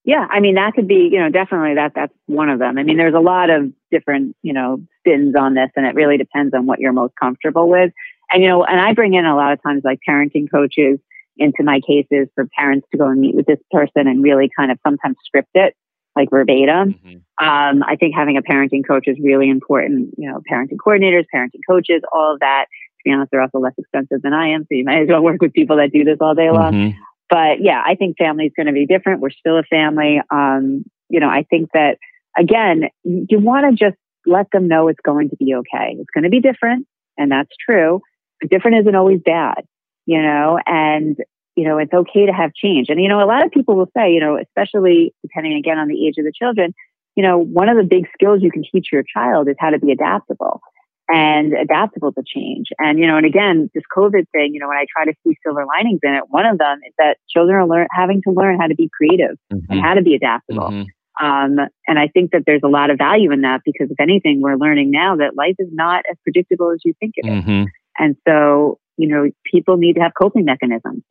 yeah 0.05 0.27
i 0.31 0.41
mean 0.41 0.55
that 0.55 0.75
could 0.75 0.89
be 0.89 1.09
you 1.11 1.19
know 1.19 1.29
definitely 1.31 1.75
that 1.75 1.93
that's 1.95 2.13
one 2.27 2.49
of 2.49 2.59
them 2.59 2.79
i 2.79 2.83
mean 2.83 2.97
there's 2.97 3.15
a 3.15 3.21
lot 3.21 3.51
of 3.51 3.71
different 3.91 4.37
you 4.43 4.53
know 4.53 4.81
spins 5.01 5.35
on 5.37 5.55
this 5.55 5.71
and 5.77 5.87
it 5.87 5.95
really 5.95 6.17
depends 6.17 6.55
on 6.55 6.67
what 6.67 6.81
you're 6.81 6.93
most 6.93 7.15
comfortable 7.21 7.69
with 7.69 7.93
and 8.33 8.43
you 8.43 8.49
know 8.49 8.65
and 8.65 8.81
i 8.81 8.93
bring 8.93 9.15
in 9.15 9.25
a 9.25 9.37
lot 9.37 9.53
of 9.53 9.63
times 9.63 9.83
like 9.85 9.99
parenting 10.09 10.51
coaches 10.51 10.99
into 11.37 11.65
my 11.65 11.81
cases 11.81 12.29
for 12.35 12.47
parents 12.57 12.87
to 12.93 12.99
go 12.99 13.07
and 13.09 13.21
meet 13.21 13.35
with 13.35 13.47
this 13.47 13.59
person 13.71 14.07
and 14.07 14.23
really 14.23 14.49
kind 14.57 14.71
of 14.71 14.79
sometimes 14.85 15.17
script 15.27 15.51
it 15.55 15.75
like 16.17 16.31
verbatim. 16.31 16.95
Mm-hmm. 16.95 17.45
Um, 17.45 17.83
I 17.83 17.97
think 17.97 18.15
having 18.15 18.37
a 18.37 18.43
parenting 18.43 18.87
coach 18.87 19.09
is 19.09 19.17
really 19.23 19.51
important. 19.51 20.15
You 20.17 20.31
know, 20.31 20.41
parenting 20.51 20.77
coordinators, 20.77 21.25
parenting 21.35 21.61
coaches, 21.69 22.03
all 22.13 22.35
of 22.35 22.41
that. 22.41 22.67
To 22.69 23.03
be 23.05 23.13
honest, 23.13 23.31
they're 23.31 23.43
also 23.43 23.59
less 23.59 23.75
expensive 23.77 24.23
than 24.23 24.33
I 24.33 24.51
am, 24.51 24.63
so 24.63 24.69
you 24.71 24.85
might 24.85 25.03
as 25.03 25.09
well 25.09 25.23
work 25.23 25.41
with 25.41 25.53
people 25.53 25.77
that 25.77 25.93
do 25.93 26.05
this 26.05 26.19
all 26.21 26.35
day 26.35 26.51
long. 26.51 26.73
Mm-hmm. 26.73 27.01
But 27.35 27.61
yeah, 27.61 27.83
I 27.85 27.97
think 27.97 28.17
family 28.17 28.45
is 28.45 28.53
going 28.57 28.69
to 28.69 28.73
be 28.73 28.87
different. 28.87 29.21
We're 29.21 29.31
still 29.31 29.59
a 29.59 29.65
family. 29.65 30.21
Um, 30.31 30.85
you 31.09 31.19
know, 31.19 31.29
I 31.29 31.45
think 31.49 31.71
that 31.75 31.99
again, 32.39 32.85
you 33.03 33.41
want 33.41 33.65
to 33.67 33.85
just 33.85 33.99
let 34.25 34.47
them 34.53 34.69
know 34.69 34.87
it's 34.89 35.01
going 35.05 35.31
to 35.31 35.37
be 35.37 35.55
okay. 35.55 35.97
It's 35.99 36.11
going 36.15 36.25
to 36.25 36.31
be 36.31 36.41
different, 36.41 36.87
and 37.19 37.33
that's 37.33 37.51
true. 37.69 38.01
But 38.41 38.51
different 38.51 38.79
isn't 38.83 38.95
always 38.95 39.21
bad 39.25 39.65
you 40.07 40.21
know, 40.21 40.59
and, 40.67 41.17
you 41.57 41.67
know, 41.67 41.79
it's 41.79 41.93
okay 41.93 42.27
to 42.27 42.33
have 42.33 42.53
change. 42.55 42.89
And, 42.89 43.01
you 43.01 43.09
know, 43.09 43.23
a 43.23 43.27
lot 43.27 43.45
of 43.45 43.53
people 43.53 43.77
will 43.77 43.91
say, 43.97 44.13
you 44.13 44.21
know, 44.21 44.39
especially 44.39 45.15
depending 45.23 45.55
again 45.55 45.79
on 45.79 45.89
the 45.89 46.07
age 46.07 46.15
of 46.19 46.25
the 46.25 46.33
children, 46.33 46.75
you 47.17 47.23
know, 47.23 47.39
one 47.39 47.69
of 47.69 47.77
the 47.77 47.85
big 47.85 48.07
skills 48.13 48.41
you 48.43 48.51
can 48.51 48.65
teach 48.71 48.89
your 48.93 49.03
child 49.03 49.49
is 49.49 49.57
how 49.59 49.71
to 49.71 49.79
be 49.79 49.93
adaptable 49.93 50.61
and 51.09 51.53
adaptable 51.53 52.13
to 52.13 52.23
change. 52.27 52.69
And, 52.79 52.99
you 52.99 53.07
know, 53.07 53.17
and 53.17 53.27
again, 53.27 53.71
this 53.75 53.83
COVID 53.95 54.27
thing, 54.33 54.55
you 54.55 54.61
know, 54.61 54.69
when 54.69 54.79
I 54.79 54.87
try 54.91 55.05
to 55.05 55.13
see 55.23 55.37
silver 55.45 55.65
linings 55.67 56.01
in 56.03 56.15
it, 56.15 56.25
one 56.29 56.47
of 56.47 56.59
them 56.59 56.79
is 56.87 56.95
that 56.99 57.19
children 57.29 57.57
are 57.57 57.67
learn, 57.67 57.87
having 57.91 58.23
to 58.23 58.31
learn 58.33 58.59
how 58.59 58.67
to 58.67 58.75
be 58.75 58.89
creative 58.97 59.37
mm-hmm. 59.53 59.71
and 59.71 59.81
how 59.81 59.95
to 59.95 60.03
be 60.03 60.15
adaptable. 60.15 60.71
Mm-hmm. 60.71 61.25
Um, 61.25 61.59
and 61.87 61.99
I 61.99 62.09
think 62.09 62.33
that 62.33 62.43
there's 62.47 62.63
a 62.65 62.69
lot 62.69 62.91
of 62.91 62.99
value 62.99 63.31
in 63.33 63.43
that 63.43 63.61
because 63.65 63.91
if 63.91 64.01
anything, 64.01 64.41
we're 64.41 64.57
learning 64.57 64.91
now 64.91 65.17
that 65.17 65.37
life 65.37 65.55
is 65.59 65.69
not 65.71 66.05
as 66.11 66.17
predictable 66.23 66.73
as 66.73 66.81
you 66.85 66.95
think 66.99 67.15
it 67.17 67.27
is. 67.27 67.45
Mm-hmm. 67.45 67.65
And 67.99 68.17
so, 68.27 68.79
you 68.97 69.09
know, 69.09 69.31
people 69.51 69.77
need 69.77 69.95
to 69.95 70.01
have 70.01 70.13
coping 70.19 70.45
mechanisms. 70.45 71.03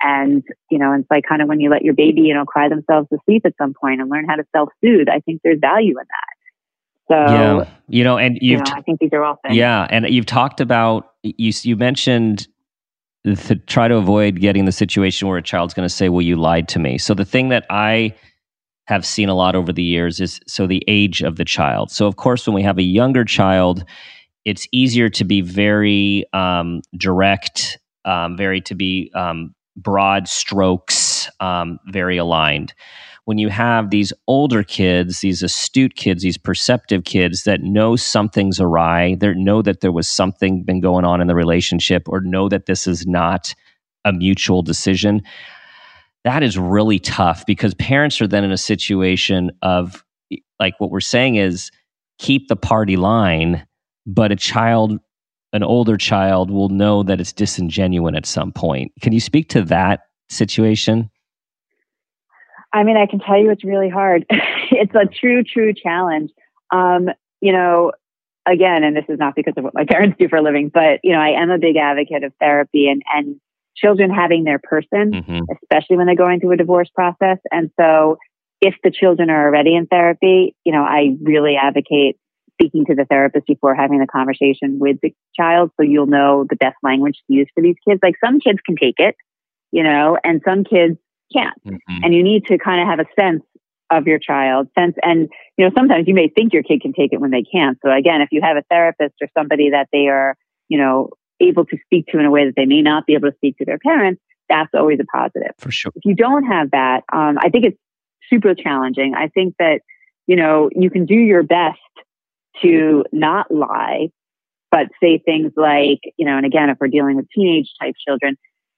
And, 0.00 0.42
you 0.70 0.78
know, 0.78 0.94
it's 0.94 1.10
like 1.10 1.24
kind 1.28 1.42
of 1.42 1.48
when 1.48 1.60
you 1.60 1.68
let 1.68 1.82
your 1.82 1.92
baby, 1.92 2.22
you 2.22 2.32
know, 2.32 2.46
cry 2.46 2.70
themselves 2.70 3.08
to 3.10 3.18
sleep 3.26 3.42
at 3.44 3.52
some 3.60 3.74
point 3.78 4.00
and 4.00 4.08
learn 4.08 4.26
how 4.26 4.36
to 4.36 4.44
self 4.54 4.70
soothe, 4.82 5.08
I 5.10 5.20
think 5.20 5.42
there's 5.44 5.58
value 5.60 5.90
in 5.98 6.06
that. 6.06 6.39
So, 7.10 7.16
yeah, 7.16 7.68
you 7.88 8.04
know, 8.04 8.18
and 8.18 8.38
you've, 8.40 8.60
you 8.60 8.64
know, 8.64 8.72
I 8.76 8.82
think 8.82 9.00
these 9.00 9.10
are 9.12 9.24
all 9.24 9.38
things. 9.42 9.56
Yeah. 9.56 9.86
And 9.90 10.06
you've 10.08 10.26
talked 10.26 10.60
about, 10.60 11.12
you, 11.22 11.52
you 11.62 11.76
mentioned 11.76 12.46
to 13.24 13.56
try 13.56 13.88
to 13.88 13.96
avoid 13.96 14.40
getting 14.40 14.64
the 14.64 14.72
situation 14.72 15.28
where 15.28 15.38
a 15.38 15.42
child's 15.42 15.74
going 15.74 15.88
to 15.88 15.94
say, 15.94 16.08
well, 16.08 16.22
you 16.22 16.36
lied 16.36 16.68
to 16.68 16.78
me. 16.78 16.98
So 16.98 17.14
the 17.14 17.24
thing 17.24 17.48
that 17.48 17.66
I, 17.68 18.14
have 18.90 19.06
seen 19.06 19.28
a 19.28 19.34
lot 19.34 19.54
over 19.54 19.72
the 19.72 19.84
years 19.84 20.20
is 20.20 20.40
so 20.48 20.66
the 20.66 20.82
age 20.88 21.22
of 21.22 21.36
the 21.36 21.44
child. 21.44 21.92
So, 21.92 22.08
of 22.08 22.16
course, 22.16 22.46
when 22.48 22.54
we 22.54 22.62
have 22.64 22.76
a 22.76 22.82
younger 22.82 23.24
child, 23.24 23.84
it's 24.44 24.66
easier 24.72 25.08
to 25.10 25.24
be 25.24 25.42
very 25.42 26.24
um, 26.32 26.82
direct, 26.96 27.78
um, 28.04 28.36
very 28.36 28.60
to 28.62 28.74
be 28.74 29.12
um, 29.14 29.54
broad 29.76 30.26
strokes, 30.26 31.30
um, 31.38 31.78
very 31.86 32.16
aligned. 32.16 32.74
When 33.30 33.38
you 33.38 33.48
have 33.48 33.90
these 33.90 34.12
older 34.26 34.64
kids, 34.64 35.20
these 35.20 35.40
astute 35.44 35.94
kids, 35.94 36.24
these 36.24 36.36
perceptive 36.36 37.04
kids 37.04 37.44
that 37.44 37.62
know 37.62 37.94
something's 37.94 38.58
awry, 38.58 39.14
they 39.20 39.32
know 39.34 39.62
that 39.62 39.82
there 39.82 39.92
was 39.92 40.08
something 40.08 40.64
been 40.64 40.80
going 40.80 41.04
on 41.04 41.20
in 41.20 41.28
the 41.28 41.36
relationship, 41.36 42.08
or 42.08 42.20
know 42.22 42.48
that 42.48 42.66
this 42.66 42.88
is 42.88 43.06
not 43.06 43.54
a 44.04 44.12
mutual 44.12 44.62
decision. 44.62 45.22
That 46.24 46.42
is 46.42 46.58
really 46.58 46.98
tough 46.98 47.46
because 47.46 47.72
parents 47.74 48.20
are 48.20 48.26
then 48.26 48.42
in 48.42 48.50
a 48.50 48.58
situation 48.58 49.52
of 49.62 50.04
like 50.58 50.74
what 50.80 50.90
we're 50.90 50.98
saying 50.98 51.36
is 51.36 51.70
keep 52.18 52.48
the 52.48 52.56
party 52.56 52.96
line 52.96 53.64
but 54.06 54.32
a 54.32 54.36
child 54.36 54.98
an 55.52 55.62
older 55.62 55.96
child 55.96 56.50
will 56.50 56.68
know 56.68 57.04
that 57.04 57.20
it's 57.20 57.32
disingenuous 57.32 58.16
at 58.16 58.26
some 58.26 58.50
point 58.50 58.90
can 59.00 59.12
you 59.12 59.20
speak 59.20 59.48
to 59.48 59.62
that 59.62 60.00
situation 60.30 61.08
i 62.72 62.82
mean 62.82 62.96
i 62.96 63.06
can 63.06 63.20
tell 63.20 63.38
you 63.38 63.50
it's 63.50 63.64
really 63.64 63.88
hard 63.88 64.24
it's 64.30 64.94
a 64.94 65.06
true 65.06 65.42
true 65.42 65.72
challenge 65.72 66.30
um, 66.72 67.08
you 67.40 67.52
know 67.52 67.92
again 68.46 68.84
and 68.84 68.96
this 68.96 69.04
is 69.08 69.18
not 69.18 69.34
because 69.34 69.54
of 69.56 69.64
what 69.64 69.74
my 69.74 69.84
parents 69.88 70.16
do 70.18 70.28
for 70.28 70.36
a 70.36 70.42
living 70.42 70.70
but 70.72 71.00
you 71.02 71.12
know 71.12 71.20
i 71.20 71.30
am 71.40 71.50
a 71.50 71.58
big 71.58 71.76
advocate 71.76 72.24
of 72.24 72.32
therapy 72.40 72.88
and 72.88 73.02
and 73.14 73.40
children 73.76 74.10
having 74.10 74.44
their 74.44 74.58
person 74.58 75.12
mm-hmm. 75.12 75.40
especially 75.62 75.96
when 75.96 76.06
they're 76.06 76.16
going 76.16 76.40
through 76.40 76.52
a 76.52 76.56
divorce 76.56 76.90
process 76.94 77.38
and 77.50 77.70
so 77.78 78.18
if 78.60 78.74
the 78.84 78.90
children 78.90 79.30
are 79.30 79.46
already 79.46 79.74
in 79.74 79.86
therapy 79.86 80.54
you 80.64 80.72
know 80.72 80.82
i 80.82 81.16
really 81.22 81.56
advocate 81.56 82.16
speaking 82.60 82.84
to 82.84 82.94
the 82.94 83.06
therapist 83.06 83.46
before 83.46 83.74
having 83.74 83.98
the 83.98 84.06
conversation 84.06 84.78
with 84.78 84.98
the 85.02 85.14
child 85.34 85.70
so 85.76 85.82
you'll 85.82 86.06
know 86.06 86.44
the 86.48 86.56
best 86.56 86.76
language 86.82 87.18
to 87.26 87.34
use 87.34 87.48
for 87.54 87.62
these 87.62 87.76
kids. 87.86 88.00
Like 88.02 88.16
some 88.22 88.40
kids 88.40 88.58
can 88.64 88.76
take 88.76 88.96
it, 88.98 89.16
you 89.72 89.82
know, 89.82 90.18
and 90.22 90.42
some 90.44 90.64
kids 90.64 90.98
can't. 91.34 91.54
Mm-hmm. 91.64 92.04
And 92.04 92.14
you 92.14 92.22
need 92.22 92.46
to 92.46 92.58
kind 92.58 92.80
of 92.80 92.88
have 92.88 93.00
a 93.00 93.20
sense 93.20 93.42
of 93.90 94.06
your 94.06 94.20
child 94.20 94.68
sense 94.78 94.94
and 95.02 95.28
you 95.56 95.64
know 95.64 95.70
sometimes 95.76 96.06
you 96.06 96.14
may 96.14 96.28
think 96.28 96.52
your 96.52 96.62
kid 96.62 96.80
can 96.80 96.92
take 96.92 97.12
it 97.12 97.20
when 97.20 97.32
they 97.32 97.42
can't 97.42 97.76
so 97.84 97.90
again 97.90 98.20
if 98.20 98.28
you 98.30 98.40
have 98.40 98.56
a 98.56 98.62
therapist 98.70 99.16
or 99.20 99.26
somebody 99.36 99.70
that 99.70 99.88
they 99.92 100.06
are 100.06 100.36
you 100.68 100.78
know 100.78 101.10
able 101.40 101.64
to 101.64 101.76
speak 101.86 102.06
to 102.06 102.20
in 102.20 102.24
a 102.24 102.30
way 102.30 102.44
that 102.44 102.52
they 102.54 102.66
may 102.66 102.82
not 102.82 103.04
be 103.04 103.14
able 103.14 103.28
to 103.28 103.36
speak 103.38 103.56
to 103.58 103.64
their 103.64 103.78
parents 103.78 104.22
that's 104.48 104.70
always 104.74 105.00
a 105.00 105.04
positive 105.06 105.50
for 105.58 105.72
sure 105.72 105.90
if 105.96 106.04
you 106.04 106.14
don't 106.14 106.44
have 106.44 106.70
that 106.70 107.02
um, 107.12 107.36
i 107.42 107.48
think 107.48 107.64
it's 107.64 107.78
super 108.32 108.54
challenging 108.54 109.12
i 109.16 109.26
think 109.26 109.56
that 109.58 109.80
you 110.28 110.36
know 110.36 110.70
you 110.72 110.88
can 110.88 111.04
do 111.04 111.16
your 111.16 111.42
best 111.42 111.80
to 112.62 113.04
not 113.12 113.50
lie, 113.50 114.08
but 114.70 114.88
say 115.02 115.18
things 115.18 115.52
like, 115.56 116.00
you 116.16 116.26
know, 116.26 116.36
and 116.36 116.46
again, 116.46 116.70
if 116.70 116.78
we're 116.80 116.88
dealing 116.88 117.16
with 117.16 117.26
teenage 117.34 117.70
type 117.80 117.94
children, 118.06 118.36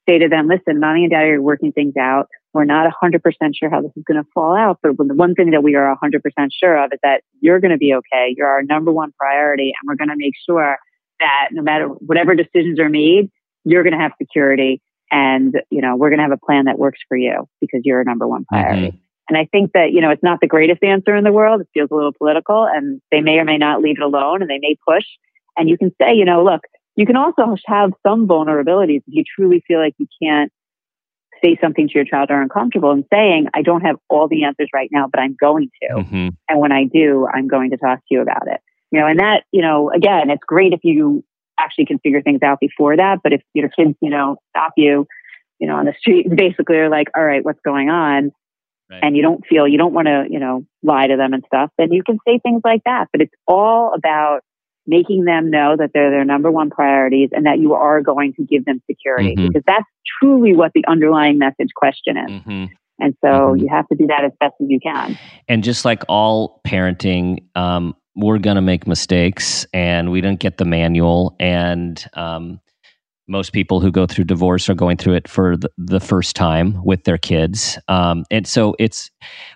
say 0.09 0.19
to 0.19 0.29
them, 0.29 0.49
listen, 0.49 0.81
mommy 0.81 1.05
and 1.05 1.11
daddy 1.11 1.31
are 1.31 1.43
working 1.43 1.73
things 1.73 1.95
out. 1.99 2.29
We're 2.55 2.65
not 2.65 2.93
100% 3.03 3.21
sure 3.55 3.71
how 3.71 3.81
this 3.81 3.93
is 3.97 4.05
going 4.07 4.23
to 4.23 4.29
fall 4.35 4.55
out, 4.55 4.79
but 4.83 4.97
the 4.99 5.15
one 5.15 5.35
thing 5.35 5.51
that 5.53 5.63
we 5.63 5.75
are 5.75 5.97
100% 6.03 6.21
sure 6.53 6.85
of 6.85 6.93
is 6.93 6.99
that 7.03 7.23
you're 7.41 7.61
going 7.61 7.71
to 7.71 7.79
be 7.79 7.95
okay. 7.95 8.35
You're 8.37 8.49
our 8.49 8.63
number 8.63 8.93
one 8.93 9.13
priority, 9.19 9.73
and 9.81 9.89
we're 9.89 9.97
going 9.97 10.11
to 10.11 10.17
make 10.17 10.35
sure 10.47 10.77
that 11.21 11.49
no 11.53 11.63
matter 11.63 11.87
whatever 11.87 12.35
decisions 12.35 12.79
are 12.79 12.91
made, 12.91 13.31
you're 13.65 13.83
going 13.83 13.95
to 13.95 13.99
have 13.99 14.13
security, 14.21 14.83
and 15.11 15.55
you 15.71 15.81
know 15.81 15.97
we're 15.97 16.11
going 16.11 16.19
to 16.19 16.25
have 16.25 16.33
a 16.33 16.47
plan 16.47 16.67
that 16.67 16.79
works 16.79 16.99
for 17.09 17.17
you 17.17 17.49
because 17.61 17.81
you're 17.85 18.01
a 18.01 18.05
number 18.05 18.27
one 18.27 18.45
priority. 18.45 18.89
Mm-hmm. 18.89 18.97
And 19.29 19.39
I 19.39 19.47
think 19.47 19.73
that, 19.73 19.93
you 19.93 20.01
know, 20.01 20.11
it's 20.11 20.23
not 20.23 20.41
the 20.41 20.47
greatest 20.47 20.83
answer 20.83 21.15
in 21.17 21.25
the 21.25 21.33
world. 21.33 21.61
It 21.61 21.69
feels 21.73 21.91
a 21.91 21.95
little 21.95 22.13
political 22.13 22.67
and 22.67 23.01
they 23.11 23.21
may 23.21 23.39
or 23.39 23.45
may 23.45 23.57
not 23.57 23.81
leave 23.81 23.97
it 23.99 24.03
alone 24.03 24.43
and 24.43 24.51
they 24.51 24.59
may 24.59 24.77
push. 24.87 25.05
And 25.57 25.69
you 25.69 25.79
can 25.79 25.91
say, 26.01 26.15
you 26.15 26.25
know, 26.25 26.45
look, 26.45 26.63
you 26.97 27.07
can 27.07 27.17
also 27.17 27.57
have 27.67 27.93
some 28.07 28.27
vulnerabilities 28.27 29.03
if 29.07 29.15
you 29.15 29.25
truly 29.25 29.63
feel 29.67 29.79
like 29.79 29.95
you 29.97 30.07
can't 30.23 30.53
say 31.45 31.57
something 31.61 31.89
to 31.89 31.95
your 31.95 32.05
child 32.05 32.31
or 32.31 32.41
uncomfortable 32.41 32.91
and 32.91 33.05
saying, 33.13 33.47
I 33.55 33.63
don't 33.63 33.83
have 33.83 33.97
all 34.09 34.29
the 34.29 34.45
answers 34.45 34.69
right 34.73 34.89
now, 34.93 35.09
but 35.11 35.21
I'm 35.21 35.37
going 35.39 35.71
to. 35.83 35.95
Mm-hmm. 35.95 36.29
And 36.49 36.61
when 36.61 36.73
I 36.73 36.85
do, 36.85 37.27
I'm 37.33 37.49
going 37.49 37.71
to 37.71 37.77
talk 37.77 37.99
to 37.99 38.05
you 38.11 38.23
about 38.23 38.47
it. 38.47 38.61
You 38.91 39.01
know, 39.01 39.07
and 39.07 39.19
that, 39.21 39.45
you 39.53 39.63
know, 39.63 39.91
again, 39.91 40.31
it's 40.31 40.45
great 40.47 40.73
if 40.73 40.81
you 40.83 41.25
actually 41.59 41.87
can 41.87 41.99
figure 41.99 42.23
things 42.23 42.41
out 42.43 42.61
before 42.61 42.97
that. 42.97 43.21
But 43.23 43.33
if 43.33 43.43
your 43.55 43.69
kids, 43.69 43.95
you 44.01 44.11
know, 44.11 44.37
stop 44.51 44.73
you, 44.77 45.07
you 45.59 45.67
know, 45.67 45.77
on 45.77 45.87
the 45.87 45.95
street 45.99 46.27
and 46.27 46.37
basically 46.37 46.77
are 46.77 46.91
like, 46.91 47.09
all 47.17 47.25
right, 47.25 47.45
what's 47.45 47.61
going 47.65 47.89
on? 47.89 48.33
Right. 48.91 49.01
And 49.03 49.17
you 49.17 49.23
don't 49.23 49.45
feel, 49.47 49.67
you 49.67 49.79
don't 49.79 49.95
want 49.95 50.09
to, 50.09 50.25
you 50.29 50.39
know, 50.39 50.67
lie 50.83 51.07
to 51.07 51.17
them 51.17 51.33
and 51.33 51.43
stuff, 51.47 51.71
then 51.79 51.93
you 51.93 52.03
can 52.05 52.19
say 52.27 52.39
things 52.43 52.61
like 52.65 52.83
that. 52.85 53.07
But 53.13 53.23
it's 53.23 53.35
all 53.47 53.95
about 53.97 54.41
making 54.87 55.25
them 55.25 55.51
know 55.51 55.77
that 55.77 55.91
they're 55.95 56.11
their 56.11 56.25
number 56.25 56.51
one 56.51 56.71
priorities 56.71 57.31
and 57.33 57.47
that 57.47 57.59
you 57.59 57.75
are 57.75 58.03
going 58.03 58.33
to 58.35 58.45
give 58.45 58.65
them 58.65 58.83
security 58.91 59.35
mm-hmm. 59.35 59.49
because 59.49 59.63
that's 59.67 59.87
truly 60.19 60.55
what 60.55 60.73
the 60.75 60.85
underlying 60.89 61.39
message 61.39 61.69
question 61.77 62.17
is. 62.17 62.31
Mm-hmm. 62.31 62.65
And 62.99 63.17
so 63.25 63.31
mm-hmm. 63.31 63.63
you 63.63 63.69
have 63.71 63.87
to 63.89 63.97
do 63.97 64.07
that 64.09 64.25
as 64.25 64.33
best 64.41 64.55
as 64.61 64.67
you 64.69 64.81
can. 64.81 65.19
And 65.49 65.65
just 65.65 65.85
like 65.85 66.03
all 66.09 66.61
parenting, 66.67 67.45
um, 67.57 67.95
we're 68.15 68.39
going 68.39 68.57
to 68.57 68.63
make 68.63 68.87
mistakes 68.87 69.67
and 69.73 70.11
we 70.11 70.21
didn't 70.21 70.41
get 70.41 70.59
the 70.59 70.65
manual. 70.65 71.35
And 71.41 72.05
um, 72.15 72.61
most 73.27 73.53
people 73.53 73.81
who 73.81 73.91
go 73.91 74.07
through 74.07 74.25
divorce 74.25 74.69
are 74.69 74.75
going 74.75 74.99
through 74.99 75.15
it 75.15 75.29
for 75.29 75.57
the, 75.57 75.71
the 75.79 76.01
first 76.01 76.37
time 76.37 76.85
with 76.85 77.05
their 77.05 77.19
kids. 77.19 77.79
Um, 77.89 78.25
and 78.31 78.47
so 78.47 78.75
it's, 78.79 79.11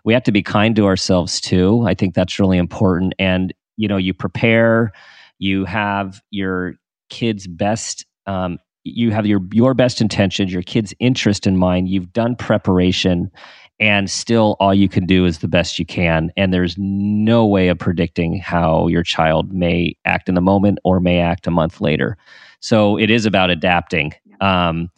we 0.05 0.15
have 0.15 0.23
to 0.25 0.33
be 0.33 0.43
kind 0.43 0.75
to 0.77 0.87
ourselves 0.87 1.41
too. 1.41 1.85
I 1.87 1.95
think 1.95 2.15
that's 2.15 2.39
really 2.39 2.59
important. 2.59 3.15
And, 3.19 3.53
you 3.77 3.89
know, 3.89 3.99
you 3.99 4.15
prepare, 4.15 4.93
you 5.39 5.65
have 5.65 6.21
your 6.31 6.75
kids' 7.11 7.47
best 7.47 8.05
um, 8.27 8.59
you 8.85 9.11
have 9.11 9.27
your 9.27 9.41
your 9.53 9.75
best 9.75 10.01
intentions 10.01 10.53
your 10.53 10.63
kids 10.63 10.95
interest 11.01 11.47
in 11.47 11.57
mind. 11.57 11.89
You've 11.89 12.13
done 12.13 12.37
preparation 12.37 13.31
and 13.79 14.11
still 14.11 14.57
all 14.59 14.73
you 14.73 14.89
can 14.89 15.05
do 15.05 15.27
is 15.27 15.41
the 15.41 15.49
best 15.49 15.79
you 15.79 15.85
can. 15.85 16.31
And 16.37 16.53
there's 16.53 16.77
no 16.79 17.45
way 17.45 17.69
of 17.69 17.79
predicting 17.79 18.39
how 18.39 18.87
your 18.87 19.03
child 19.03 19.53
may 19.53 19.95
act 20.05 20.29
in 20.29 20.35
the 20.35 20.41
moment 20.41 20.79
or 20.83 20.99
may 20.99 21.19
act 21.19 21.47
a 21.47 21.51
month 21.51 21.81
later. 21.81 22.17
So 22.61 22.99
it 22.99 23.11
is 23.11 23.27
about 23.27 23.51
adapting. 23.51 24.13
Um, 24.41 24.89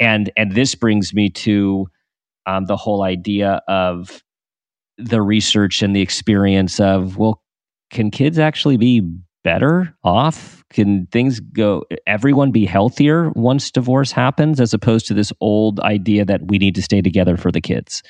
and 0.00 0.32
and 0.36 0.52
this 0.52 0.74
brings 0.74 1.14
me 1.14 1.30
to 1.30 1.86
um, 2.46 2.66
the 2.66 2.76
whole 2.76 3.02
idea 3.02 3.62
of 3.68 4.22
the 4.98 5.22
research 5.22 5.82
and 5.82 5.94
the 5.94 6.00
experience 6.00 6.80
of 6.80 7.16
well 7.16 7.42
can 7.90 8.10
kids 8.10 8.38
actually 8.38 8.76
be 8.76 9.02
better 9.44 9.94
off? 10.02 10.64
Can 10.70 11.06
things 11.06 11.38
go, 11.38 11.84
everyone 12.06 12.50
be 12.50 12.66
healthier 12.66 13.30
once 13.30 13.70
divorce 13.70 14.10
happens, 14.10 14.60
as 14.60 14.74
opposed 14.74 15.06
to 15.06 15.14
this 15.14 15.32
old 15.40 15.78
idea 15.80 16.24
that 16.24 16.48
we 16.48 16.58
need 16.58 16.74
to 16.74 16.82
stay 16.82 17.00
together 17.00 17.36
for 17.36 17.52
the 17.52 17.60
kids? 17.60 18.02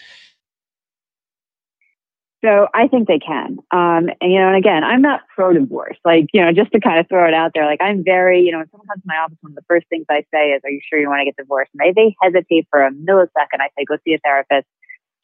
So 2.44 2.68
I 2.74 2.88
think 2.88 3.08
they 3.08 3.18
can. 3.18 3.56
Um, 3.70 4.10
and, 4.20 4.32
you 4.32 4.38
know, 4.38 4.48
and 4.48 4.56
again, 4.56 4.84
I'm 4.84 5.00
not 5.00 5.22
pro 5.34 5.54
divorce. 5.54 5.96
Like, 6.04 6.26
you 6.34 6.42
know, 6.42 6.52
just 6.52 6.72
to 6.72 6.80
kind 6.80 7.00
of 7.00 7.08
throw 7.08 7.26
it 7.26 7.32
out 7.32 7.52
there, 7.54 7.64
like 7.64 7.80
I'm 7.80 8.04
very, 8.04 8.42
you 8.42 8.52
know, 8.52 8.58
when 8.58 8.68
someone 8.70 8.86
comes 8.86 9.00
to 9.00 9.06
my 9.06 9.16
office, 9.16 9.38
one 9.40 9.52
of 9.52 9.56
the 9.56 9.64
first 9.66 9.86
things 9.88 10.04
I 10.10 10.26
say 10.32 10.50
is, 10.50 10.60
Are 10.62 10.70
you 10.70 10.80
sure 10.86 11.00
you 11.00 11.08
want 11.08 11.20
to 11.20 11.24
get 11.24 11.36
divorced? 11.36 11.70
And 11.72 11.80
they, 11.80 11.92
they 11.92 12.14
hesitate 12.20 12.68
for 12.70 12.84
a 12.84 12.90
millisecond. 12.90 13.60
I 13.60 13.68
say, 13.78 13.86
Go 13.88 13.96
see 14.04 14.12
a 14.12 14.18
therapist. 14.18 14.66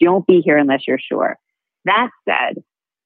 Don't 0.01 0.27
be 0.27 0.41
here 0.41 0.57
unless 0.57 0.89
you're 0.89 0.99
sure. 0.99 1.37
That 1.85 2.09
said, 2.27 2.63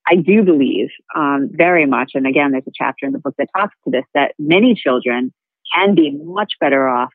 I 0.06 0.16
do 0.16 0.42
believe 0.42 0.88
um, 1.16 1.48
very 1.52 1.86
much, 1.86 2.12
and 2.14 2.26
again, 2.26 2.52
there's 2.52 2.66
a 2.66 2.72
chapter 2.74 3.06
in 3.06 3.12
the 3.12 3.18
book 3.18 3.34
that 3.38 3.48
talks 3.56 3.74
to 3.84 3.90
this, 3.90 4.04
that 4.14 4.34
many 4.38 4.74
children 4.74 5.32
can 5.74 5.94
be 5.94 6.10
much 6.10 6.54
better 6.60 6.86
off 6.86 7.12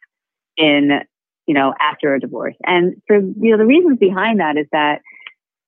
in, 0.58 1.02
you 1.46 1.54
know, 1.54 1.74
after 1.80 2.16
a 2.16 2.20
divorce. 2.20 2.56
And 2.66 2.96
for, 3.06 3.18
you 3.18 3.52
know, 3.52 3.58
the 3.58 3.66
reasons 3.66 4.00
behind 4.00 4.40
that 4.40 4.58
is 4.58 4.66
that, 4.72 5.02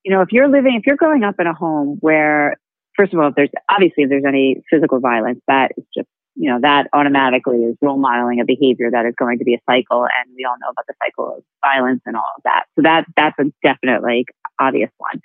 you 0.03 0.11
know, 0.11 0.21
if 0.21 0.31
you're 0.31 0.47
living, 0.47 0.75
if 0.75 0.87
you're 0.87 0.95
growing 0.95 1.23
up 1.23 1.35
in 1.39 1.45
a 1.45 1.53
home 1.53 1.97
where, 1.99 2.57
first 2.95 3.13
of 3.13 3.19
all, 3.19 3.29
if 3.29 3.35
there's 3.35 3.49
obviously 3.69 4.03
if 4.03 4.09
there's 4.09 4.25
any 4.27 4.63
physical 4.69 4.99
violence, 4.99 5.39
that 5.47 5.71
is 5.77 5.85
just, 5.95 6.07
you 6.35 6.49
know, 6.49 6.59
that 6.61 6.87
automatically 6.91 7.57
is 7.57 7.77
role 7.81 7.99
modeling 7.99 8.39
a 8.39 8.45
behavior 8.45 8.89
that 8.89 9.05
is 9.05 9.13
going 9.17 9.37
to 9.37 9.45
be 9.45 9.53
a 9.53 9.59
cycle. 9.69 10.03
And 10.03 10.33
we 10.35 10.43
all 10.43 10.55
know 10.59 10.69
about 10.71 10.87
the 10.87 10.95
cycle 11.03 11.37
of 11.37 11.43
violence 11.63 12.01
and 12.07 12.15
all 12.15 12.33
of 12.35 12.43
that. 12.45 12.63
So 12.75 12.81
that, 12.81 13.05
that's 13.15 13.37
a 13.37 13.51
definite, 13.61 14.01
like, 14.01 14.25
obvious 14.59 14.89
one. 14.97 15.21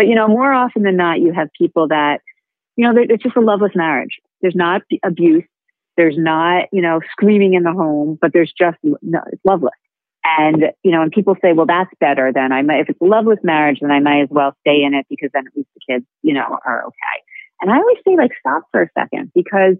But, 0.00 0.06
you 0.06 0.14
know, 0.14 0.28
more 0.28 0.50
often 0.50 0.82
than 0.82 0.96
not, 0.96 1.20
you 1.20 1.30
have 1.34 1.48
people 1.52 1.88
that, 1.88 2.20
you 2.74 2.86
know, 2.86 2.98
it's 2.98 3.22
just 3.22 3.36
a 3.36 3.40
loveless 3.40 3.72
marriage. 3.74 4.18
There's 4.40 4.56
not 4.56 4.80
abuse. 5.04 5.44
There's 5.98 6.16
not, 6.16 6.68
you 6.72 6.80
know, 6.80 7.00
screaming 7.12 7.52
in 7.52 7.64
the 7.64 7.72
home, 7.72 8.16
but 8.18 8.32
there's 8.32 8.50
just, 8.58 8.78
no, 8.82 9.20
it's 9.30 9.44
loveless. 9.44 9.74
And, 10.24 10.72
you 10.82 10.90
know, 10.90 11.02
and 11.02 11.12
people 11.12 11.36
say, 11.42 11.52
well, 11.52 11.66
that's 11.66 11.90
better 12.00 12.32
than 12.34 12.50
I 12.50 12.62
might, 12.62 12.80
if 12.80 12.88
it's 12.88 13.00
a 13.02 13.04
loveless 13.04 13.40
marriage, 13.42 13.80
then 13.82 13.90
I 13.90 14.00
might 14.00 14.22
as 14.22 14.28
well 14.30 14.54
stay 14.60 14.84
in 14.84 14.94
it 14.94 15.04
because 15.10 15.28
then 15.34 15.46
at 15.46 15.54
least 15.54 15.68
the 15.74 15.92
kids, 15.92 16.06
you 16.22 16.32
know, 16.32 16.58
are 16.64 16.84
okay. 16.86 17.24
And 17.60 17.70
I 17.70 17.76
always 17.76 17.98
say, 18.08 18.16
like, 18.16 18.30
stop 18.40 18.62
for 18.72 18.80
a 18.80 18.88
second 18.98 19.32
because 19.34 19.76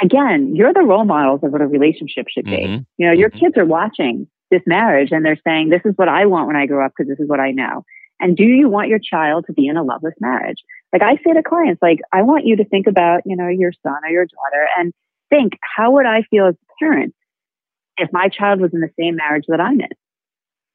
again, 0.00 0.54
you're 0.54 0.72
the 0.72 0.82
role 0.82 1.04
models 1.04 1.40
of 1.42 1.50
what 1.50 1.60
a 1.60 1.66
relationship 1.66 2.26
should 2.28 2.44
be. 2.44 2.52
Mm-hmm. 2.52 2.82
You 2.98 3.06
know, 3.08 3.12
your 3.12 3.30
mm-hmm. 3.30 3.46
kids 3.46 3.58
are 3.58 3.66
watching 3.66 4.28
this 4.52 4.62
marriage 4.64 5.08
and 5.10 5.24
they're 5.24 5.40
saying, 5.44 5.70
this 5.70 5.82
is 5.84 5.94
what 5.96 6.08
I 6.08 6.26
want 6.26 6.46
when 6.46 6.54
I 6.54 6.66
grow 6.66 6.86
up 6.86 6.92
because 6.96 7.10
this 7.10 7.18
is 7.18 7.28
what 7.28 7.40
I 7.40 7.50
know. 7.50 7.84
And 8.20 8.36
do 8.36 8.44
you 8.44 8.68
want 8.68 8.88
your 8.88 8.98
child 8.98 9.46
to 9.46 9.52
be 9.52 9.66
in 9.66 9.76
a 9.76 9.82
loveless 9.82 10.14
marriage? 10.20 10.58
Like 10.92 11.02
I 11.02 11.16
say 11.16 11.32
to 11.32 11.42
clients, 11.42 11.80
like, 11.80 12.00
I 12.12 12.22
want 12.22 12.46
you 12.46 12.56
to 12.56 12.64
think 12.64 12.86
about, 12.86 13.22
you 13.24 13.36
know, 13.36 13.48
your 13.48 13.72
son 13.82 14.00
or 14.04 14.10
your 14.10 14.26
daughter 14.26 14.68
and 14.78 14.92
think, 15.30 15.54
how 15.62 15.92
would 15.92 16.06
I 16.06 16.22
feel 16.30 16.46
as 16.46 16.54
a 16.54 16.84
parent 16.84 17.14
if 17.96 18.10
my 18.12 18.28
child 18.28 18.60
was 18.60 18.72
in 18.74 18.80
the 18.80 18.90
same 18.98 19.16
marriage 19.16 19.44
that 19.48 19.60
I'm 19.60 19.80
in? 19.80 19.88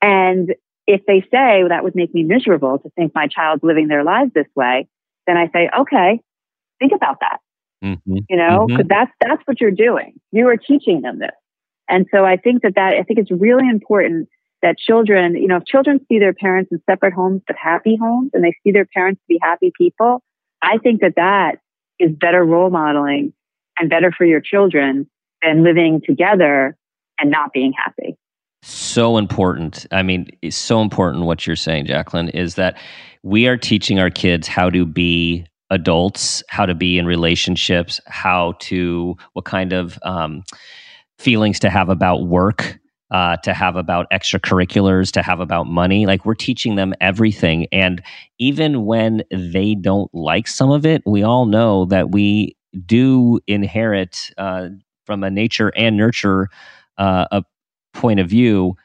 And 0.01 0.55
if 0.87 1.01
they 1.07 1.21
say 1.31 1.59
well, 1.59 1.69
that 1.69 1.83
would 1.83 1.95
make 1.95 2.13
me 2.13 2.23
miserable 2.23 2.79
to 2.79 2.89
think 2.91 3.13
my 3.13 3.27
child's 3.27 3.63
living 3.63 3.87
their 3.87 4.03
lives 4.03 4.31
this 4.33 4.47
way, 4.55 4.87
then 5.27 5.37
I 5.37 5.47
say, 5.51 5.69
okay, 5.79 6.21
think 6.79 6.91
about 6.95 7.17
that. 7.21 7.39
Mm-hmm. 7.83 8.17
You 8.29 8.37
know, 8.37 8.65
because 8.67 8.85
mm-hmm. 8.85 8.87
that's 8.87 9.11
that's 9.21 9.41
what 9.45 9.59
you're 9.59 9.69
doing. 9.69 10.13
You 10.31 10.47
are 10.47 10.57
teaching 10.57 11.01
them 11.01 11.19
this, 11.19 11.35
and 11.89 12.07
so 12.09 12.25
I 12.25 12.37
think 12.37 12.63
that 12.63 12.75
that 12.75 12.93
I 12.95 13.03
think 13.03 13.19
it's 13.19 13.29
really 13.29 13.67
important 13.69 14.29
that 14.65 14.79
children, 14.79 15.35
you 15.35 15.47
know, 15.47 15.57
if 15.57 15.65
children 15.65 15.99
see 16.09 16.17
their 16.17 16.33
parents 16.33 16.71
in 16.71 16.81
separate 16.89 17.13
homes 17.13 17.43
but 17.45 17.55
happy 17.55 17.95
homes 18.01 18.31
and 18.33 18.43
they 18.43 18.55
see 18.63 18.71
their 18.71 18.87
parents 18.91 19.21
be 19.27 19.37
happy 19.39 19.71
people, 19.77 20.23
I 20.63 20.79
think 20.79 21.01
that 21.01 21.13
that 21.17 21.57
is 21.99 22.11
better 22.19 22.43
role 22.43 22.71
modeling 22.71 23.31
and 23.77 23.91
better 23.91 24.11
for 24.11 24.25
your 24.25 24.41
children 24.41 25.07
than 25.43 25.63
living 25.63 26.01
together 26.03 26.75
and 27.19 27.29
not 27.29 27.53
being 27.53 27.73
happy. 27.73 28.17
So 28.63 29.17
important. 29.17 29.85
I 29.91 30.01
mean, 30.01 30.29
it's 30.41 30.57
so 30.57 30.81
important 30.81 31.25
what 31.25 31.45
you're 31.45 31.55
saying, 31.55 31.85
Jacqueline, 31.85 32.29
is 32.29 32.55
that 32.55 32.75
we 33.21 33.47
are 33.47 33.57
teaching 33.57 33.99
our 33.99 34.09
kids 34.09 34.47
how 34.47 34.71
to 34.71 34.83
be 34.83 35.45
adults, 35.69 36.41
how 36.49 36.65
to 36.65 36.73
be 36.73 36.97
in 36.97 37.05
relationships, 37.05 38.01
how 38.07 38.55
to, 38.61 39.15
what 39.33 39.45
kind 39.45 39.73
of 39.73 39.99
um, 40.01 40.43
feelings 41.19 41.59
to 41.59 41.69
have 41.69 41.89
about 41.89 42.25
work 42.25 42.79
uh, 43.11 43.37
to 43.37 43.53
have 43.53 43.75
about 43.75 44.09
extracurriculars, 44.11 45.11
to 45.11 45.21
have 45.21 45.39
about 45.39 45.67
money. 45.67 46.05
Like 46.05 46.25
we're 46.25 46.33
teaching 46.35 46.75
them 46.75 46.93
everything. 47.01 47.67
And 47.71 48.01
even 48.39 48.85
when 48.85 49.23
they 49.31 49.75
don't 49.75 50.13
like 50.13 50.47
some 50.47 50.71
of 50.71 50.85
it, 50.85 51.03
we 51.05 51.23
all 51.23 51.45
know 51.45 51.85
that 51.85 52.11
we 52.11 52.55
do 52.85 53.39
inherit 53.47 54.31
uh, 54.37 54.69
from 55.05 55.23
a 55.23 55.29
nature 55.29 55.71
and 55.75 55.97
nurture 55.97 56.49
uh, 56.97 57.25
a 57.31 57.43
point 57.93 58.19
of 58.19 58.27
view 58.27 58.75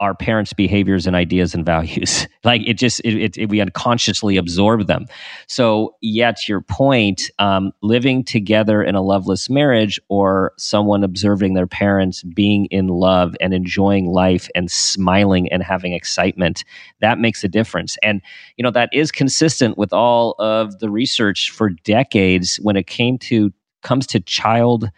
our 0.00 0.14
parents' 0.14 0.54
behaviors 0.54 1.06
and 1.06 1.14
ideas 1.14 1.54
and 1.54 1.64
values. 1.64 2.26
like 2.44 2.62
it 2.66 2.74
just, 2.74 3.00
it, 3.00 3.14
it, 3.14 3.38
it, 3.38 3.48
we 3.50 3.60
unconsciously 3.60 4.36
absorb 4.38 4.86
them. 4.86 5.06
So, 5.46 5.94
yeah, 6.00 6.32
your 6.48 6.62
point, 6.62 7.30
um, 7.38 7.72
living 7.82 8.24
together 8.24 8.82
in 8.82 8.94
a 8.94 9.02
loveless 9.02 9.50
marriage 9.50 10.00
or 10.08 10.52
someone 10.56 11.04
observing 11.04 11.54
their 11.54 11.66
parents 11.66 12.22
being 12.22 12.66
in 12.66 12.88
love 12.88 13.36
and 13.40 13.52
enjoying 13.52 14.06
life 14.06 14.48
and 14.54 14.70
smiling 14.70 15.52
and 15.52 15.62
having 15.62 15.92
excitement, 15.92 16.64
that 17.00 17.18
makes 17.18 17.44
a 17.44 17.48
difference. 17.48 17.98
And, 18.02 18.22
you 18.56 18.62
know, 18.62 18.70
that 18.70 18.88
is 18.92 19.12
consistent 19.12 19.76
with 19.76 19.92
all 19.92 20.34
of 20.38 20.78
the 20.78 20.90
research 20.90 21.50
for 21.50 21.70
decades 21.70 22.56
when 22.56 22.76
it 22.76 22.86
came 22.86 23.18
to, 23.18 23.52
comes 23.82 24.06
to 24.08 24.20
child 24.20 24.90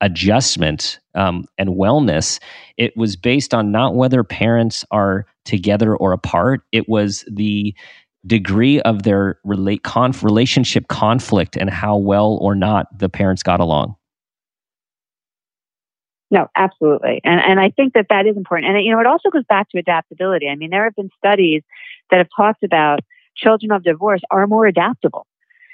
adjustment 0.00 0.98
um, 1.14 1.44
and 1.58 1.70
wellness, 1.70 2.40
it 2.76 2.96
was 2.96 3.16
based 3.16 3.54
on 3.54 3.72
not 3.72 3.94
whether 3.94 4.22
parents 4.22 4.84
are 4.90 5.26
together 5.44 5.96
or 5.96 6.12
apart. 6.12 6.62
It 6.72 6.88
was 6.88 7.24
the 7.30 7.74
degree 8.26 8.80
of 8.82 9.02
their 9.04 9.38
relate 9.44 9.82
conf- 9.82 10.22
relationship 10.22 10.88
conflict 10.88 11.56
and 11.56 11.70
how 11.70 11.96
well 11.96 12.38
or 12.40 12.54
not 12.54 12.86
the 12.96 13.08
parents 13.08 13.42
got 13.42 13.60
along. 13.60 13.96
No, 16.30 16.46
absolutely. 16.56 17.22
And, 17.24 17.40
and 17.40 17.58
I 17.58 17.70
think 17.70 17.94
that 17.94 18.06
that 18.10 18.26
is 18.26 18.36
important. 18.36 18.74
And, 18.74 18.84
you 18.84 18.92
know, 18.92 19.00
it 19.00 19.06
also 19.06 19.30
goes 19.30 19.44
back 19.48 19.70
to 19.70 19.78
adaptability. 19.78 20.48
I 20.48 20.56
mean, 20.56 20.70
there 20.70 20.84
have 20.84 20.94
been 20.94 21.10
studies 21.16 21.62
that 22.10 22.18
have 22.18 22.28
talked 22.36 22.62
about 22.62 23.00
children 23.34 23.72
of 23.72 23.82
divorce 23.82 24.20
are 24.30 24.46
more 24.46 24.66
adaptable 24.66 25.26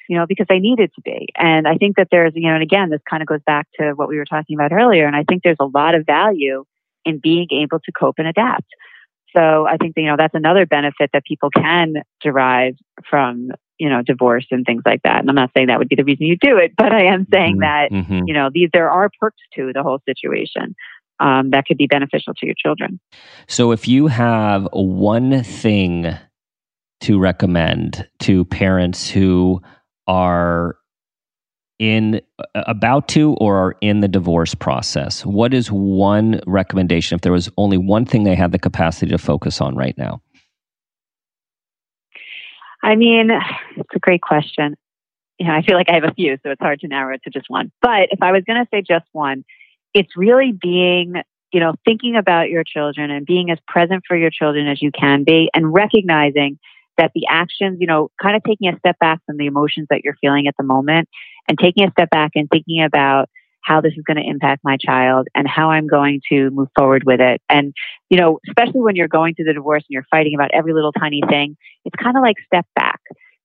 you 0.09 0.19
know, 0.19 0.27
because 0.27 0.47
they 0.49 0.59
needed 0.59 0.91
to 0.95 1.01
be. 1.03 1.29
And 1.37 1.67
I 1.67 1.77
think 1.77 1.97
that 1.97 2.09
there's, 2.11 2.33
you 2.35 2.49
know, 2.49 2.55
and 2.55 2.63
again, 2.63 2.91
this 2.91 3.01
kind 3.09 3.23
of 3.23 3.27
goes 3.29 3.41
back 3.47 3.67
to 3.79 3.93
what 3.93 4.09
we 4.09 4.17
were 4.17 4.25
talking 4.25 4.57
about 4.57 4.73
earlier. 4.73 5.07
And 5.07 5.17
I 5.17 5.25
think 5.29 5.43
there's 5.43 5.57
a 5.61 5.67
lot 5.67 5.95
of 5.95 6.07
value 6.07 6.65
in 7.05 7.21
being 7.23 7.49
able 7.51 7.81
to 7.81 7.93
cope 7.93 8.17
and 8.19 8.27
adapt. 8.27 8.67
So 9.37 9.67
I 9.67 9.77
think, 9.77 9.95
that, 9.95 10.01
you 10.03 10.07
know, 10.07 10.17
that's 10.17 10.35
another 10.35 10.67
benefit 10.67 11.11
that 11.13 11.25
people 11.25 11.51
can 11.51 11.95
derive 12.21 12.75
from, 13.09 13.51
you 13.79 13.89
know, 13.89 14.01
divorce 14.03 14.47
and 14.51 14.65
things 14.65 14.83
like 14.87 15.03
that. 15.03 15.21
And 15.21 15.29
I'm 15.29 15.35
not 15.35 15.51
saying 15.57 15.67
that 15.67 15.79
would 15.79 15.89
be 15.89 15.97
the 15.97 16.05
reason 16.05 16.27
you 16.27 16.37
do 16.41 16.57
it, 16.57 16.73
but 16.77 16.93
I 16.93 17.07
am 17.07 17.27
saying 17.33 17.59
mm-hmm. 17.59 17.61
that, 17.61 17.91
mm-hmm. 17.91 18.21
you 18.27 18.35
know, 18.35 18.51
these, 18.53 18.69
there 18.73 18.91
are 18.91 19.11
perks 19.19 19.41
to 19.57 19.73
the 19.73 19.83
whole 19.83 20.01
situation. 20.09 20.75
Um, 21.21 21.51
that 21.51 21.67
could 21.67 21.79
be 21.79 21.87
beneficial 21.87 22.35
to 22.35 22.47
your 22.47 22.57
children. 22.59 22.99
So, 23.47 23.71
if 23.71 23.87
you 23.87 24.09
have 24.09 24.69
one 24.73 25.45
thing 25.45 26.13
to 27.03 27.21
recommend 27.21 28.09
to 28.19 28.45
parents 28.47 29.09
who 29.09 29.63
are 30.07 30.77
in 31.79 32.21
about 32.55 33.09
to 33.09 33.35
or 33.35 33.57
are 33.57 33.77
in 33.81 34.01
the 34.01 34.09
divorce 34.09 34.55
process? 34.55 35.27
What 35.27 35.53
is 35.53 35.69
one 35.69 36.41
recommendation 36.47 37.17
if 37.17 37.23
there 37.23 37.33
was 37.33 37.51
only 37.57 37.79
one 37.79 38.05
thing 38.05 38.25
they 38.25 38.35
had 38.35 38.53
the 38.53 38.59
capacity 38.59 39.11
to 39.11 39.19
focus 39.19 39.61
on 39.61 39.75
right 39.75 39.97
now? 39.99 40.21
I 42.83 42.97
mean 42.97 43.31
it's 43.77 43.95
a 43.95 43.99
great 43.99 44.23
question. 44.23 44.77
You 45.39 45.49
know 45.49 45.55
i 45.55 45.63
feel 45.63 45.77
like 45.77 45.89
i 45.89 45.95
have 45.95 46.05
a 46.05 46.15
few 46.15 46.37
so 46.43 46.51
it's 46.51 46.61
hard 46.61 46.79
to 46.81 46.89
narrow 46.89 47.15
it 47.15 47.23
to 47.25 47.31
just 47.31 47.47
one. 47.49 47.73
But 47.83 48.09
if 48.13 48.23
i 48.23 48.31
was 48.31 48.45
going 48.47 48.63
to 48.63 48.69
say 48.71 48.83
just 48.83 49.07
one 49.13 49.45
it's 49.95 50.17
really 50.17 50.53
being 50.53 51.15
you 51.53 51.61
know 51.61 51.75
thinking 51.85 52.17
about 52.17 52.51
your 52.51 52.65
children 52.65 53.11
and 53.11 53.25
being 53.25 53.51
as 53.51 53.59
present 53.67 54.03
for 54.07 54.17
your 54.17 54.31
children 54.31 54.67
as 54.67 54.83
you 54.83 54.91
can 54.91 55.25
be 55.25 55.49
and 55.55 55.73
recognizing 55.73 56.59
that 56.99 57.13
the 57.15 57.27
actions, 57.29 57.79
you 57.81 57.87
know, 57.87 58.11
kind 58.21 58.37
of 58.37 58.43
taking 58.45 58.69
a 58.73 58.79
step 58.79 58.99
back 58.99 59.21
from 59.27 59.37
the 59.37 59.47
emotions 59.47 59.87
that 59.91 60.03
you're 60.05 60.17
feeling 60.21 60.47
at 60.47 60.55
the 60.57 60.65
moment 60.65 61.09
and 61.49 61.59
taking 61.59 61.87
a 61.87 61.91
step 61.91 62.11
back 62.11 62.33
and 62.35 62.49
thinking 62.51 62.83
about 62.83 63.29
how 63.65 63.81
this 63.81 63.95
is 63.97 64.05
going 64.07 64.19
to 64.19 64.29
impact 64.29 64.63
my 64.63 64.77
child 64.77 65.27
and 65.35 65.49
how 65.49 65.71
I'm 65.71 65.87
going 65.87 66.21
to 66.29 66.51
move 66.51 66.69
forward 66.77 67.05
with 67.05 67.21
it. 67.21 67.41
And, 67.49 67.73
you 68.11 68.19
know, 68.19 68.39
especially 68.49 68.83
when 68.83 68.95
you're 68.95 69.09
going 69.09 69.35
through 69.35 69.47
the 69.47 69.55
divorce 69.55 69.83
and 69.83 69.91
you're 69.91 70.07
fighting 70.11 70.35
about 70.35 70.51
every 70.53 70.75
little 70.75 70.93
tiny 70.93 71.23
thing, 71.29 71.57
it's 71.85 71.97
kind 71.97 72.17
of 72.17 72.23
like 72.23 72.37
step 72.47 72.67
back. 72.77 73.01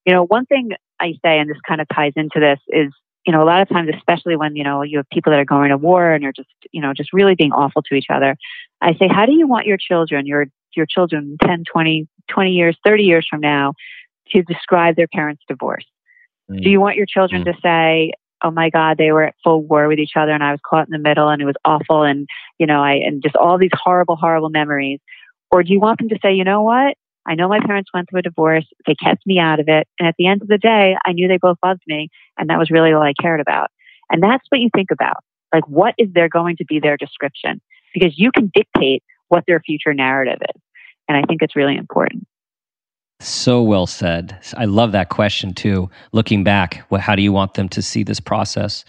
You 0.06 0.14
know, 0.14 0.26
one 0.26 0.46
thing 0.46 0.72
I 1.00 1.14
say, 1.24 1.40
and 1.40 1.50
this 1.50 1.58
kind 1.68 1.80
of 1.80 1.88
ties 1.94 2.14
into 2.18 2.40
this, 2.40 2.60
is, 2.68 2.92
you 3.26 3.32
know, 3.32 3.42
a 3.42 3.46
lot 3.46 3.62
of 3.62 3.70
times, 3.70 3.90
especially 3.96 4.36
when, 4.36 4.56
you 4.56 4.64
know, 4.64 4.82
you 4.82 4.98
have 4.98 5.10
people 5.10 5.32
that 5.32 5.40
are 5.40 5.46
going 5.46 5.70
to 5.70 5.78
war 5.78 6.12
and 6.12 6.26
are 6.26 6.34
just, 6.34 6.50
you 6.72 6.82
know, 6.82 6.94
just 6.94 7.14
really 7.14 7.36
being 7.36 7.54
awful 7.54 7.82
to 7.84 7.96
each 7.96 8.08
other, 8.10 8.36
I 8.82 8.94
say, 8.96 9.08
how 9.08 9.26
do 9.26 9.34
you 9.34 9.48
want 9.48 9.68
your 9.68 9.78
children, 9.78 10.26
your 10.26 10.48
your 10.76 10.86
children 10.86 11.38
10, 11.44 11.64
20, 11.72 12.08
20 12.30 12.52
years, 12.52 12.78
30 12.86 13.04
years 13.04 13.28
from 13.30 13.42
now 13.42 13.74
to 14.32 14.44
describe 14.44 14.96
their 14.96 15.08
parents' 15.08 15.44
divorce? 15.48 15.86
Mm. 16.52 16.64
Do 16.64 16.70
you 16.70 16.80
want 16.80 16.96
your 16.96 17.06
children 17.06 17.44
mm. 17.44 17.46
to 17.46 17.62
say, 17.62 18.14
oh 18.44 18.52
my 18.52 18.70
God, 18.70 18.98
they 18.98 19.12
were 19.12 19.24
at 19.24 19.36
full 19.44 19.64
war 19.64 19.88
with 19.88 20.00
each 20.00 20.14
other 20.16 20.32
and 20.32 20.44
I 20.44 20.52
was 20.52 20.62
caught 20.66 20.88
in 20.88 20.92
the 20.92 21.00
middle 21.00 21.30
and 21.30 21.42
it 21.42 21.46
was 21.46 21.56
awful 21.66 22.04
and, 22.04 22.28
you 22.58 22.66
know, 22.66 22.82
I, 22.82 22.94
and 22.94 23.22
just 23.22 23.36
all 23.36 23.58
these 23.58 23.72
horrible, 23.74 24.16
horrible 24.16 24.50
memories? 24.50 25.00
Or 25.52 25.64
do 25.64 25.74
you 25.74 25.80
want 25.80 26.00
them 26.00 26.10
to 26.10 26.20
say, 26.22 26.34
you 26.34 26.44
know 26.44 26.62
what? 26.62 26.96
I 27.28 27.36
know 27.36 27.50
my 27.50 27.60
parents 27.60 27.90
went 27.94 28.10
through 28.10 28.20
a 28.20 28.24
divorce. 28.24 28.66
They 28.88 28.96
kept 28.96 29.26
me 29.26 29.40
out 29.40 29.60
of 29.60 29.68
it. 29.68 29.88
And 30.00 30.08
at 30.08 30.16
the 30.18 30.28
end 30.28 30.42
of 30.42 30.48
the 30.48 30.58
day, 30.58 30.96
I 31.06 31.12
knew 31.12 31.28
they 31.28 31.38
both 31.38 31.58
loved 31.64 31.82
me. 31.86 32.10
And 32.38 32.50
that 32.50 32.58
was 32.58 32.72
really 32.72 32.94
all 32.94 33.02
I 33.02 33.14
cared 33.20 33.40
about. 33.40 33.70
And 34.10 34.24
that's 34.24 34.46
what 34.50 34.62
you 34.62 34.70
think 34.74 34.90
about. 34.92 35.18
Like, 35.54 35.68
what 35.68 35.96
is 35.98 36.10
there 36.14 36.30
going 36.30 36.56
to 36.58 36.66
be 36.66 36.80
their 36.80 36.98
description? 36.98 37.62
Because 37.94 38.18
you 38.18 38.32
can 38.32 38.52
dictate 38.54 39.04
what 39.28 39.44
their 39.48 39.60
future 39.60 39.94
narrative 39.94 40.40
is. 40.42 40.62
And 41.10 41.18
I 41.18 41.24
think 41.28 41.42
it's 41.42 41.56
really 41.56 41.76
important. 41.76 42.26
So 43.20 43.62
well 43.62 43.88
said. 43.88 44.38
I 44.56 44.64
love 44.66 44.94
that 44.94 45.10
question 45.10 45.54
too. 45.54 45.90
Looking 46.14 46.46
back, 46.46 46.86
how 46.98 47.16
do 47.16 47.22
you 47.22 47.34
want 47.34 47.56
them 47.56 47.68
to 47.70 47.82
see 47.82 48.04
this 48.04 48.22
process? 48.22 48.86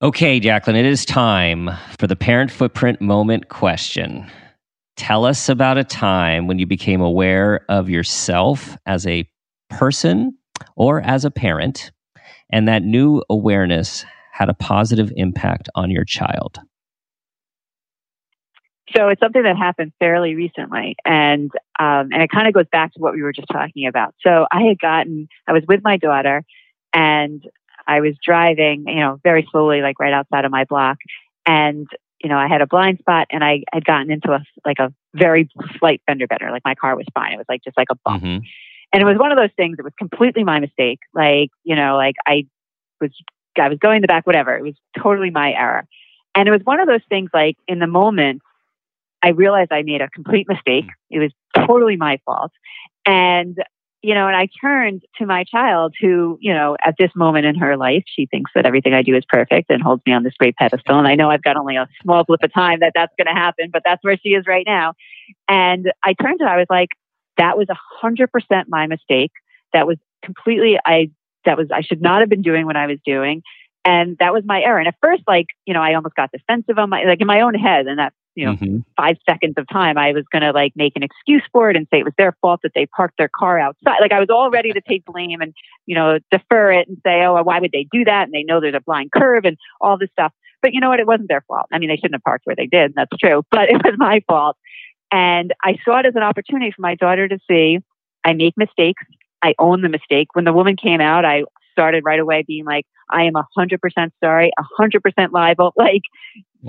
Okay, 0.00 0.40
Jacqueline, 0.40 0.76
it 0.76 0.86
is 0.86 1.04
time 1.04 1.68
for 1.98 2.06
the 2.06 2.16
parent 2.16 2.50
footprint 2.50 3.00
moment 3.00 3.48
question. 3.48 4.30
Tell 4.96 5.24
us 5.24 5.48
about 5.48 5.76
a 5.76 5.84
time 5.84 6.46
when 6.46 6.58
you 6.58 6.66
became 6.66 7.00
aware 7.00 7.64
of 7.68 7.90
yourself 7.90 8.76
as 8.86 9.06
a 9.06 9.28
person 9.68 10.38
or 10.76 11.00
as 11.00 11.24
a 11.24 11.30
parent, 11.30 11.90
and 12.50 12.68
that 12.68 12.84
new 12.84 13.22
awareness 13.28 14.04
had 14.32 14.48
a 14.48 14.54
positive 14.54 15.12
impact 15.16 15.68
on 15.74 15.90
your 15.90 16.04
child. 16.04 16.60
So 18.96 19.08
it's 19.08 19.20
something 19.20 19.42
that 19.42 19.56
happened 19.56 19.92
fairly 19.98 20.34
recently, 20.34 20.96
and 21.04 21.50
um, 21.78 22.10
and 22.12 22.22
it 22.22 22.30
kind 22.30 22.48
of 22.48 22.54
goes 22.54 22.66
back 22.70 22.92
to 22.94 23.00
what 23.00 23.14
we 23.14 23.22
were 23.22 23.32
just 23.32 23.48
talking 23.52 23.86
about. 23.86 24.14
So 24.20 24.46
I 24.50 24.62
had 24.62 24.78
gotten, 24.78 25.28
I 25.46 25.52
was 25.52 25.62
with 25.68 25.82
my 25.82 25.96
daughter, 25.96 26.42
and 26.92 27.42
I 27.86 28.00
was 28.00 28.14
driving, 28.22 28.84
you 28.86 29.00
know, 29.00 29.20
very 29.22 29.46
slowly, 29.50 29.82
like 29.82 30.00
right 30.00 30.12
outside 30.12 30.44
of 30.44 30.50
my 30.50 30.64
block, 30.64 30.98
and 31.46 31.86
you 32.22 32.28
know, 32.28 32.38
I 32.38 32.48
had 32.48 32.60
a 32.60 32.66
blind 32.66 32.98
spot, 32.98 33.28
and 33.30 33.44
I 33.44 33.62
had 33.72 33.84
gotten 33.84 34.10
into 34.10 34.32
a 34.32 34.42
like 34.64 34.78
a 34.78 34.92
very 35.14 35.48
slight 35.78 36.02
fender 36.06 36.26
bender. 36.26 36.50
Like 36.50 36.64
my 36.64 36.74
car 36.74 36.96
was 36.96 37.06
fine; 37.14 37.32
it 37.32 37.38
was 37.38 37.46
like 37.48 37.62
just 37.62 37.76
like 37.76 37.88
a 37.90 37.96
bump, 38.04 38.22
mm-hmm. 38.22 38.44
and 38.92 39.02
it 39.02 39.04
was 39.04 39.18
one 39.18 39.32
of 39.32 39.38
those 39.38 39.54
things. 39.56 39.76
It 39.78 39.84
was 39.84 39.94
completely 39.98 40.44
my 40.44 40.60
mistake. 40.60 41.00
Like 41.12 41.50
you 41.64 41.76
know, 41.76 41.96
like 41.96 42.16
I 42.26 42.46
was 43.00 43.10
I 43.60 43.68
was 43.68 43.78
going 43.78 44.00
the 44.00 44.08
back, 44.08 44.26
whatever. 44.26 44.56
It 44.56 44.62
was 44.62 44.74
totally 44.96 45.30
my 45.30 45.52
error. 45.52 45.86
And 46.34 46.48
it 46.48 46.52
was 46.52 46.60
one 46.62 46.80
of 46.80 46.86
those 46.86 47.00
things 47.08 47.30
like 47.34 47.56
in 47.66 47.78
the 47.78 47.86
moment, 47.86 48.42
I 49.22 49.30
realized 49.30 49.72
I 49.72 49.82
made 49.82 50.00
a 50.00 50.08
complete 50.08 50.46
mistake. 50.48 50.86
Mm. 50.86 50.90
It 51.10 51.18
was 51.18 51.32
totally 51.66 51.96
my 51.96 52.18
fault. 52.24 52.52
And, 53.06 53.56
you 54.02 54.14
know, 54.14 54.28
and 54.28 54.36
I 54.36 54.48
turned 54.60 55.02
to 55.18 55.26
my 55.26 55.44
child 55.44 55.94
who, 56.00 56.38
you 56.40 56.52
know, 56.52 56.76
at 56.84 56.94
this 56.98 57.10
moment 57.16 57.46
in 57.46 57.56
her 57.56 57.76
life, 57.76 58.04
she 58.06 58.26
thinks 58.26 58.52
that 58.54 58.64
everything 58.66 58.94
I 58.94 59.02
do 59.02 59.16
is 59.16 59.24
perfect 59.28 59.70
and 59.70 59.82
holds 59.82 60.02
me 60.06 60.12
on 60.12 60.22
this 60.22 60.34
great 60.38 60.56
pedestal. 60.56 60.98
And 60.98 61.08
I 61.08 61.14
know 61.16 61.30
I've 61.30 61.42
got 61.42 61.56
only 61.56 61.76
a 61.76 61.88
small 62.02 62.22
blip 62.24 62.42
of 62.44 62.52
time 62.52 62.78
that 62.80 62.92
that's 62.94 63.12
going 63.18 63.34
to 63.34 63.40
happen, 63.40 63.70
but 63.72 63.82
that's 63.84 64.02
where 64.04 64.16
she 64.16 64.30
is 64.30 64.44
right 64.46 64.64
now. 64.66 64.94
And 65.48 65.90
I 66.04 66.12
turned 66.14 66.38
to 66.38 66.44
her, 66.44 66.50
I 66.50 66.58
was 66.58 66.66
like, 66.70 66.90
that 67.38 67.58
was 67.58 67.68
a 67.70 67.76
hundred 68.00 68.30
percent 68.30 68.68
my 68.68 68.86
mistake. 68.86 69.32
That 69.72 69.86
was 69.86 69.96
completely, 70.22 70.78
I, 70.84 71.10
that 71.44 71.56
was, 71.56 71.68
I 71.72 71.80
should 71.80 72.02
not 72.02 72.20
have 72.20 72.28
been 72.28 72.42
doing 72.42 72.66
what 72.66 72.76
I 72.76 72.86
was 72.86 72.98
doing. 73.04 73.42
And 73.84 74.16
that 74.18 74.32
was 74.34 74.42
my 74.44 74.60
error. 74.60 74.78
And 74.78 74.88
at 74.88 74.96
first, 75.00 75.22
like, 75.26 75.46
you 75.64 75.72
know, 75.72 75.80
I 75.80 75.94
almost 75.94 76.14
got 76.14 76.30
defensive 76.30 76.78
on 76.78 76.90
my, 76.90 77.04
like 77.04 77.20
in 77.20 77.26
my 77.26 77.40
own 77.40 77.54
head. 77.54 77.86
And 77.86 77.98
that 77.98 78.12
you 78.38 78.46
know, 78.46 78.52
mm-hmm. 78.52 78.78
five 78.96 79.16
seconds 79.28 79.54
of 79.56 79.66
time, 79.68 79.98
I 79.98 80.12
was 80.12 80.24
going 80.30 80.42
to 80.42 80.52
like 80.52 80.72
make 80.76 80.92
an 80.94 81.02
excuse 81.02 81.42
for 81.50 81.70
it 81.70 81.76
and 81.76 81.88
say 81.90 81.98
it 81.98 82.04
was 82.04 82.14
their 82.16 82.36
fault 82.40 82.60
that 82.62 82.70
they 82.72 82.86
parked 82.86 83.18
their 83.18 83.28
car 83.36 83.58
outside. 83.58 83.96
Like 84.00 84.12
I 84.12 84.20
was 84.20 84.28
all 84.30 84.48
ready 84.48 84.72
to 84.72 84.80
take 84.80 85.04
blame 85.04 85.40
and, 85.40 85.52
you 85.86 85.96
know, 85.96 86.20
defer 86.30 86.70
it 86.70 86.86
and 86.86 86.98
say, 87.04 87.24
oh, 87.24 87.42
why 87.42 87.58
would 87.58 87.72
they 87.72 87.88
do 87.90 88.04
that? 88.04 88.26
And 88.26 88.32
they 88.32 88.44
know 88.44 88.60
there's 88.60 88.76
a 88.76 88.80
blind 88.80 89.10
curve 89.10 89.44
and 89.44 89.56
all 89.80 89.98
this 89.98 90.10
stuff. 90.12 90.32
But 90.62 90.72
you 90.72 90.80
know 90.80 90.88
what? 90.88 91.00
It 91.00 91.06
wasn't 91.08 91.28
their 91.28 91.42
fault. 91.48 91.66
I 91.72 91.80
mean, 91.80 91.88
they 91.88 91.96
shouldn't 91.96 92.14
have 92.14 92.22
parked 92.22 92.46
where 92.46 92.54
they 92.54 92.66
did. 92.66 92.92
That's 92.94 93.10
true, 93.18 93.42
but 93.50 93.70
it 93.70 93.82
was 93.84 93.94
my 93.98 94.22
fault. 94.28 94.56
And 95.10 95.52
I 95.64 95.76
saw 95.84 95.98
it 95.98 96.06
as 96.06 96.14
an 96.14 96.22
opportunity 96.22 96.70
for 96.70 96.82
my 96.82 96.94
daughter 96.94 97.26
to 97.26 97.38
see 97.50 97.80
I 98.24 98.34
make 98.34 98.54
mistakes. 98.56 99.02
I 99.42 99.54
own 99.58 99.82
the 99.82 99.88
mistake. 99.88 100.28
When 100.34 100.44
the 100.44 100.52
woman 100.52 100.76
came 100.76 101.00
out, 101.00 101.24
I 101.24 101.42
started 101.72 102.04
right 102.04 102.20
away 102.20 102.44
being 102.46 102.64
like, 102.64 102.86
I 103.10 103.24
am 103.24 103.34
100% 103.34 104.10
sorry, 104.22 104.52
100% 104.80 105.32
liable. 105.32 105.72
Like, 105.78 106.02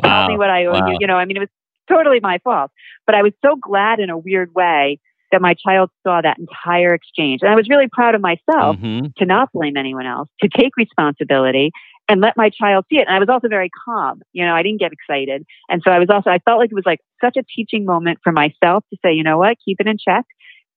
wow. 0.04 0.22
tell 0.22 0.30
me 0.30 0.38
what 0.38 0.50
I 0.50 0.66
owe 0.66 0.74
wow. 0.74 0.88
you. 0.88 0.98
You 1.02 1.08
know, 1.08 1.16
I 1.16 1.26
mean, 1.26 1.38
it 1.38 1.42
was 1.42 1.50
totally 1.90 2.20
my 2.22 2.40
fault. 2.44 2.72
But 3.06 3.16
I 3.16 3.24
was 3.24 3.34
so 3.44 3.56
glad 3.56 4.00
in 4.00 4.10
a 4.10 4.18
weird 4.18 4.54
way 4.54 5.00
that 5.32 5.42
my 5.42 5.54
child 5.54 5.90
saw 6.04 6.22
that 6.22 6.38
entire 6.40 6.94
exchange. 6.94 7.42
And 7.42 7.52
I 7.52 7.56
was 7.56 7.70
really 7.70 7.88
proud 7.92 8.16
of 8.16 8.22
myself 8.22 8.78
mm-hmm. 8.78 9.08
to 9.18 9.26
not 9.26 9.52
blame 9.54 9.78
anyone 9.78 10.06
else, 10.06 10.30
to 10.42 10.50
take 10.50 10.76
responsibility 10.76 11.72
and 12.08 12.22
let 12.22 12.36
my 12.36 12.50
child 12.50 12.86
see 12.90 12.98
it. 12.98 13.06
And 13.08 13.16
I 13.16 13.20
was 13.20 13.30
also 13.30 13.48
very 13.48 13.70
calm. 13.86 14.22
You 14.34 14.46
know, 14.46 14.56
I 14.56 14.64
didn't 14.64 14.80
get 14.80 14.92
excited. 14.92 15.46
And 15.70 15.82
so 15.84 15.92
I 15.92 16.00
was 16.00 16.10
also, 16.10 16.32
I 16.32 16.40
felt 16.40 16.58
like 16.60 16.72
it 16.72 16.76
was 16.76 16.86
like 16.86 17.00
such 17.22 17.38
a 17.38 17.44
teaching 17.44 17.86
moment 17.86 18.20
for 18.24 18.32
myself 18.32 18.84
to 18.92 18.98
say, 19.04 19.14
you 19.14 19.24
know 19.24 19.38
what, 19.38 19.58
keep 19.64 19.80
it 19.80 19.88
in 19.88 19.98
check 19.98 20.26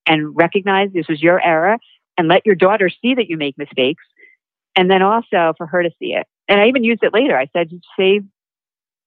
and 0.06 0.36
recognize 0.36 0.90
this 0.92 1.08
was 1.08 1.22
your 1.22 1.42
error 1.42 1.78
and 2.18 2.28
let 2.28 2.44
your 2.44 2.54
daughter 2.54 2.90
see 2.90 3.14
that 3.14 3.28
you 3.28 3.38
make 3.38 3.56
mistakes. 3.56 4.04
And 4.76 4.90
then 4.90 5.02
also 5.02 5.54
for 5.56 5.66
her 5.66 5.82
to 5.82 5.90
see 5.98 6.12
it. 6.12 6.26
And 6.48 6.60
I 6.60 6.66
even 6.66 6.84
used 6.84 7.02
it 7.02 7.14
later. 7.14 7.38
I 7.38 7.46
said, 7.54 7.70
save 7.98 8.24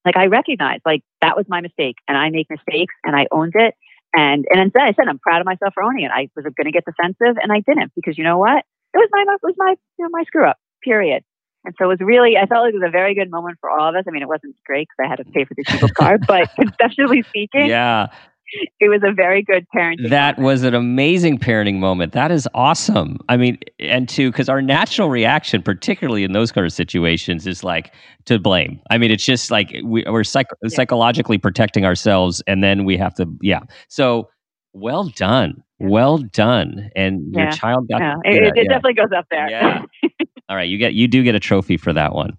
like 0.06 0.16
I 0.16 0.28
recognize 0.28 0.80
like 0.86 1.02
that 1.26 1.36
was 1.36 1.46
my 1.50 1.62
mistake 1.62 1.98
and 2.08 2.18
I 2.18 2.30
make 2.30 2.48
mistakes 2.50 2.94
and 3.04 3.16
I 3.16 3.26
owned 3.32 3.54
it. 3.56 3.74
And, 4.14 4.46
and 4.50 4.62
instead 4.62 4.84
I 4.84 4.94
said, 4.94 5.08
I'm 5.10 5.20
proud 5.20 5.42
of 5.42 5.46
myself 5.46 5.74
for 5.74 5.84
owning 5.84 6.06
it. 6.06 6.12
I 6.14 6.30
was 6.36 6.46
going 6.46 6.66
to 6.66 6.72
get 6.72 6.86
defensive 6.86 7.36
and 7.42 7.52
I 7.52 7.62
didn't 7.66 7.92
because 7.96 8.18
you 8.18 8.24
know 8.24 8.38
what? 8.38 8.64
It 8.94 8.98
was 8.98 9.10
my, 9.12 9.22
it 9.22 9.40
was 9.44 9.56
my, 9.58 9.76
you 9.98 10.06
know, 10.06 10.10
my 10.12 10.24
screw 10.24 10.46
up, 10.46 10.58
period. 10.84 11.24
And 11.66 11.74
so 11.78 11.86
it 11.86 11.88
was 11.88 12.00
really, 12.00 12.38
I 12.38 12.46
felt 12.46 12.64
like 12.64 12.74
it 12.74 12.80
was 12.80 12.88
a 12.88 12.92
very 12.92 13.16
good 13.16 13.32
moment 13.32 13.58
for 13.60 13.70
all 13.72 13.90
of 13.90 13.96
us. 13.96 14.04
I 14.08 14.12
mean, 14.12 14.22
it 14.22 14.28
wasn't 14.28 14.56
great 14.66 14.88
because 14.88 15.04
I 15.04 15.10
had 15.10 15.18
to 15.18 15.26
pay 15.26 15.46
for 15.46 15.56
the 15.56 15.64
people's 15.64 15.92
car, 15.92 16.20
but 16.20 16.50
conceptually 16.60 17.24
speaking, 17.24 17.66
yeah, 17.66 18.08
it 18.80 18.90
was 18.90 19.02
a 19.04 19.12
very 19.12 19.42
good 19.44 19.66
parenting. 19.76 20.10
That 20.10 20.38
moment. 20.38 20.46
was 20.46 20.64
an 20.64 20.74
amazing 20.76 21.38
parenting 21.40 21.76
moment. 21.76 22.14
That 22.14 22.32
is 22.32 22.48
awesome. 22.54 23.18
I 23.30 23.38
mean, 23.38 23.58
and 23.80 24.08
to 24.10 24.32
because 24.32 24.50
our 24.50 24.62
natural 24.62 25.10
reaction, 25.10 25.62
particularly 25.62 26.24
in 26.24 26.34
those 26.34 26.52
kind 26.52 26.66
of 26.66 26.74
situations, 26.74 27.48
is 27.48 27.64
like 27.64 27.94
to 28.26 28.40
blame. 28.40 28.80
I 28.90 28.98
mean, 28.98 29.12
it's 29.12 29.26
just 29.26 29.52
like 29.52 29.76
we, 29.84 30.06
are 30.06 30.24
psych- 30.24 30.48
yeah. 30.64 30.70
psychologically 30.70 31.38
protecting 31.38 31.86
ourselves, 31.86 32.42
and 32.48 32.64
then 32.64 32.86
we 32.86 32.98
have 32.98 33.14
to, 33.16 33.28
yeah. 33.42 33.62
So 33.88 34.30
Well 34.74 35.06
done. 35.16 35.64
Well 35.80 36.20
done. 36.20 36.90
And 36.96 37.34
your 37.34 37.52
child 37.52 37.88
got 37.90 38.02
Yeah, 38.02 38.16
yeah, 38.24 38.32
it, 38.32 38.44
it 38.44 38.54
yeah. 38.56 38.64
definitely 38.64 38.94
goes 38.94 39.12
up 39.16 39.26
there. 39.30 39.50
Yeah. 39.50 39.84
All 40.50 40.56
right, 40.56 40.70
you 40.70 40.78
get 40.78 40.94
you 40.94 41.08
do 41.08 41.24
get 41.24 41.36
a 41.36 41.40
trophy 41.40 41.76
for 41.78 41.92
that 41.94 42.14
one. 42.14 42.38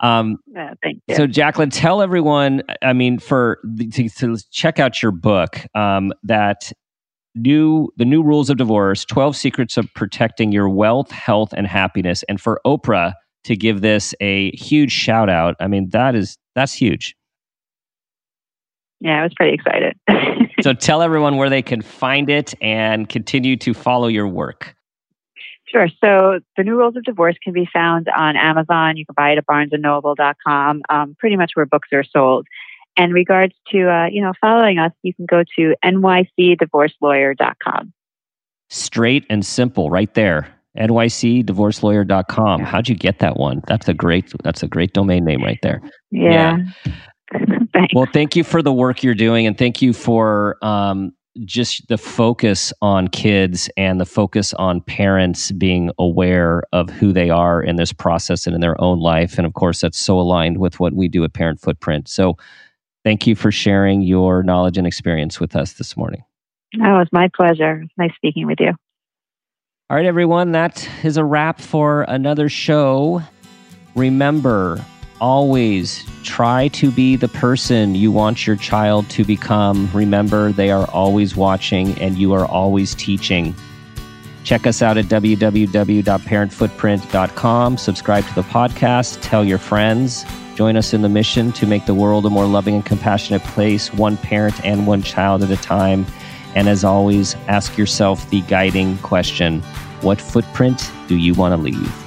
Um, 0.00 0.38
Yeah, 0.46 0.74
thank 0.82 1.00
you. 1.06 1.14
so, 1.14 1.26
Jacqueline, 1.26 1.70
tell 1.70 2.02
everyone. 2.02 2.62
I 2.82 2.92
mean, 2.92 3.18
for 3.18 3.58
the- 3.64 3.88
to, 3.88 4.08
to 4.08 4.36
check 4.50 4.78
out 4.78 5.02
your 5.02 5.12
book, 5.12 5.60
um, 5.74 6.12
that 6.24 6.72
new 7.36 7.88
the 7.96 8.04
new 8.04 8.22
rules 8.22 8.50
of 8.50 8.56
divorce: 8.56 9.04
twelve 9.04 9.36
secrets 9.36 9.76
of 9.76 9.92
protecting 9.94 10.52
your 10.52 10.68
wealth, 10.68 11.10
health, 11.10 11.52
and 11.56 11.66
happiness. 11.66 12.22
And 12.28 12.40
for 12.40 12.60
Oprah 12.66 13.12
to 13.44 13.56
give 13.56 13.80
this 13.82 14.14
a 14.20 14.50
huge 14.56 14.92
shout 14.92 15.28
out, 15.30 15.54
I 15.60 15.66
mean, 15.68 15.88
that 15.90 16.14
is 16.14 16.36
that's 16.54 16.72
huge. 16.72 17.14
yeah, 19.00 19.20
I 19.20 19.22
was 19.24 19.32
pretty 19.36 19.54
excited. 19.54 19.94
So, 20.62 20.72
tell 20.72 21.02
everyone 21.02 21.36
where 21.36 21.50
they 21.50 21.60
can 21.62 21.82
find 21.82 22.30
it 22.30 22.54
and 22.62 23.06
continue 23.08 23.56
to 23.56 23.74
follow 23.74 24.06
your 24.06 24.26
work. 24.28 24.74
Sure. 25.66 25.88
So 26.02 26.40
the 26.56 26.62
new 26.62 26.76
rules 26.76 26.96
of 26.96 27.02
divorce 27.04 27.36
can 27.42 27.52
be 27.52 27.68
found 27.72 28.08
on 28.16 28.36
Amazon. 28.36 28.96
You 28.96 29.04
can 29.06 29.14
buy 29.16 29.32
it 29.32 29.38
at 29.38 29.46
barnesandnoble.com, 29.46 30.82
um, 30.88 31.16
pretty 31.18 31.36
much 31.36 31.52
where 31.54 31.66
books 31.66 31.88
are 31.92 32.04
sold. 32.04 32.46
And 32.96 33.10
in 33.10 33.14
regards 33.14 33.54
to, 33.72 33.90
uh, 33.90 34.06
you 34.06 34.22
know, 34.22 34.32
following 34.40 34.78
us, 34.78 34.92
you 35.02 35.12
can 35.14 35.26
go 35.26 35.42
to 35.58 35.74
nycdivorcelawyer.com. 35.84 37.92
Straight 38.70 39.26
and 39.28 39.44
simple, 39.44 39.90
right 39.90 40.14
there. 40.14 40.46
nycdivorcelawyer.com. 40.78 42.60
Yeah. 42.60 42.66
How'd 42.66 42.88
you 42.88 42.94
get 42.94 43.18
that 43.18 43.36
one? 43.36 43.62
That's 43.66 43.88
a 43.88 43.94
great 43.94 44.32
that's 44.42 44.62
a 44.62 44.68
great 44.68 44.92
domain 44.92 45.24
name 45.24 45.42
right 45.42 45.58
there. 45.62 45.82
Yeah. 46.10 46.58
Thanks. 47.72 47.94
Well, 47.94 48.06
thank 48.12 48.36
you 48.36 48.44
for 48.44 48.62
the 48.62 48.72
work 48.72 49.02
you're 49.02 49.14
doing, 49.14 49.48
and 49.48 49.58
thank 49.58 49.82
you 49.82 49.92
for 49.92 50.56
um, 50.62 51.12
just 51.44 51.88
the 51.88 51.98
focus 51.98 52.72
on 52.80 53.08
kids 53.08 53.68
and 53.76 54.00
the 54.00 54.06
focus 54.06 54.54
on 54.54 54.80
parents 54.80 55.50
being 55.52 55.90
aware 55.98 56.62
of 56.72 56.90
who 56.90 57.12
they 57.12 57.30
are 57.30 57.62
in 57.62 57.76
this 57.76 57.92
process 57.92 58.46
and 58.46 58.54
in 58.54 58.60
their 58.60 58.80
own 58.80 59.00
life. 59.00 59.36
And 59.36 59.46
of 59.46 59.54
course, 59.54 59.80
that's 59.80 59.98
so 59.98 60.18
aligned 60.18 60.58
with 60.58 60.78
what 60.78 60.92
we 60.92 61.08
do 61.08 61.24
at 61.24 61.32
Parent 61.32 61.60
Footprint. 61.60 62.08
So, 62.08 62.36
thank 63.04 63.26
you 63.26 63.34
for 63.34 63.50
sharing 63.50 64.00
your 64.00 64.42
knowledge 64.42 64.78
and 64.78 64.86
experience 64.86 65.38
with 65.38 65.56
us 65.56 65.74
this 65.74 65.96
morning. 65.96 66.24
that 66.72 66.92
was 66.92 67.08
my 67.12 67.28
pleasure. 67.34 67.84
Nice 67.98 68.14
speaking 68.14 68.46
with 68.46 68.60
you. 68.60 68.72
All 69.90 69.96
right, 69.96 70.06
everyone, 70.06 70.52
that 70.52 70.88
is 71.02 71.18
a 71.18 71.24
wrap 71.24 71.60
for 71.60 72.02
another 72.02 72.48
show. 72.48 73.22
Remember, 73.94 74.82
always 75.20 76.04
try 76.22 76.68
to 76.68 76.90
be 76.90 77.16
the 77.16 77.28
person 77.28 77.94
you 77.94 78.10
want 78.10 78.46
your 78.46 78.56
child 78.56 79.10
to 79.10 79.22
become. 79.24 79.90
Remember, 79.92 80.52
they 80.52 80.70
are 80.70 80.88
always 80.90 81.36
watching 81.36 82.00
and 82.00 82.16
you 82.16 82.32
are 82.32 82.46
always 82.46 82.94
teaching. 82.94 83.54
Check 84.44 84.66
us 84.66 84.80
out 84.82 84.96
at 84.98 85.06
www.parentfootprint.com. 85.06 87.78
Subscribe 87.78 88.26
to 88.26 88.34
the 88.34 88.42
podcast, 88.42 89.18
tell 89.22 89.42
your 89.44 89.58
friends. 89.58 90.24
Join 90.54 90.76
us 90.76 90.94
in 90.94 91.02
the 91.02 91.08
mission 91.08 91.50
to 91.52 91.66
make 91.66 91.86
the 91.86 91.94
world 91.94 92.26
a 92.26 92.30
more 92.30 92.46
loving 92.46 92.76
and 92.76 92.86
compassionate 92.86 93.42
place, 93.42 93.92
one 93.92 94.16
parent 94.16 94.64
and 94.64 94.86
one 94.86 95.02
child 95.02 95.42
at 95.42 95.50
a 95.50 95.56
time. 95.56 96.06
And 96.54 96.68
as 96.68 96.84
always, 96.84 97.34
ask 97.48 97.76
yourself 97.76 98.30
the 98.30 98.42
guiding 98.42 98.98
question 98.98 99.62
What 100.02 100.20
footprint 100.20 100.92
do 101.08 101.16
you 101.16 101.34
want 101.34 101.52
to 101.52 101.56
leave? 101.56 102.03